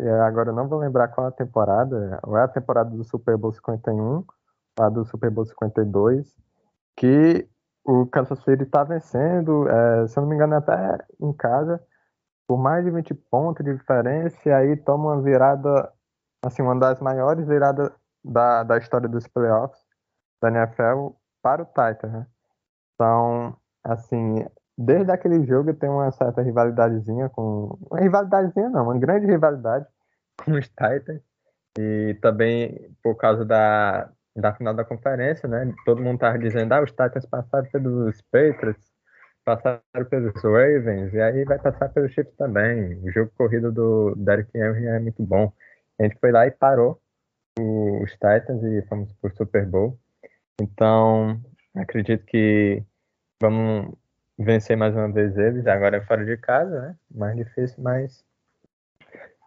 [0.00, 3.36] e agora eu não vou lembrar qual a temporada, ou é a temporada do Super
[3.36, 4.24] Bowl 51,
[4.78, 6.34] a do Super Bowl 52,
[6.96, 7.48] que
[7.84, 11.82] o Kansas City está vencendo, é, se eu não me engano, até em casa,
[12.46, 15.90] por mais de 20 pontos de diferença, e aí toma uma virada
[16.42, 17.90] assim, uma das maiores viradas
[18.24, 19.80] da, da história dos playoffs
[20.40, 22.26] da NFL para o Titans, né?
[22.94, 24.46] Então, assim,
[24.76, 27.78] desde aquele jogo tem uma certa rivalidadezinha com...
[27.90, 29.86] Uma rivalidadezinha não, uma grande rivalidade
[30.44, 31.22] com os Titans.
[31.78, 35.72] E também por causa da, da final da conferência, né?
[35.84, 38.90] Todo mundo tava dizendo, ah, os Titans passaram pelos Patriots,
[39.44, 39.80] passaram
[40.10, 42.98] pelos Ravens, e aí vai passar pelos Chiefs também.
[43.04, 45.52] O jogo corrido do Derrick Henry é muito bom.
[46.00, 46.98] A gente foi lá e parou
[47.58, 49.98] os Titans e fomos pro Super Bowl.
[50.58, 51.38] Então,
[51.74, 52.82] acredito que
[53.38, 53.94] vamos
[54.38, 56.96] vencer mais uma vez eles, agora é fora de casa, né?
[57.10, 58.24] Mais difícil, mas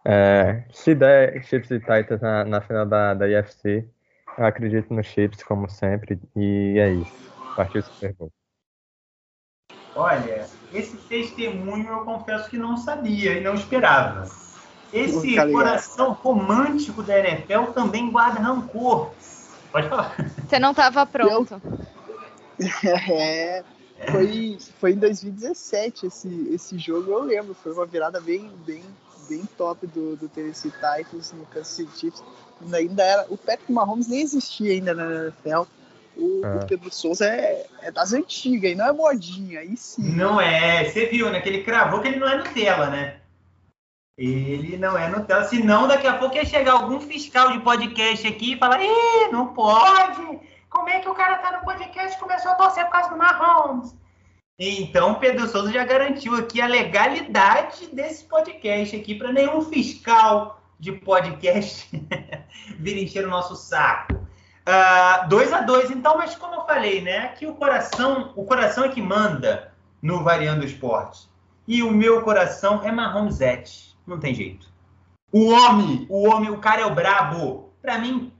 [0.04, 3.84] é, se der Chiefs e Titans na, na final da, da UFC,
[4.38, 7.32] eu acredito no Chiefs, como sempre, e é isso.
[7.56, 8.32] Partiu Super Bowl.
[9.96, 14.24] Olha, esse testemunho eu confesso que não sabia e não esperava.
[14.94, 19.10] Esse coração romântico da NFL também guarda rancor.
[19.72, 20.14] Pode falar.
[20.48, 21.60] Você não estava pronto.
[23.10, 23.64] É,
[24.12, 27.52] foi, foi em 2017 esse, esse jogo, eu lembro.
[27.52, 28.80] Foi uma virada bem, bem,
[29.28, 32.22] bem top do, do Tennessee Titans no Kansas City Chiefs.
[32.72, 35.62] Ainda era, o Patrick Mahomes nem existia ainda na NFL.
[36.16, 36.64] O, o é.
[36.66, 40.14] Pedro Souza é, é, das antigas, e não é modinha, aí sim.
[40.14, 41.40] Não é, você viu, né?
[41.40, 43.16] Que ele cravou que ele não é Nutella, né?
[44.16, 48.52] Ele não é Nutella, senão daqui a pouco ia chegar algum fiscal de podcast aqui
[48.52, 50.38] e falar: Ih, não pode!
[50.70, 53.16] Como é que o cara tá no podcast e começou a torcer por causa do
[53.16, 53.94] Mahomes?
[54.56, 60.92] Então, Pedro Souza já garantiu aqui a legalidade desse podcast aqui para nenhum fiscal de
[60.92, 61.88] podcast
[62.78, 64.24] vir encher o nosso saco.
[65.28, 67.28] 2 uh, a 2 então, mas como eu falei, né?
[67.28, 71.28] Que o coração, o coração é que manda no Variando Esporte.
[71.66, 73.93] E o meu coração é Mahomesete.
[74.06, 74.68] Não tem jeito.
[75.32, 77.72] O homem, o homem, o cara é o brabo.
[77.82, 78.32] Para mim,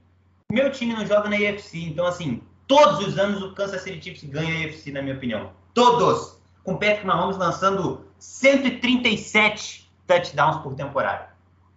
[0.51, 4.29] meu time não joga na AFC, então assim, todos os anos o Kansas City Chiefs
[4.29, 5.51] ganha a AFC, na minha opinião.
[5.73, 6.39] Todos.
[6.63, 11.29] Com Patrick Mahomes lançando 137 touchdowns por temporada.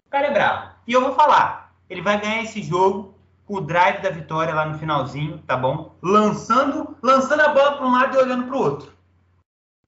[0.06, 0.70] O cara é brabo.
[0.86, 4.66] E eu vou falar, ele vai ganhar esse jogo com o drive da vitória lá
[4.66, 5.94] no finalzinho, tá bom?
[6.02, 8.92] Lançando, lançando a bola para um lado e olhando para o outro.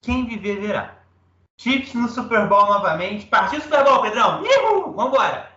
[0.02, 0.99] Quem viver verá.
[1.60, 3.26] Chiefs no Super Bowl novamente.
[3.26, 4.42] Partiu Super Bowl, Pedrão?
[4.42, 4.94] Uhul!
[4.94, 5.50] Vambora!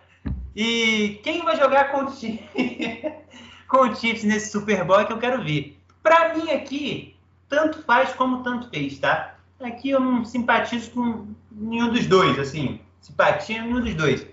[0.54, 2.12] E quem vai jogar com o,
[3.68, 5.80] com o nesse Super Bowl é que eu quero ver.
[6.02, 7.16] Para mim aqui,
[7.48, 9.36] tanto faz como tanto fez, tá?
[9.62, 12.80] Aqui eu não simpatizo com nenhum dos dois, assim.
[13.00, 14.26] Simpatia nenhum dos dois.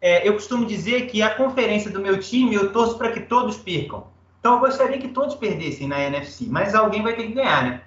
[0.00, 3.56] É, eu costumo dizer que a conferência do meu time eu torço para que todos
[3.56, 4.08] percam.
[4.40, 7.82] Então eu gostaria que todos perdessem na NFC, mas alguém vai ter que ganhar, né?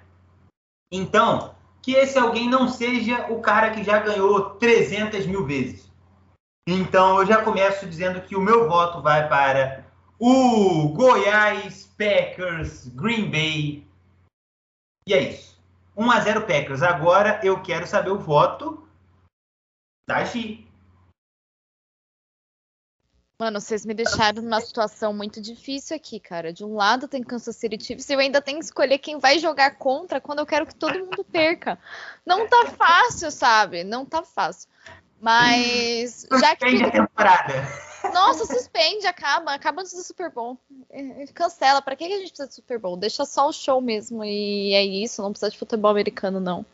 [0.90, 5.90] Então, que esse alguém não seja o cara que já ganhou 300 mil vezes.
[6.68, 9.86] Então eu já começo dizendo que o meu voto vai para
[10.18, 13.86] o Goiás Packers Green Bay.
[15.06, 15.58] E é isso.
[15.96, 16.82] 1 a 0 Packers.
[16.82, 18.86] Agora eu quero saber o voto
[20.06, 20.67] da Gi.
[23.40, 26.52] Mano, vocês me deixaram numa situação muito difícil aqui, cara.
[26.52, 29.38] De um lado tem Kansas City Chiefs e eu ainda tenho que escolher quem vai
[29.38, 31.78] jogar contra quando eu quero que todo mundo perca.
[32.26, 33.84] Não tá fácil, sabe?
[33.84, 34.68] Não tá fácil.
[35.20, 37.54] Mas já que Suspende a temporada.
[38.12, 40.58] Nossa, suspende, acaba, acaba antes do Super Bowl.
[40.90, 41.80] É, Cancela.
[41.80, 42.96] Pra que a gente precisa de Super Bowl?
[42.96, 45.22] Deixa só o show mesmo e é isso.
[45.22, 46.66] Não precisa de futebol americano, não.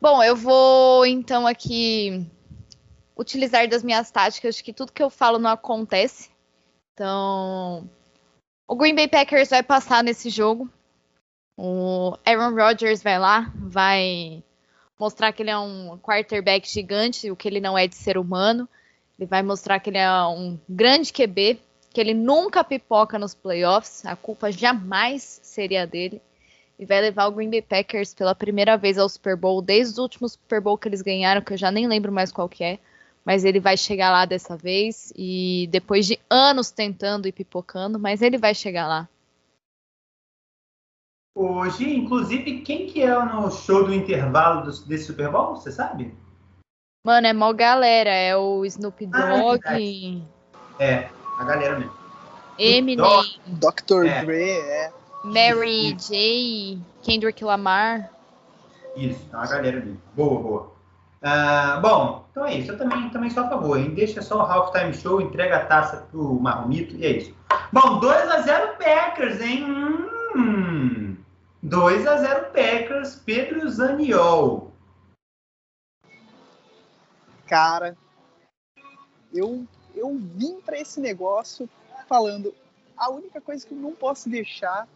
[0.00, 2.26] Bom, eu vou então aqui
[3.20, 6.30] utilizar das minhas táticas, que tudo que eu falo não acontece.
[6.94, 7.88] Então,
[8.66, 10.70] o Green Bay Packers vai passar nesse jogo.
[11.54, 14.42] O Aaron Rodgers vai lá, vai
[14.98, 18.66] mostrar que ele é um quarterback gigante, o que ele não é de ser humano.
[19.18, 21.60] Ele vai mostrar que ele é um grande QB,
[21.90, 26.22] que ele nunca pipoca nos playoffs, a culpa jamais seria dele.
[26.78, 30.02] E vai levar o Green Bay Packers pela primeira vez ao Super Bowl, desde o
[30.04, 32.78] último Super Bowl que eles ganharam, que eu já nem lembro mais qual que é
[33.24, 38.22] mas ele vai chegar lá dessa vez e depois de anos tentando e pipocando, mas
[38.22, 39.08] ele vai chegar lá.
[41.34, 46.12] Hoje, inclusive, quem que é no show do intervalo do, desse Super Bowl, você sabe?
[47.04, 51.92] Mano, é mó galera, é o Snoop Dogg, ah, é, a galera mesmo.
[52.58, 54.04] Eminem, Dr.
[54.06, 54.24] É.
[54.24, 54.92] Dre, é.
[55.24, 58.10] Mary J, Kendrick Lamar.
[58.96, 59.98] Isso, é uma galera ali.
[60.14, 60.72] Boa, boa.
[61.22, 62.72] Ah, bom, então é isso.
[62.72, 63.94] Eu também, também sou a favor, hein?
[63.94, 67.34] Deixa só o halftime show, entrega a taça pro Marromito e é isso.
[67.72, 69.64] Bom, 2x0 Packers, hein?
[70.34, 71.16] Hum,
[71.64, 74.72] 2x0 Packers, Pedro Zaniol.
[77.46, 77.96] Cara,
[79.32, 81.68] eu, eu vim pra esse negócio
[82.08, 82.54] falando,
[82.96, 84.88] a única coisa que eu não posso deixar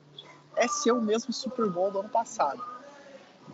[0.56, 2.62] é ser o mesmo Super Bowl do ano passado.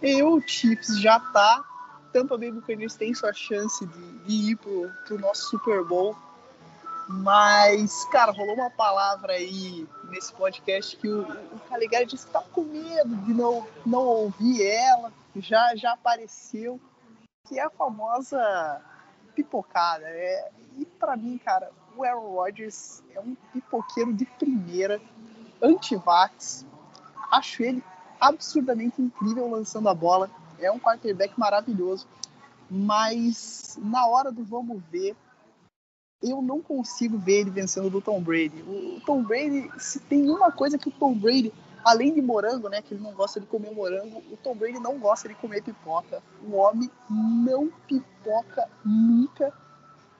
[0.03, 1.65] E o Chiefs já tá
[2.13, 6.17] Tampa Bay Buccaneers tem sua chance de, de ir pro, pro nosso Super Bowl.
[7.09, 12.43] Mas, cara, rolou uma palavra aí nesse podcast que o, o Caligari disse que tá
[12.53, 15.13] com medo de não, não ouvir ela.
[15.35, 16.81] Já, já apareceu.
[17.49, 18.81] Que é a famosa
[19.35, 20.05] pipocada.
[20.07, 25.01] É, e para mim, cara, o Aaron Rodgers é um pipoqueiro de primeira,
[25.61, 26.65] anti-vax.
[27.31, 27.83] Acho ele
[28.21, 30.31] absurdamente incrível lançando a bola
[30.61, 32.07] é um quarterback maravilhoso,
[32.71, 35.17] mas na hora do vamos ver,
[36.23, 38.63] eu não consigo ver ele vencendo do Tom Brady.
[38.63, 41.53] O Tom Brady, se tem uma coisa que o Tom Brady,
[41.85, 44.99] além de morango, né, que ele não gosta de comer morango, o Tom Brady não
[44.99, 46.23] gosta de comer pipoca.
[46.43, 49.53] O homem não pipoca nunca.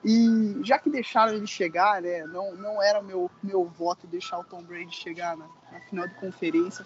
[0.03, 4.43] E já que deixaram ele chegar, né, não, não era meu, meu voto deixar o
[4.43, 6.85] Tom Brady chegar na, na final de conferência.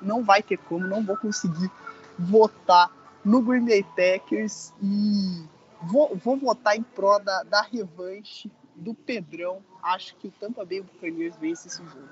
[0.00, 1.70] Não vai ter como, não vou conseguir
[2.18, 2.90] votar
[3.24, 5.44] no Green Bay Packers e
[5.82, 9.62] vou, vou votar em prol da, da revanche do Pedrão.
[9.82, 12.08] Acho que o Tampa Bay Buccaneers vence esse jogo.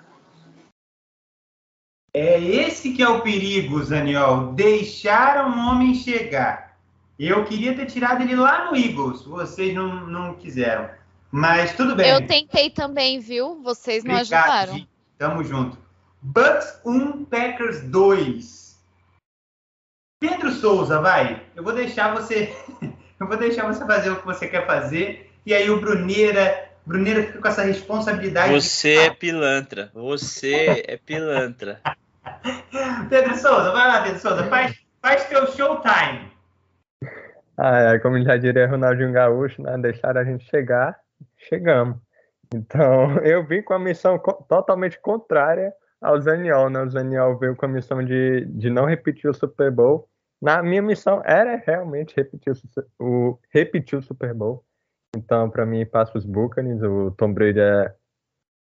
[2.12, 4.52] É esse que é o perigo, Zaniol.
[4.52, 6.76] Deixar um homem chegar.
[7.18, 9.22] Eu queria ter tirado ele lá no Eagles.
[9.22, 10.90] Vocês não, não quiseram.
[11.30, 12.10] Mas tudo bem.
[12.10, 13.62] Eu tentei também, viu?
[13.62, 14.74] Vocês não Obrigado, ajudaram.
[14.74, 14.88] Gui.
[15.16, 15.78] Tamo junto.
[16.20, 18.69] Bucks 1, Packers 2.
[20.20, 21.42] Pedro Souza, vai.
[21.56, 22.54] Eu vou deixar você.
[23.18, 25.30] Eu vou deixar você fazer o que você quer fazer.
[25.44, 26.68] E aí o Bruneira.
[26.86, 28.52] Bruneira fica com essa responsabilidade.
[28.52, 29.90] Você é pilantra.
[29.92, 31.80] Você é pilantra.
[33.10, 34.44] Pedro Souza, vai lá, Pedro Souza.
[34.44, 36.30] Faz, faz teu showtime.
[37.58, 39.76] Ah, é, como já diria Ronaldinho Gaúcho, né?
[39.76, 40.98] Deixaram a gente chegar,
[41.36, 41.98] chegamos.
[42.54, 46.80] Então, eu vim com a missão co- totalmente contrária ao Zaniol, né?
[46.82, 50.08] O Zaniol veio com a missão de, de não repetir o Super Bowl.
[50.40, 52.52] Na minha missão era realmente repetir
[52.98, 54.64] o, o, repetir o Super Bowl.
[55.14, 56.82] Então, para mim, passa os Buccaneers.
[56.82, 57.94] O Tom Brady é,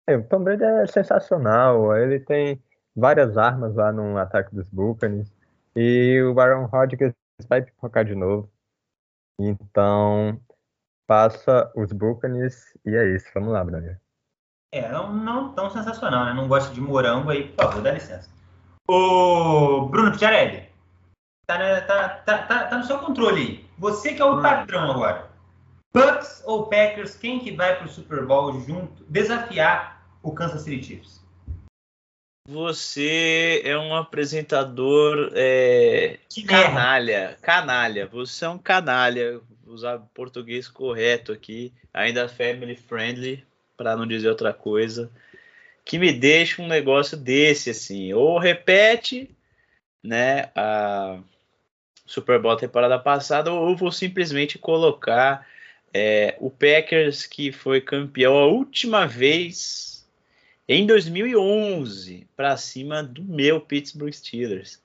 [0.08, 1.96] é, o Tom Brady é sensacional.
[1.96, 2.62] Ele tem
[2.96, 5.32] várias armas lá no ataque dos Buccaneers.
[5.76, 7.14] E o Aaron Rodgers
[7.48, 8.52] vai pipocar de novo.
[9.40, 10.38] Então,
[11.08, 13.28] passa os Buccaneers e é isso.
[13.34, 13.96] Vamos lá, Brasil.
[14.72, 16.34] É, não, não tão sensacional, né?
[16.34, 18.30] Não gosta de morango aí, por favor, dá licença.
[18.88, 20.69] Ô, Bruno Picciarelli,
[21.58, 23.66] tá, tá, tá, tá, tá no seu controle aí.
[23.78, 24.42] Você que é o Hum.
[24.42, 25.30] patrão agora.
[25.94, 31.20] Bucks ou Packers, quem que vai pro Super Bowl junto, desafiar o Kansas City Chiefs?
[32.48, 36.70] Você é um apresentador é, Que merda.
[36.70, 37.38] canalha.
[37.42, 38.08] Canalha.
[38.08, 39.40] Você é um canalha.
[39.64, 41.74] Vou usar português correto aqui.
[41.94, 43.46] Ainda family friendly,
[43.78, 45.12] para não dizer outra coisa.
[45.86, 48.14] Que me deixa um negócio desse, assim.
[48.14, 49.36] Ou repete,
[50.04, 51.20] né, a
[52.10, 55.48] Super Bowl temporada passada, ou vou simplesmente colocar
[55.92, 60.08] É, o Packers que foi campeão a última vez
[60.68, 64.80] em 2011 para cima do meu Pittsburgh Steelers.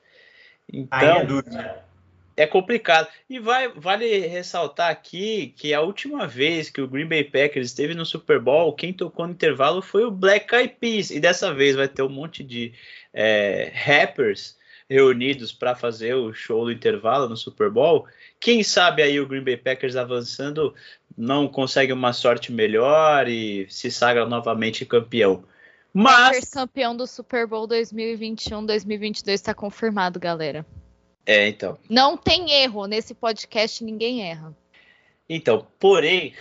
[0.66, 1.84] Então, Aí é
[2.36, 3.08] é complicado.
[3.28, 7.94] E vai, vale ressaltar aqui que a última vez que o Green Bay Packers esteve
[7.94, 11.10] no Super Bowl, quem tocou no intervalo foi o Black Eyed Peas.
[11.10, 12.72] E dessa vez vai ter um monte de
[13.12, 14.56] é, rappers
[14.88, 18.06] reunidos para fazer o show do intervalo no Super Bowl.
[18.38, 20.74] Quem sabe aí o Green Bay Packers avançando
[21.16, 25.44] não consegue uma sorte melhor e se sagra novamente campeão.
[25.92, 30.66] Mas Packers campeão do Super Bowl 2021-2022 está confirmado, galera.
[31.24, 31.78] É, então.
[31.88, 32.86] Não tem erro.
[32.86, 34.54] Nesse podcast ninguém erra.
[35.28, 36.34] Então, porém,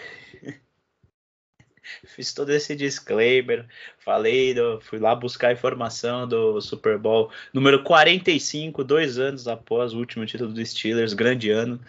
[2.06, 3.66] fiz todo esse disclaimer,
[4.00, 9.94] falei, do, fui lá buscar a informação do Super Bowl número 45, dois anos após
[9.94, 11.80] o último título do Steelers, grande ano,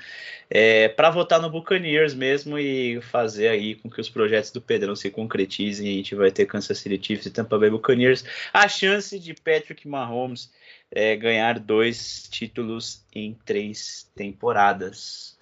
[0.51, 4.95] é, para votar no Buccaneers mesmo e fazer aí com que os projetos do Pedrão
[4.95, 5.89] se concretizem.
[5.89, 8.25] A gente vai ter Kansas City Chiefs e Tampa Bay Buccaneers.
[8.53, 10.51] A chance de Patrick Mahomes
[10.91, 15.34] é, ganhar dois títulos em três temporadas.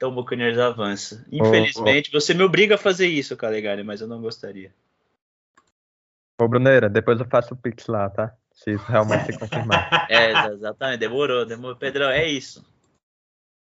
[0.00, 1.26] Então o Buccaneers avança.
[1.30, 2.20] Infelizmente, oh, oh.
[2.22, 4.72] você me obriga a fazer isso, Calegari, mas eu não gostaria.
[6.40, 8.34] Ô, Bruneira, depois eu faço o pix lá, tá?
[8.50, 10.06] Se isso realmente se confirmar.
[10.08, 11.00] é, exatamente.
[11.00, 11.76] Demorou, demorou.
[11.76, 12.64] Pedrão, é isso.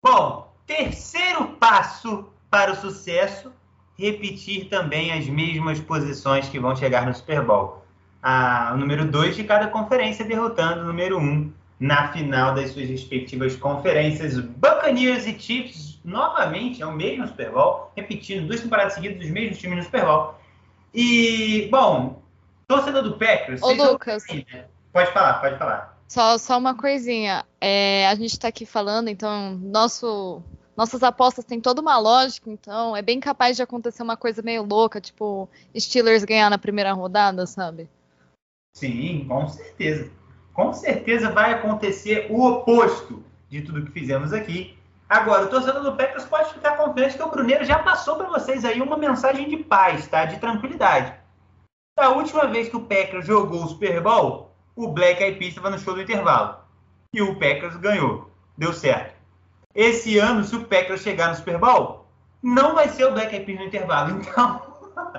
[0.01, 3.53] Bom, terceiro passo para o sucesso,
[3.99, 7.83] repetir também as mesmas posições que vão chegar no Super Bowl
[8.23, 12.71] a, o número 2 de cada conferência, derrotando o número 1 um na final das
[12.71, 14.39] suas respectivas conferências.
[14.39, 19.59] Buccaneers e Chiefs, novamente, é o mesmo Super Bowl, repetindo duas temporadas seguidas dos mesmos
[19.59, 20.35] times no Super Bowl.
[20.95, 22.23] E, bom,
[22.67, 23.63] torcedor do Packers...
[23.63, 24.25] Ô, Lucas...
[24.29, 24.67] né?
[24.93, 25.99] Pode falar, pode falar.
[26.07, 27.45] Só, só uma coisinha.
[27.61, 30.43] É, a gente está aqui falando, então, nosso,
[30.77, 34.63] nossas apostas têm toda uma lógica, então é bem capaz de acontecer uma coisa meio
[34.63, 37.89] louca, tipo Steelers ganhar na primeira rodada, sabe?
[38.77, 40.11] Sim, com certeza.
[40.53, 44.77] Com certeza vai acontecer o oposto de tudo que fizemos aqui.
[45.13, 48.65] Agora, o torcedor do Packers pode ficar confiante que o Bruneiro já passou para vocês
[48.65, 50.25] aí uma mensagem de paz, tá?
[50.25, 51.13] De tranquilidade.
[51.95, 55.69] Da última vez que o Packers jogou o Super Bowl, o Black Eyed Peas estava
[55.69, 56.57] no show do intervalo.
[57.13, 58.31] E o Packers ganhou.
[58.57, 59.15] Deu certo.
[59.75, 62.07] Esse ano, se o Packers chegar no Super Bowl,
[62.43, 64.17] não vai ser o Black Eyed Peas no intervalo.
[64.27, 64.63] Então...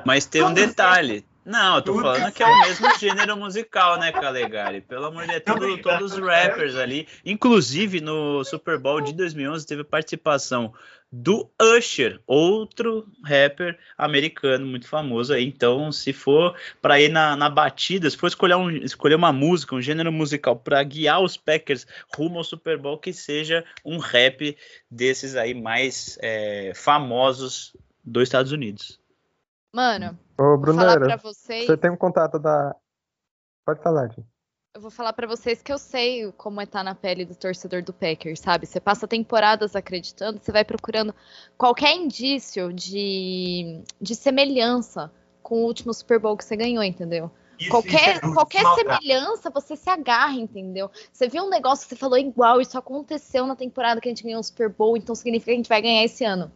[0.08, 1.24] Mas tem um detalhe.
[1.46, 4.82] Não, eu tô falando que é o mesmo gênero musical, né, Calegari?
[4.82, 7.08] Pelo amor de Deus, tudo, todos os rappers ali.
[7.26, 10.74] Inclusive, no Super Bowl de 2011 teve participação
[11.12, 15.46] do Usher, outro rapper americano muito famoso aí.
[15.46, 19.76] Então, se for para ir na, na batida, se for escolher, um, escolher uma música,
[19.76, 24.58] um gênero musical para guiar os Packers rumo ao Super Bowl, que seja um rap
[24.90, 29.03] desses aí mais é, famosos dos Estados Unidos.
[29.74, 31.66] Mano, Ô, Brunera, vocês...
[31.66, 32.76] você tem um contato da.
[33.66, 34.28] Pode falar, gente.
[34.76, 37.36] Eu vou falar para vocês que eu sei como é estar tá na pele do
[37.36, 38.66] torcedor do Packers, sabe?
[38.66, 41.14] Você passa temporadas acreditando, você vai procurando
[41.58, 45.12] qualquer indício de, de semelhança
[45.44, 47.32] com o último Super Bowl que você ganhou, entendeu?
[47.60, 50.90] Isso, qualquer isso é qualquer semelhança você se agarra, entendeu?
[51.12, 54.24] Você viu um negócio que você falou igual, isso aconteceu na temporada que a gente
[54.24, 56.52] ganhou o Super Bowl, então significa que a gente vai ganhar esse ano.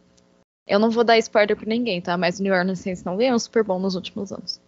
[0.68, 2.18] Eu não vou dar spoiler pra ninguém, tá?
[2.18, 4.60] Mas o New Orleans Saints não ganhou um Super Bowl nos últimos anos.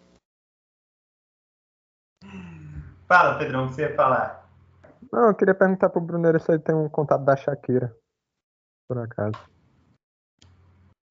[3.06, 4.48] Fala, Pedrão, o que você ia falar?
[5.12, 7.94] Não, eu queria perguntar pro Brunero se ele tem um contato da Shakira.
[8.88, 9.38] Por acaso.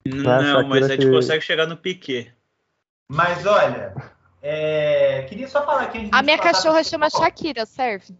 [0.04, 1.12] Não, não mas a gente que...
[1.12, 2.34] consegue chegar no Piquet.
[3.08, 3.94] Mas olha,
[4.42, 5.22] é...
[5.28, 6.10] queria só falar aqui.
[6.12, 8.16] A, a minha cachorra chama Shakira, serve.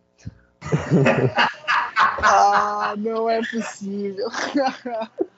[2.23, 4.29] ah, não é possível.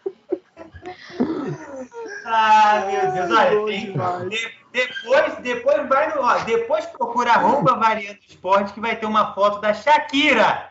[2.24, 3.92] Ah, meu Deus, olha, tem,
[4.28, 9.34] de, depois, depois vai no, ó, depois procura arroba variando esporte que vai ter uma
[9.34, 10.70] foto da Shakira.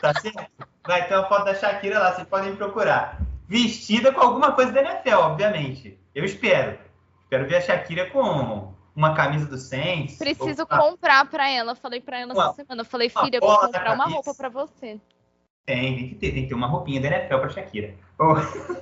[0.00, 0.68] Tá certo?
[0.86, 3.18] Vai ter uma foto da Shakira lá, vocês podem procurar.
[3.48, 5.98] Vestida com alguma coisa da NFL, obviamente.
[6.14, 6.78] Eu espero.
[7.22, 10.16] Espero ver a Shakira com uma camisa do Saints.
[10.16, 10.66] Preciso ou...
[10.66, 11.74] comprar para ela.
[11.74, 12.82] Falei para ela essa semana.
[12.82, 15.00] Eu falei, filha, eu vou comprar uma roupa para você.
[15.64, 17.94] Tem, tem que ter, tem que ter uma roupinha da NFL para Shakira.
[18.18, 18.34] Oh,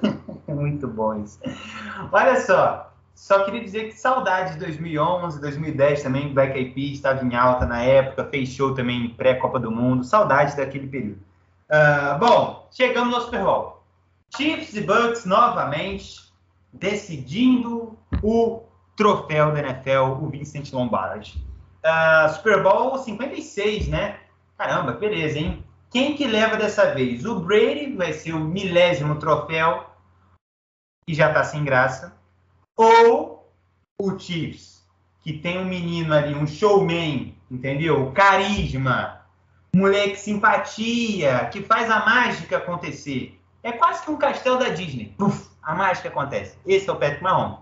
[0.52, 1.38] muito bom isso.
[2.12, 7.24] Olha só, só queria dizer que saudade de 2011, 2010 também, Black Eyed Peas estava
[7.24, 11.18] em alta na época, fez show também pré-Copa do Mundo, saudade daquele período.
[11.70, 13.82] Uh, bom, chegamos ao Super Bowl.
[14.36, 16.32] Chiefs e Bucks novamente
[16.72, 18.62] decidindo o
[18.96, 21.42] troféu da NFL, o Vincent Lombardi.
[21.84, 24.18] Uh, Super Bowl 56, né?
[24.58, 25.63] Caramba, beleza, hein?
[25.94, 27.24] Quem que leva dessa vez?
[27.24, 29.88] O Brady vai ser o milésimo troféu.
[31.06, 32.18] e já tá sem graça,
[32.76, 33.48] ou
[34.00, 34.84] o Chiefs,
[35.20, 38.10] que tem um menino ali, um showman, entendeu?
[38.10, 39.20] Carisma,
[39.76, 43.40] moleque simpatia, que faz a mágica acontecer.
[43.62, 45.14] É quase que um castelo da Disney.
[45.16, 46.58] Puf, a mágica acontece.
[46.66, 47.60] Esse é o Patrick Mahomes.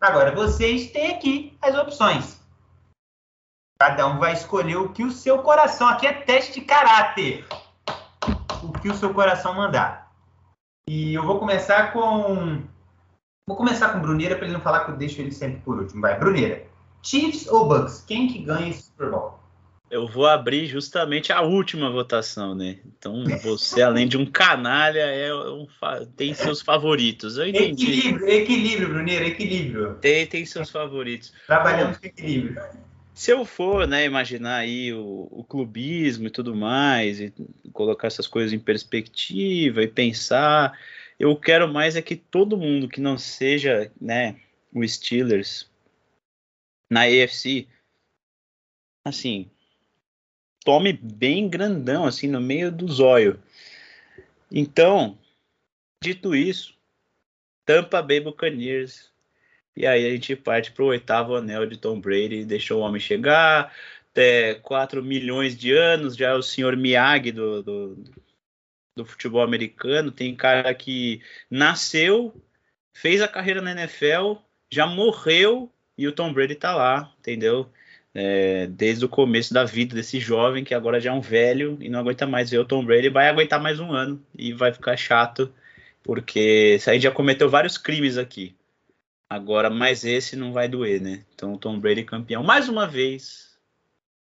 [0.00, 2.40] Agora, vocês têm aqui as opções.
[3.80, 5.86] Cada um vai escolher o que o seu coração.
[5.86, 7.46] Aqui é teste de caráter.
[8.62, 10.12] O que o seu coração mandar.
[10.88, 12.62] E eu vou começar com.
[13.46, 16.00] Vou começar com Bruneira para ele não falar que eu deixo ele sempre por último.
[16.00, 16.66] Vai, Bruneira.
[17.02, 18.04] Chiefs ou Bucks?
[18.06, 19.38] Quem que ganha esse Super Bowl?
[19.90, 22.78] Eu vou abrir justamente a última votação, né?
[22.84, 25.66] Então, você, além de um canalha, é um,
[26.14, 27.38] tem seus favoritos.
[27.38, 27.92] Eu entendi.
[27.92, 29.94] Equilíbrio, equilíbrio, Bruneira, equilíbrio.
[29.94, 31.32] Tem, tem seus favoritos.
[31.46, 32.60] Trabalhamos com equilíbrio.
[33.18, 37.34] Se eu for, né, imaginar aí o, o, clubismo e tudo mais, e
[37.72, 40.78] colocar essas coisas em perspectiva e pensar,
[41.18, 44.40] eu quero mais é que todo mundo que não seja, né,
[44.72, 45.68] o Steelers
[46.88, 47.66] na AFC,
[49.04, 49.50] assim,
[50.64, 53.42] tome bem grandão, assim, no meio do zóio.
[54.48, 55.18] Então,
[56.00, 56.72] dito isso,
[57.66, 59.10] Tampa Bay Buccaneers.
[59.78, 63.00] E aí a gente parte para o oitavo anel de Tom Brady, deixou o homem
[63.00, 63.72] chegar,
[64.10, 68.04] até 4 milhões de anos, já é o senhor Miyagi do, do,
[68.96, 70.10] do futebol americano.
[70.10, 72.34] Tem cara que nasceu,
[72.92, 74.34] fez a carreira na NFL,
[74.70, 77.70] já morreu e o Tom Brady tá lá, entendeu?
[78.14, 81.88] é, desde o começo da vida desse jovem que agora já é um velho e
[81.88, 84.96] não aguenta mais ver o Tom Brady, vai aguentar mais um ano e vai ficar
[84.96, 85.52] chato,
[86.02, 88.56] porque a gente já cometeu vários crimes aqui.
[89.30, 91.24] Agora, mais esse não vai doer, né?
[91.34, 93.58] Então, o Tom Brady campeão mais uma vez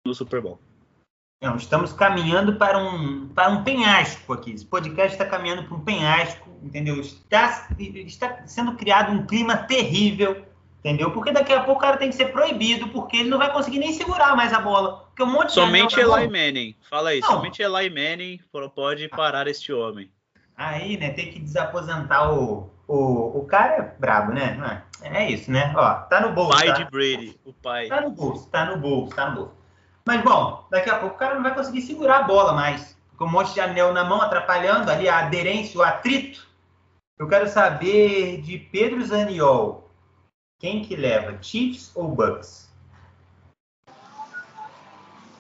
[0.05, 0.61] no Super Bowl.
[1.41, 4.51] Não, estamos caminhando para um, para um penhasco aqui.
[4.51, 7.01] Esse podcast está caminhando para um penhasco, entendeu?
[7.01, 10.49] Está, está sendo criado um clima terrível
[10.79, 11.11] Entendeu?
[11.11, 13.79] Porque daqui a pouco o cara tem que ser proibido, porque ele não vai conseguir
[13.79, 15.07] nem segurar mais a bola.
[15.09, 16.77] Porque um monte somente de Eli Manning.
[16.89, 17.29] Fala aí, não.
[17.29, 18.41] somente Eli Manning
[18.75, 20.09] pode parar este homem.
[20.57, 22.71] Aí, né, tem que desaposentar o.
[22.89, 24.83] O, o cara é brabo, né?
[25.03, 25.75] É, é isso, né?
[25.77, 26.57] Ó, tá no bolso.
[26.57, 26.73] Pai tá?
[26.73, 27.87] de Brady, o pai.
[27.87, 29.53] Tá no bolso, tá no bolso, tá no bolso.
[30.07, 32.97] Mas, bom, daqui a pouco o cara não vai conseguir segurar a bola mais.
[33.19, 36.49] Com um monte de anel na mão, atrapalhando ali a aderência, o atrito.
[37.19, 39.91] Eu quero saber de Pedro Zaniol.
[40.59, 42.71] Quem que leva, Chiefs ou Bucks?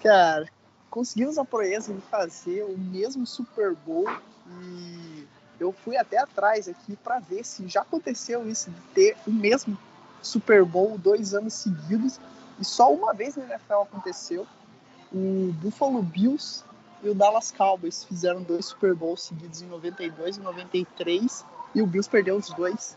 [0.03, 0.47] Cara,
[0.91, 4.07] conseguimos a proeza de fazer o mesmo Super Bowl
[4.61, 5.27] e
[5.59, 9.79] eu fui até atrás aqui para ver se já aconteceu isso de ter o mesmo
[10.23, 12.21] Super Bowl dois anos seguidos
[12.59, 14.47] e só uma vez na NFL aconteceu.
[15.13, 16.65] O Buffalo Bills
[17.03, 21.45] e o Dallas Cowboys fizeram dois Super Bowls seguidos em 92 e 93
[21.75, 22.97] e o Bills perdeu os dois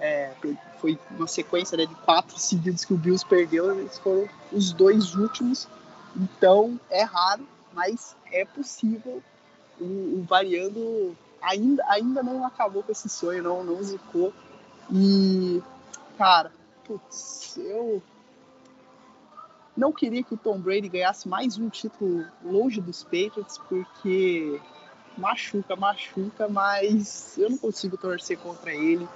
[0.00, 0.32] é,
[0.78, 5.14] foi uma sequência né, de quatro seguidos que o Bills perdeu, eles foram os dois
[5.14, 5.68] últimos.
[6.16, 9.22] Então é raro, mas é possível.
[9.80, 14.32] O, o variando ainda, ainda não acabou com esse sonho, não, não zicou.
[14.90, 15.62] E,
[16.16, 16.52] cara,
[16.84, 18.02] putz, eu
[19.76, 24.60] não queria que o Tom Brady ganhasse mais um título longe dos Patriots, porque
[25.16, 29.08] machuca, machuca, mas eu não consigo torcer contra ele.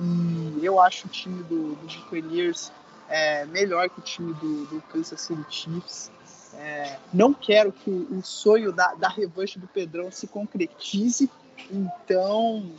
[0.00, 2.70] E eu acho o time do, do Buccaneers
[3.08, 6.10] é, melhor que o time do, do Kansas City Chiefs.
[6.54, 11.30] É, não quero que o, sonho da, da revanche do Pedrão se concretize.
[11.70, 12.70] Então,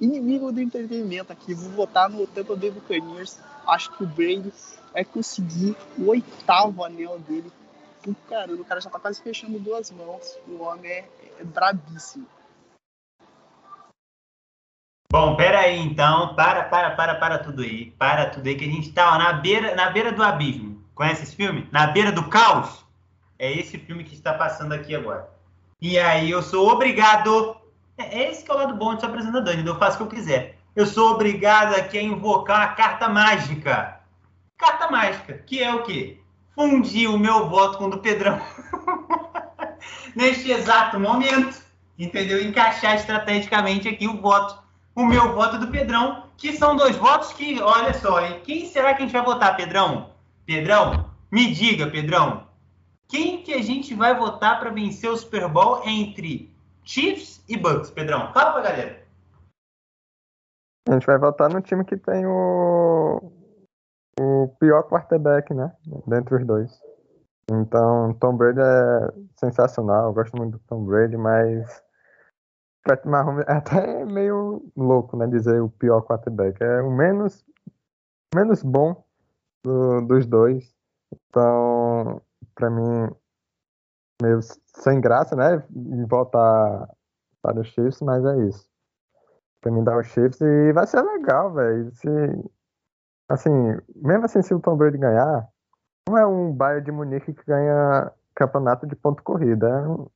[0.00, 1.54] inimigo do entretenimento aqui.
[1.54, 3.38] Vou votar no Tampa Bay Buccaneers.
[3.66, 4.52] Acho que o Brady
[4.92, 7.50] vai conseguir o oitavo anel dele.
[8.28, 10.36] Caramba, o cara já tá quase fechando duas mãos.
[10.48, 12.26] O homem é, é brabíssimo.
[15.12, 18.68] Bom, pera aí então, para, para, para, para tudo aí, para tudo aí que a
[18.68, 20.82] gente tá ó, na beira, na beira do abismo.
[20.94, 21.68] Conhece esse filme?
[21.70, 22.82] Na beira do caos.
[23.38, 25.28] É esse filme que está passando aqui agora.
[25.80, 27.56] E aí eu sou obrigado,
[28.02, 30.02] é, é esse que é o lado bom de ser apresentador, eu faço o que
[30.14, 30.58] eu quiser.
[30.74, 34.00] Eu sou obrigado aqui a invocar a carta mágica.
[34.56, 36.18] Carta mágica, que é o quê?
[36.54, 38.40] Fundir o meu voto com o do Pedrão.
[40.16, 41.60] Neste exato momento,
[41.98, 42.42] entendeu?
[42.42, 44.62] Encaixar estrategicamente aqui o voto
[44.94, 48.40] o meu voto do Pedrão, que são dois votos que, olha só, hein?
[48.44, 50.10] quem será que a gente vai votar, Pedrão?
[50.44, 52.46] Pedrão, me diga, Pedrão,
[53.08, 56.52] quem que a gente vai votar para vencer o Super Bowl entre
[56.84, 58.32] Chiefs e Bucks, Pedrão?
[58.32, 59.02] Fala pra galera.
[60.88, 63.32] A gente vai votar no time que tem o,
[64.18, 65.72] o pior quarterback, né?
[66.06, 66.80] Dentre os dois.
[67.50, 70.06] Então, Tom Brady é sensacional.
[70.06, 71.82] Eu gosto muito do Tom Brady, mas
[72.84, 75.26] Patrick Mahomes é até meio louco, né?
[75.26, 76.62] Dizer o pior quarterback.
[76.62, 77.44] É o menos,
[78.34, 79.04] menos bom
[79.64, 80.74] do, dos dois.
[81.12, 82.20] Então,
[82.54, 83.14] pra mim,
[84.20, 85.64] meio sem graça, né?
[86.08, 86.88] Voltar
[87.42, 88.70] para os Chiefs, mas é isso.
[89.60, 91.92] Pra mim dar os Chiefs e vai ser legal, velho.
[91.94, 92.08] Se,
[93.28, 93.50] assim,
[93.96, 95.48] mesmo assim, se o Tom Brady ganhar,
[96.08, 99.68] não é um Bayern de Munique que ganha campeonato de ponto corrida.
[99.68, 100.06] É um,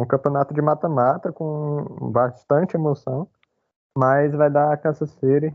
[0.00, 3.28] um campeonato de mata-mata com bastante emoção,
[3.96, 5.54] mas vai dar Kansas City.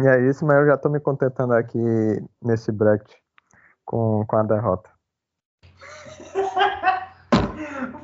[0.00, 1.78] E é isso, mas eu já tô me contentando aqui
[2.40, 3.16] nesse bracket
[3.84, 4.88] com, com a derrota.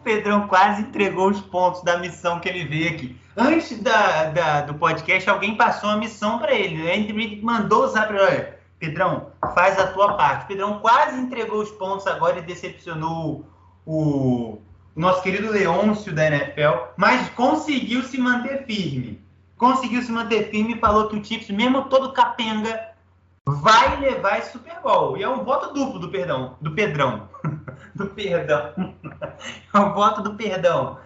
[0.04, 3.16] Pedrão quase entregou os pontos da missão que ele veio aqui.
[3.36, 6.82] Antes da, da do podcast, alguém passou a missão para ele.
[6.82, 8.46] O Andy mandou usar para ele.
[8.78, 10.46] Pedrão, faz a tua parte.
[10.46, 13.44] Pedrão quase entregou os pontos agora e decepcionou
[13.84, 14.58] o,
[14.94, 19.20] o nosso querido Leôncio da NFL, mas conseguiu se manter firme.
[19.56, 22.93] Conseguiu se manter firme e falou que o Chiefs, mesmo todo capenga,
[23.46, 25.16] vai levar esse Super Bowl.
[25.16, 27.28] E é um voto duplo do perdão, do Pedrão.
[27.94, 28.72] do perdão.
[29.72, 30.98] é um voto do perdão.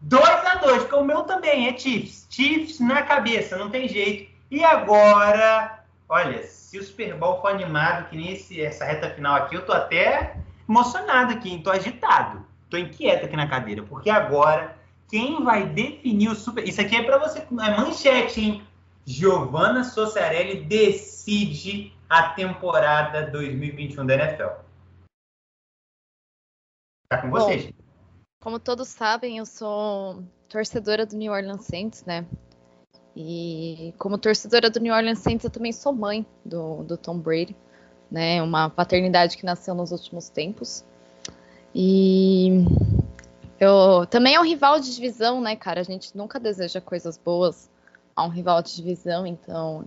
[0.00, 2.26] 2 a 2 que o meu também é Chiefs.
[2.30, 4.30] Chiefs na cabeça, não tem jeito.
[4.50, 9.34] E agora, olha, se o Super Bowl for animado, que nem esse, essa reta final
[9.34, 10.36] aqui, eu tô até
[10.68, 12.46] emocionado aqui, tô agitado.
[12.70, 14.76] Tô inquieto aqui na cadeira, porque agora
[15.08, 16.66] quem vai definir o super.
[16.68, 17.40] Isso aqui é para você.
[17.40, 18.67] É manchete, hein?
[19.08, 24.60] Giovanna Sossarelli decide a temporada 2021 da NFL.
[27.08, 27.64] Tá com vocês.
[27.64, 27.72] Bom,
[28.38, 32.26] como todos sabem, eu sou torcedora do New Orleans Saints, né?
[33.16, 37.56] E como torcedora do New Orleans Saints, eu também sou mãe do, do Tom Brady,
[38.10, 38.42] né?
[38.42, 40.84] Uma paternidade que nasceu nos últimos tempos.
[41.74, 42.62] E
[43.58, 45.80] eu também é um rival de divisão, né, cara?
[45.80, 47.70] A gente nunca deseja coisas boas
[48.18, 49.84] a um rival de divisão, então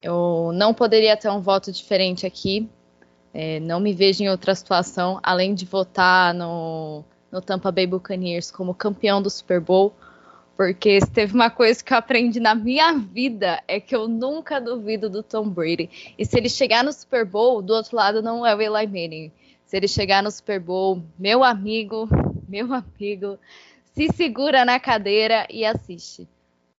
[0.00, 2.66] eu não poderia ter um voto diferente aqui.
[3.34, 8.50] É, não me vejo em outra situação, além de votar no, no Tampa Bay Buccaneers
[8.50, 9.92] como campeão do Super Bowl,
[10.56, 14.58] porque se teve uma coisa que eu aprendi na minha vida é que eu nunca
[14.58, 16.14] duvido do Tom Brady.
[16.18, 19.30] E se ele chegar no Super Bowl, do outro lado não é o Eli Manning.
[19.66, 22.08] Se ele chegar no Super Bowl, meu amigo,
[22.48, 23.38] meu amigo,
[23.94, 26.26] se segura na cadeira e assiste.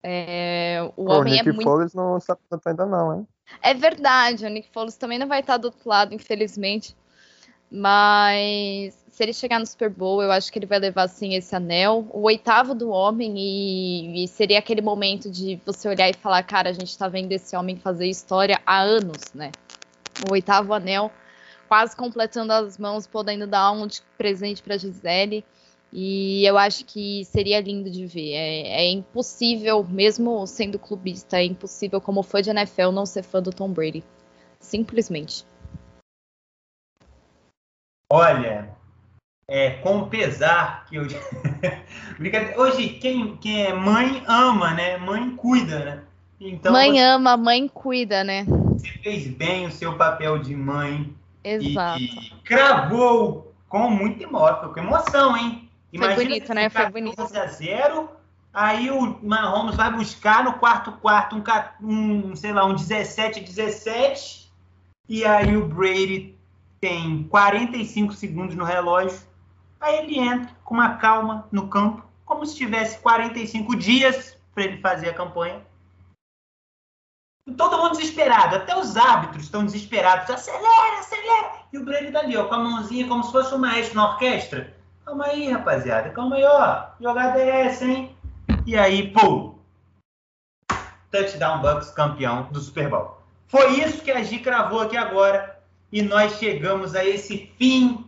[0.02, 1.62] É, o Pô, homem o Nick é muito.
[1.62, 3.28] Foles não aposentou ainda não, hein?
[3.62, 6.96] É verdade, o Nick Foles também não vai estar do outro lado, infelizmente.
[7.70, 11.54] Mas se ele chegar no Super Bowl, eu acho que ele vai levar assim esse
[11.54, 16.42] anel, o oitavo do homem, e, e, seria aquele momento de você olhar e falar,
[16.42, 19.52] cara, a gente tá vendo esse homem fazer história há anos, né?
[20.28, 21.10] O oitavo anel
[21.72, 25.42] quase completando as mãos, podendo dar um de presente para Gisele.
[25.92, 28.32] E eu acho que seria lindo de ver.
[28.32, 33.42] É, é, impossível, mesmo sendo clubista, é impossível, como foi de NFL, não ser fã
[33.42, 34.02] do Tom Brady.
[34.58, 35.44] Simplesmente.
[38.10, 38.74] Olha,
[39.46, 41.02] é com pesar que eu.
[42.56, 44.96] Hoje, quem, quem é mãe ama, né?
[44.96, 46.02] Mãe cuida, né?
[46.40, 46.98] Então, mãe você...
[47.00, 48.44] ama, mãe cuida, né?
[48.44, 51.14] Você fez bem o seu papel de mãe.
[51.44, 52.00] Exato.
[52.00, 55.68] E, e cravou com muito emoção, com emoção, hein?
[55.92, 56.70] Imagina Foi bonito, né?
[56.70, 57.22] Foi bonito.
[57.22, 58.10] 11 a 0,
[58.52, 64.50] aí o Mahomes vai buscar no quarto quarto um, um sei lá, um 17 17,
[65.08, 66.36] e aí o Brady
[66.80, 69.20] tem 45 segundos no relógio,
[69.80, 74.80] aí ele entra com uma calma no campo, como se tivesse 45 dias para ele
[74.80, 75.60] fazer a campanha
[77.56, 80.30] Todo mundo desesperado, até os árbitros estão desesperados.
[80.30, 81.52] Acelera, acelera!
[81.72, 84.76] E o Brady dali, ó, com a mãozinha como se fosse o maestro na orquestra.
[85.04, 86.86] Calma aí, rapaziada, calma aí, ó.
[87.00, 88.16] Jogada é essa, hein?
[88.64, 89.58] E aí, pum!
[91.10, 93.18] Touchdown Bucks campeão do Super Bowl.
[93.48, 95.58] Foi isso que a Gi cravou aqui agora.
[95.92, 98.06] E nós chegamos a esse fim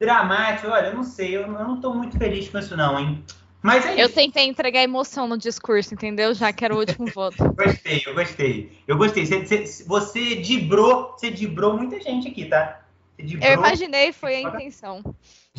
[0.00, 0.68] dramático.
[0.68, 3.24] Olha, eu não sei, eu não estou muito feliz com isso, não, hein?
[3.62, 6.32] Mas é eu tentei entregar emoção no discurso, entendeu?
[6.32, 7.52] Já que era o último voto.
[7.52, 8.78] gostei, eu gostei.
[8.86, 9.26] Eu gostei.
[9.26, 12.80] Você, você, você dibrou, você dibrou muita gente aqui, tá?
[13.18, 15.02] Dibrou, eu imaginei, foi a intenção.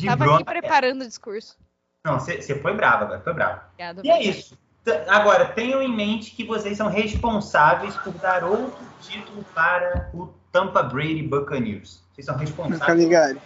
[0.02, 1.56] Dibrou, Tava aqui preparando o discurso.
[2.04, 3.64] Não, você, foi brava, agora, foi brava.
[3.72, 4.58] Obrigada, e é isso.
[5.08, 10.82] Agora, tenham em mente que vocês são responsáveis por dar outro título para o Tampa
[10.82, 12.02] Brady Buccaneers.
[12.12, 13.38] Vocês são responsáveis.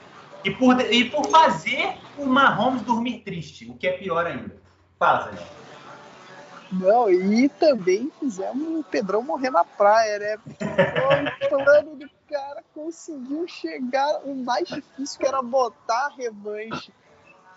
[0.45, 4.57] E por, e por fazer o Mahomes dormir triste, o que é pior ainda.
[4.99, 5.66] Fala, Zé.
[6.73, 10.39] Não, e também fizemos o Pedrão morrer na praia, né?
[11.47, 16.93] o plano do cara conseguiu chegar o mais difícil, que era botar a revanche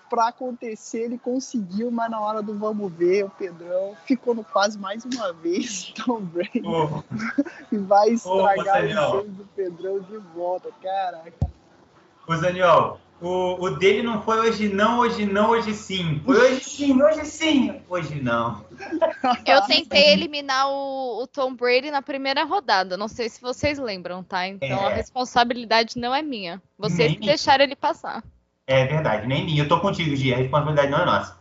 [0.09, 4.77] para acontecer, ele conseguiu, mas na hora do vamos ver, o Pedrão ficou no quase
[4.77, 6.63] mais uma vez, Tom Brady.
[6.65, 7.03] Oh.
[7.71, 11.31] e vai estragar oh, o do Pedrão de volta, caraca.
[12.27, 16.21] Ô, Daniel, o, o dele não foi hoje não, hoje não, hoje sim.
[16.25, 18.63] Foi hoje sim, hoje sim, hoje não.
[19.45, 22.95] Eu tentei eliminar o, o Tom Brady na primeira rodada.
[22.95, 24.47] Não sei se vocês lembram, tá?
[24.47, 24.87] Então é.
[24.87, 26.61] a responsabilidade não é minha.
[26.77, 28.23] Vocês que deixaram ele passar.
[28.65, 29.63] É verdade, nem minha.
[29.63, 30.35] Eu tô contigo, Gia.
[30.35, 31.37] A responsabilidade não é nossa.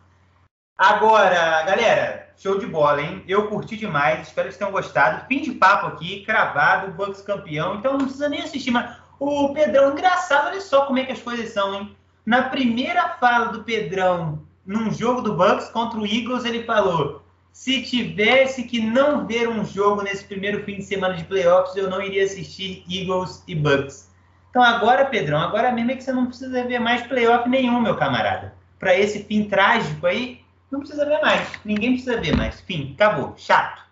[0.77, 3.23] Agora, galera, show de bola, hein?
[3.27, 4.29] Eu curti demais.
[4.29, 5.27] Espero que vocês tenham gostado.
[5.27, 7.77] Fim de papo aqui, cravado, Bucks campeão.
[7.77, 11.21] Então não precisa nem assistir, mas o Pedrão, engraçado, olha só como é que as
[11.21, 11.97] coisas são, hein?
[12.25, 17.23] Na primeira fala do Pedrão num jogo do Bucks contra o Eagles, ele falou:
[17.53, 21.89] se tivesse que não ver um jogo nesse primeiro fim de semana de playoffs, eu
[21.89, 24.09] não iria assistir Eagles e Bucks.
[24.51, 27.97] Então agora, Pedrão, agora mesmo é que você não precisa ver mais playoff nenhum, meu
[27.97, 28.55] camarada.
[28.79, 30.41] Para esse fim trágico aí,
[30.71, 31.49] não precisa ver mais.
[31.65, 32.61] Ninguém precisa ver mais.
[32.61, 33.35] Fim, acabou.
[33.37, 33.83] Chato.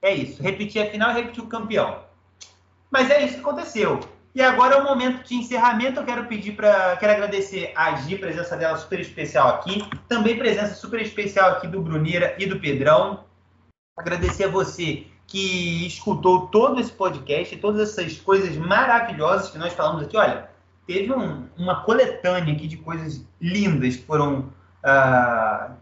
[0.00, 0.42] É isso.
[0.42, 2.00] Repetir a final repetir o campeão.
[2.90, 4.00] Mas é isso que aconteceu.
[4.34, 6.00] E agora é o momento de encerramento.
[6.00, 6.96] Eu quero pedir para.
[6.96, 9.82] Quero agradecer a Gi, presença dela super especial aqui.
[10.06, 13.24] Também presença super especial aqui do Brunira e do Pedrão.
[13.96, 20.02] Agradecer a você que escutou todo esse podcast, todas essas coisas maravilhosas que nós falamos
[20.02, 20.16] aqui.
[20.16, 20.48] Olha,
[20.86, 24.50] teve um, uma coletânea aqui de coisas lindas que foram
[24.84, 25.72] uh,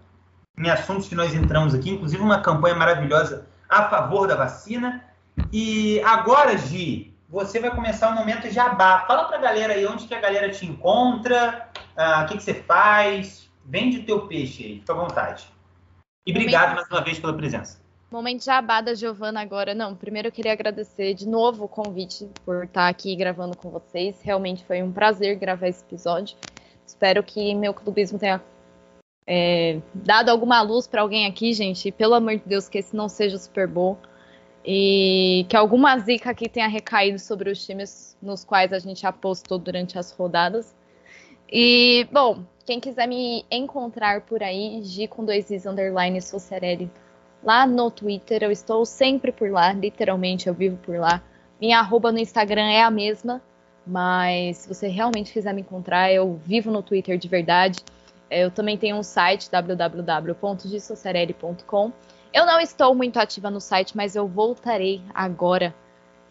[0.59, 5.05] em assuntos que nós entramos aqui, inclusive uma campanha maravilhosa a favor da vacina.
[5.53, 9.05] E agora, Gi, você vai começar o momento jabá.
[9.07, 12.55] Fala pra galera aí onde que a galera te encontra, uh, o que, que você
[12.55, 13.51] faz.
[13.65, 15.49] Vende o teu peixe aí, fica à vontade.
[16.27, 16.77] E obrigado momento...
[16.77, 17.81] mais uma vez pela presença.
[18.11, 19.75] Momento jabá da Giovana agora.
[19.75, 24.21] Não, primeiro eu queria agradecer de novo o convite por estar aqui gravando com vocês.
[24.23, 26.37] Realmente foi um prazer gravar esse episódio.
[26.87, 28.41] Espero que meu clubismo tenha
[29.27, 31.89] é, dado alguma luz para alguém aqui, gente.
[31.89, 33.99] E, pelo amor de Deus, que esse não seja o Super Bowl
[34.67, 39.59] e que alguma zica aqui tenha recaído sobre os times nos quais a gente apostou
[39.59, 40.75] durante as rodadas.
[41.49, 46.91] E, bom, quem quiser me encontrar por aí, G com dois is underline Socerelli,
[47.45, 51.23] lá no Twitter, eu estou sempre por lá, literalmente eu vivo por lá.
[51.61, 53.41] Minha arroba no Instagram é a mesma,
[53.87, 57.79] mas se você realmente quiser me encontrar, eu vivo no Twitter de verdade.
[58.29, 61.93] Eu também tenho um site, www.gissocerelli.com
[62.37, 65.75] eu não estou muito ativa no site, mas eu voltarei agora,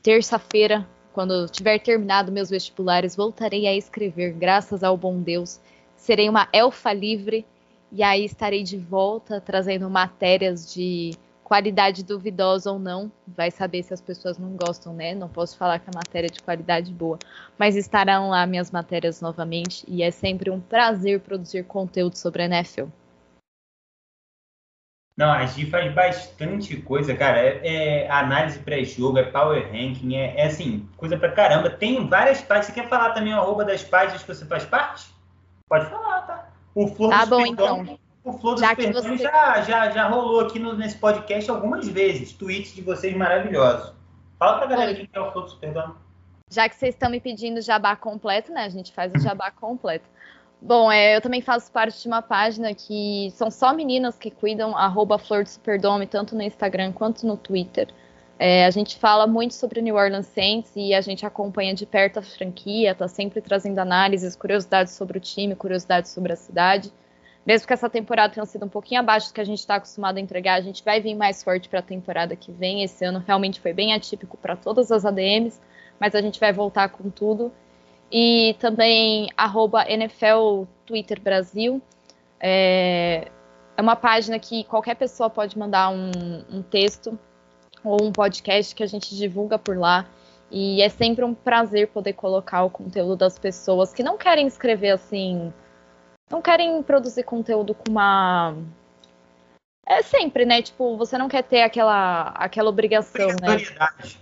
[0.04, 5.60] terça-feira, quando tiver terminado meus vestibulares, voltarei a escrever, graças ao bom Deus.
[5.96, 7.44] Serei uma elfa livre
[7.92, 13.12] e aí estarei de volta trazendo matérias de qualidade duvidosa ou não.
[13.28, 15.16] Vai saber se as pessoas não gostam, né?
[15.16, 17.18] Não posso falar que a matéria é de qualidade boa,
[17.58, 22.46] mas estarão lá minhas matérias novamente e é sempre um prazer produzir conteúdo sobre a
[22.46, 22.90] NFL.
[25.18, 27.40] Não, a Gi faz bastante coisa, cara.
[27.40, 31.70] É, é análise pré-jogo, é power ranking, é, é, assim, coisa pra caramba.
[31.70, 32.66] Tem várias páginas.
[32.68, 35.06] Você quer falar também o arroba das páginas que você faz parte?
[35.70, 36.50] Pode falar, tá?
[36.74, 37.98] O Flor tá bom, então.
[38.26, 39.18] O Flor já você...
[39.18, 42.34] já, já, já rolou aqui no, nesse podcast algumas vezes.
[42.34, 43.94] Tweets de vocês maravilhosos.
[44.38, 45.94] Fala pra galera o que é o Flor do Superdome.
[46.52, 48.66] Já que vocês estão me pedindo jabá completo, né?
[48.66, 50.10] A gente faz o jabá completo.
[50.62, 54.76] Bom, é, eu também faço parte de uma página que são só meninas que cuidam,
[54.76, 57.88] arroba Flor do Superdome, tanto no Instagram quanto no Twitter.
[58.38, 62.20] É, a gente fala muito sobre New Orleans Saints e a gente acompanha de perto
[62.20, 66.92] a franquia, tá sempre trazendo análises, curiosidades sobre o time, curiosidades sobre a cidade.
[67.46, 70.18] Mesmo que essa temporada tenha sido um pouquinho abaixo do que a gente está acostumado
[70.18, 72.84] a entregar, a gente vai vir mais forte para a temporada que vem.
[72.84, 75.62] Esse ano realmente foi bem atípico para todas as ADMs,
[76.00, 77.54] mas a gente vai voltar com tudo
[78.12, 81.82] e também arroba NFL Twitter Brasil.
[82.40, 83.28] É,
[83.76, 86.12] é uma página que qualquer pessoa pode mandar um,
[86.52, 87.18] um texto
[87.84, 90.06] ou um podcast que a gente divulga por lá.
[90.52, 94.92] E é sempre um prazer poder colocar o conteúdo das pessoas que não querem escrever
[94.92, 95.52] assim,
[96.30, 98.56] não querem produzir conteúdo com uma.
[99.88, 100.62] É sempre, né?
[100.62, 103.58] Tipo, você não quer ter aquela, aquela obrigação, né?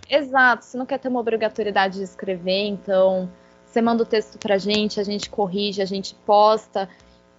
[0.09, 3.29] Exato, você não quer ter uma obrigatoriedade de escrever, então
[3.73, 6.87] você manda o texto pra gente, a gente corrige, a gente posta.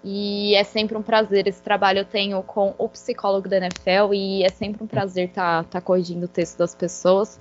[0.02, 1.46] E é sempre um prazer.
[1.46, 5.62] Esse trabalho eu tenho com o psicólogo da NFL e é sempre um prazer estar
[5.62, 7.38] tá, tá corrigindo o texto das pessoas.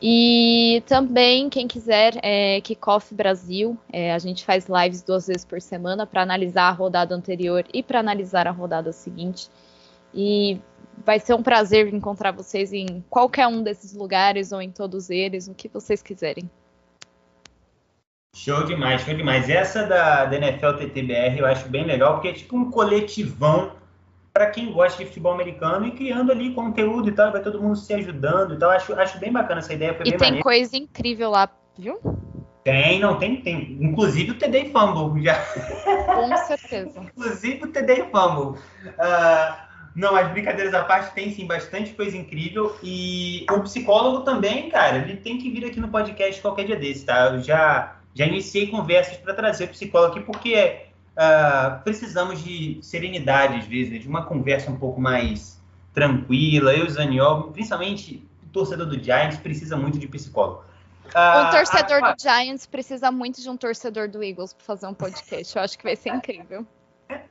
[0.00, 3.78] E também, quem quiser, é Kickoff Brasil.
[3.92, 7.82] É, a gente faz lives duas vezes por semana para analisar a rodada anterior e
[7.82, 9.48] para analisar a rodada seguinte.
[10.14, 10.58] E
[11.04, 15.48] vai ser um prazer encontrar vocês em qualquer um desses lugares ou em todos eles,
[15.48, 16.50] o que vocês quiserem.
[18.36, 19.48] Show demais, show demais.
[19.48, 23.72] Essa da, da NFL TTBR eu acho bem legal, porque é tipo um coletivão
[24.30, 27.76] para quem gosta de futebol americano e criando ali conteúdo e tal, vai todo mundo
[27.76, 28.70] se ajudando e tal.
[28.70, 29.96] Acho, acho bem bacana essa ideia.
[30.00, 30.42] e tem maneiro.
[30.42, 31.48] coisa incrível lá,
[31.78, 31.98] viu?
[32.62, 33.78] Tem, não, tem, tem.
[33.80, 35.42] Inclusive o TD Fumble já.
[36.04, 37.00] Com certeza.
[37.00, 38.60] Inclusive o TD Fumble.
[38.84, 39.56] Uh,
[39.94, 42.76] não, as brincadeiras à parte tem sim bastante coisa incrível.
[42.82, 47.06] E o psicólogo também, cara, ele tem que vir aqui no podcast qualquer dia desse,
[47.06, 47.30] tá?
[47.32, 53.58] Eu já, já iniciei conversas para trazer o psicólogo aqui, porque uh, precisamos de serenidade,
[53.58, 53.98] às vezes, né?
[53.98, 55.60] de uma conversa um pouco mais
[55.92, 56.72] tranquila.
[56.72, 60.64] Eu e o Zaniol, principalmente o torcedor do Giants, precisa muito de psicólogo.
[61.08, 62.12] Uh, um torcedor a...
[62.12, 65.54] do Giants precisa muito de um torcedor do Eagles para fazer um podcast.
[65.54, 66.66] Eu acho que vai ser incrível.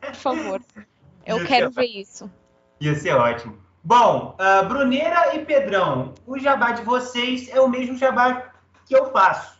[0.01, 0.61] Por favor.
[1.25, 2.29] Eu quero ver isso.
[2.79, 3.57] Ia ser ótimo.
[3.83, 8.51] Bom, uh, Bruneira e Pedrão, o jabá de vocês é o mesmo jabá
[8.85, 9.54] que eu faço.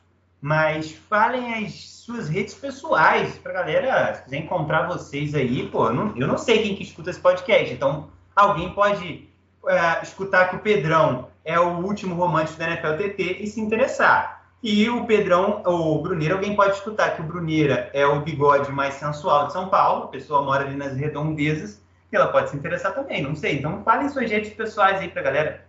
[0.46, 5.94] Mas falem as suas redes pessoais pra galera, se quiser encontrar vocês aí, pô, eu
[5.94, 9.28] não, eu não sei quem que escuta esse podcast, então alguém pode
[9.64, 14.46] uh, escutar que o Pedrão é o último romântico da NFL TT e se interessar.
[14.62, 18.94] E o Pedrão, o Bruneira, alguém pode escutar que o Bruneira é o bigode mais
[18.94, 22.94] sensual de São Paulo, a pessoa mora ali nas redondezas que ela pode se interessar
[22.94, 23.58] também, não sei.
[23.58, 25.68] Então falem suas redes pessoais aí pra galera.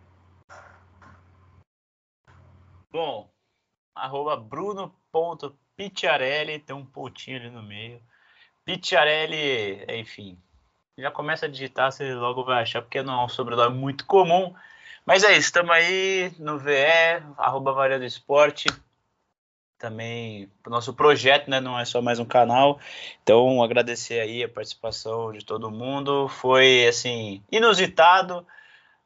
[2.92, 3.30] Bom,
[3.96, 8.00] arroba bruno.picciarelli, tem um pontinho ali no meio.
[8.64, 10.38] Picciarelli, enfim,
[10.98, 14.54] já começa a digitar, você logo vai achar, porque não é um sobrenome muito comum.
[15.04, 18.68] Mas é isso, estamos aí no VE, arroba Variando Esporte
[19.78, 21.60] também o nosso projeto, né?
[21.60, 22.80] Não é só mais um canal.
[23.22, 26.28] Então, agradecer aí a participação de todo mundo.
[26.28, 28.46] Foi assim inusitado.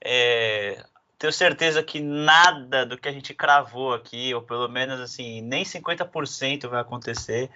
[0.02, 0.84] É,
[1.20, 5.62] tenho certeza que nada do que a gente cravou aqui, ou pelo menos assim, nem
[5.64, 7.50] 50% vai acontecer.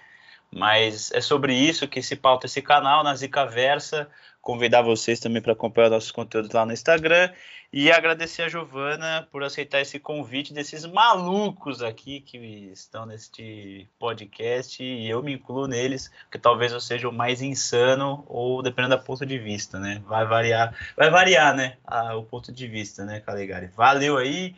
[0.51, 4.07] Mas é sobre isso que se pauta esse canal na Zica Versa.
[4.45, 7.31] Convidar vocês também para acompanhar nossos conteúdos lá no Instagram.
[7.73, 12.37] E agradecer a Giovana por aceitar esse convite desses malucos aqui que
[12.71, 14.83] estão neste podcast.
[14.83, 19.03] E eu me incluo neles, porque talvez eu seja o mais insano, ou dependendo do
[19.03, 19.99] ponto de vista, né?
[20.05, 21.77] Vai variar, vai variar, né?
[22.15, 23.71] o ponto de vista, né, Calegari?
[23.75, 24.55] Valeu aí.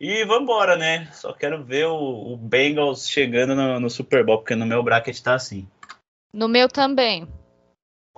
[0.00, 1.08] E vambora, né?
[1.12, 5.16] Só quero ver o, o Bengals chegando no, no, Super Bowl, porque no meu bracket
[5.20, 5.68] tá assim.
[6.32, 7.28] No meu também.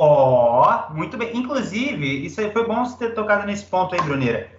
[0.03, 1.37] Ó, oh, muito bem.
[1.37, 4.51] Inclusive, isso aí foi bom você ter tocado nesse ponto aí, Bruneira.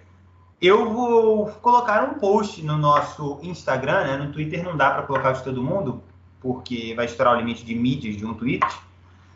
[0.60, 4.16] Eu vou colocar um post no nosso Instagram, né?
[4.18, 6.00] No Twitter não dá para colocar de todo mundo,
[6.40, 8.64] porque vai estourar o limite de mídias de um tweet.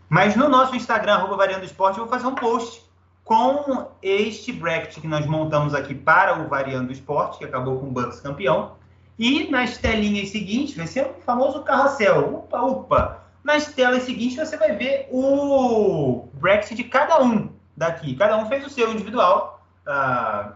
[0.09, 2.85] Mas no nosso Instagram, arroba Variando Esporte, eu vou fazer um post
[3.25, 7.91] com este bracket que nós montamos aqui para o Variando Esporte, que acabou com o
[7.91, 8.77] Bucks campeão.
[9.19, 12.33] E nas telinhas seguintes, vai ser o famoso carrossel.
[12.33, 13.26] Upa, upa.
[13.47, 18.17] Nas telas seguintes você vai ver o bracket de cada um daqui.
[18.17, 19.65] Cada um fez o seu individual.
[19.87, 20.53] Uh,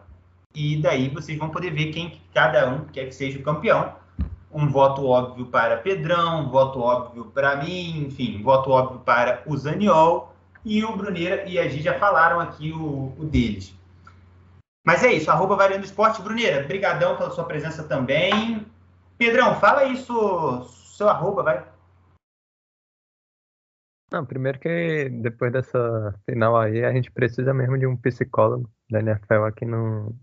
[0.53, 3.95] e daí vocês vão poder ver quem cada um quer que seja o campeão.
[4.53, 9.45] Um voto óbvio para Pedrão, um voto óbvio para mim, enfim, um voto óbvio para
[9.47, 10.35] o Zaniol
[10.65, 13.73] e o Bruneira e a Gi já falaram aqui o, o deles.
[14.85, 16.21] Mas é isso, arroba Variando Esporte.
[16.21, 18.67] Bruneira, brigadão pela sua presença também.
[19.17, 20.65] Pedrão, fala isso,
[20.97, 21.65] seu arroba, vai.
[24.13, 28.99] Não, primeiro que depois dessa final aí, a gente precisa mesmo de um psicólogo da
[28.99, 30.15] NFL aqui no,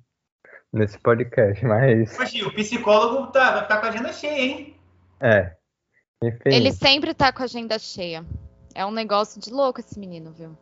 [0.73, 2.17] nesse podcast, mas...
[2.17, 4.75] Poxa, o psicólogo tá, vai ficar com a agenda cheia, hein?
[5.21, 5.55] É,
[6.21, 6.49] enfim.
[6.49, 8.25] Ele sempre tá com a agenda cheia.
[8.75, 10.57] É um negócio de louco esse menino, viu?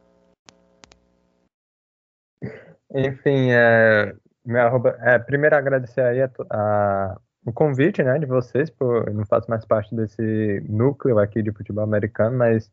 [2.93, 4.15] Enfim, é,
[4.45, 9.14] minha arroba, é, primeiro agradecer aí a, a, o convite né, de vocês, por, eu
[9.14, 12.72] não faço mais parte desse núcleo aqui de futebol americano, mas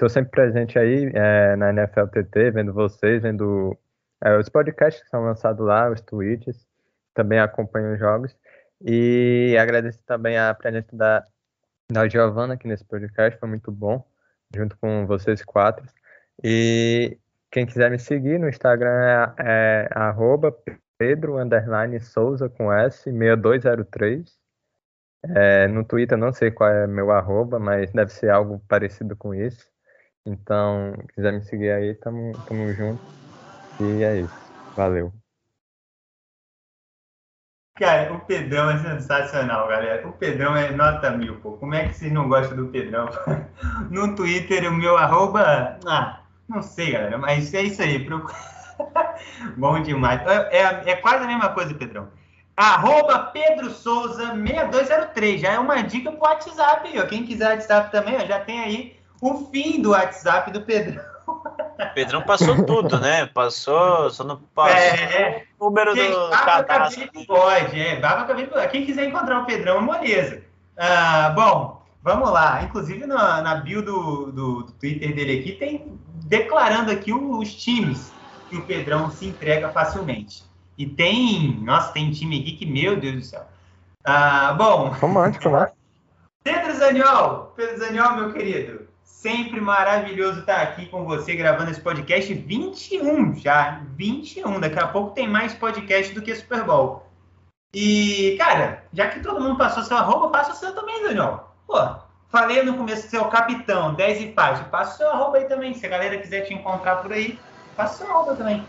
[0.00, 3.76] estou sempre presente aí é, na NFL TT, vendo vocês, vendo
[4.24, 6.66] é, os podcasts que são lançados lá, os tweets,
[7.12, 8.34] também acompanho os jogos.
[8.80, 11.22] E agradeço também a presença da,
[11.92, 14.02] da Giovana aqui nesse podcast, foi muito bom
[14.54, 15.86] junto com vocês quatro.
[16.42, 17.18] E
[17.50, 19.88] quem quiser me seguir no Instagram é, é
[20.96, 21.36] Pedro
[22.00, 24.40] Souza com S 6203.
[25.22, 29.34] É, no Twitter não sei qual é meu arroba, mas deve ser algo parecido com
[29.34, 29.69] isso.
[30.26, 33.02] Então, quiser me seguir aí, tamo, tamo junto.
[33.80, 34.34] E é isso.
[34.76, 35.12] Valeu.
[37.80, 40.06] Cara, o Pedrão é sensacional, galera.
[40.06, 41.52] O Pedrão é nota mil, pô.
[41.52, 43.08] Como é que vocês não gostam do Pedrão?
[43.90, 45.78] No Twitter, o meu arroba.
[45.86, 48.06] Ah, não sei, galera, mas é isso aí.
[49.56, 50.20] Bom demais.
[50.26, 52.08] É, é, é, quase a mesma coisa, Pedrão.
[52.54, 55.40] Arroba Pedro Souza 6203.
[55.40, 57.06] Já é uma dica pro WhatsApp ó.
[57.06, 61.04] Quem quiser WhatsApp também, ó, já tem aí o fim do WhatsApp do Pedrão.
[61.94, 63.26] Pedrão passou tudo, né?
[63.26, 67.04] Passou, só não passou É, o número do cadastro.
[67.04, 68.68] e bigode, é, barba, cabelo bigode.
[68.68, 70.42] Quem quiser encontrar o Pedrão, é moleza.
[70.76, 72.62] Ah, bom, vamos lá.
[72.62, 78.12] Inclusive, na, na bio do, do, do Twitter dele aqui, tem declarando aqui os times
[78.48, 80.44] que o Pedrão se entrega facilmente.
[80.76, 83.44] E tem, nossa, tem time aqui que, meu Deus do céu.
[84.04, 85.70] Ah, bom, Romântico, né?
[86.42, 88.79] Pedro Zaniol, Pedro Zaniol, meu querido,
[89.20, 94.58] sempre maravilhoso estar aqui com você gravando esse podcast 21 já, 21.
[94.58, 97.06] Daqui a pouco tem mais podcast do que Super Bowl.
[97.74, 101.54] E, cara, já que todo mundo passou seu arroba, passa o seu também, Zaniol.
[101.66, 101.76] Pô,
[102.30, 105.36] falei no começo que você é o capitão, 10 e faixa, passa o seu arroba
[105.36, 105.74] aí também.
[105.74, 107.38] Se a galera quiser te encontrar por aí,
[107.76, 108.66] passa o seu arroba também.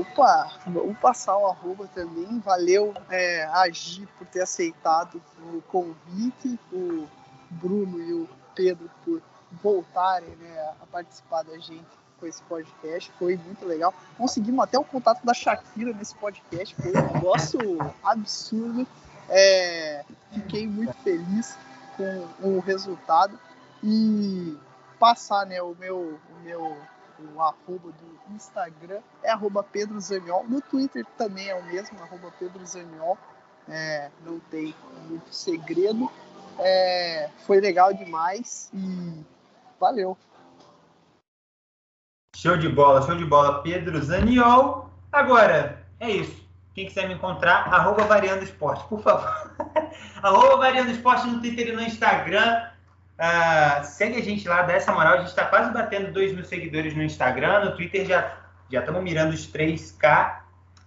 [0.00, 2.40] Opa, vamos passar o arroba também.
[2.40, 5.20] Valeu, é, Agi, por ter aceitado
[5.52, 7.06] o convite, o
[7.50, 9.22] Bruno e o Pedro por
[9.62, 11.86] voltarem né, a participar da gente
[12.18, 13.12] com esse podcast.
[13.18, 13.94] Foi muito legal.
[14.16, 16.74] Conseguimos até o contato da Shakira nesse podcast.
[16.74, 17.60] Foi um negócio
[18.02, 18.86] absurdo.
[19.28, 21.56] É, fiquei muito feliz
[21.96, 23.38] com o resultado.
[23.84, 24.56] E
[24.98, 26.76] passar né, o meu, o meu
[27.18, 30.44] o arroba do Instagram é arroba Pedro Zaniol.
[30.48, 33.16] No Twitter também é o mesmo, arroba Pedro Zaniol.
[33.68, 34.74] É, não tem
[35.08, 36.10] muito segredo.
[36.58, 39.24] É, foi legal demais e
[39.78, 40.16] valeu.
[42.34, 44.90] Show de bola, show de bola, Pedro Zaniol.
[45.10, 46.46] Agora, é isso.
[46.74, 49.50] Quem quiser me encontrar, arroba Variando Esporte, por favor.
[50.22, 52.68] arroba Variando Esporte no Twitter e no Instagram.
[53.18, 55.14] Uh, segue a gente lá, dá essa moral.
[55.14, 57.64] A gente está quase batendo 2 mil seguidores no Instagram.
[57.64, 58.36] No Twitter já
[58.70, 60.40] estamos mirando os 3K.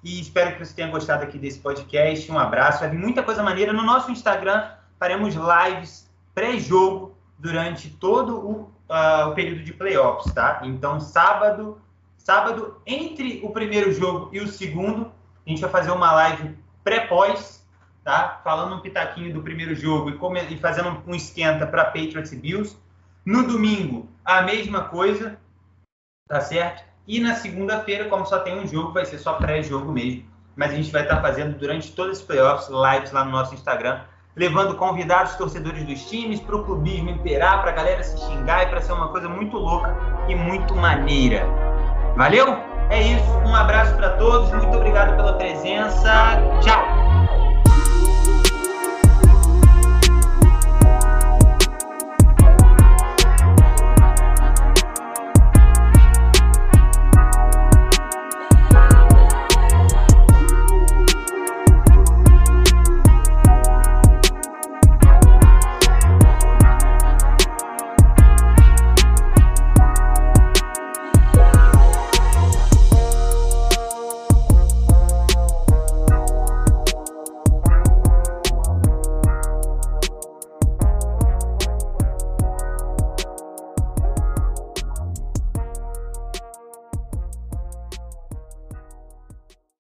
[0.04, 2.32] E espero que você tenha gostado aqui desse podcast.
[2.32, 2.82] Um abraço.
[2.82, 3.74] Vai vir muita coisa maneira.
[3.74, 4.70] No nosso Instagram,
[5.00, 8.52] faremos lives pré-jogo durante todo o,
[8.90, 10.62] uh, o período de playoffs, tá?
[10.64, 11.82] Então, sábado,
[12.18, 15.12] sábado, entre o primeiro jogo e o segundo,
[15.46, 17.66] a gente vai fazer uma live pré-pós,
[18.04, 18.42] tá?
[18.44, 22.78] Falando um pitaquinho do primeiro jogo e, e fazendo um esquenta para Patriots e Bills.
[23.26, 25.38] No domingo, a mesma coisa,
[26.28, 26.84] tá certo?
[27.08, 30.26] E na segunda-feira, como só tem um jogo, vai ser só pré-jogo mesmo.
[30.56, 34.02] Mas a gente vai estar fazendo durante todos os playoffs lives lá no nosso Instagram,
[34.40, 38.68] levando convidados torcedores dos times para o clubismo imperar, para a galera se xingar e
[38.68, 39.94] para ser uma coisa muito louca
[40.30, 41.46] e muito maneira.
[42.16, 42.58] Valeu?
[42.90, 43.30] É isso.
[43.46, 44.50] Um abraço para todos.
[44.52, 46.38] Muito obrigado pela presença.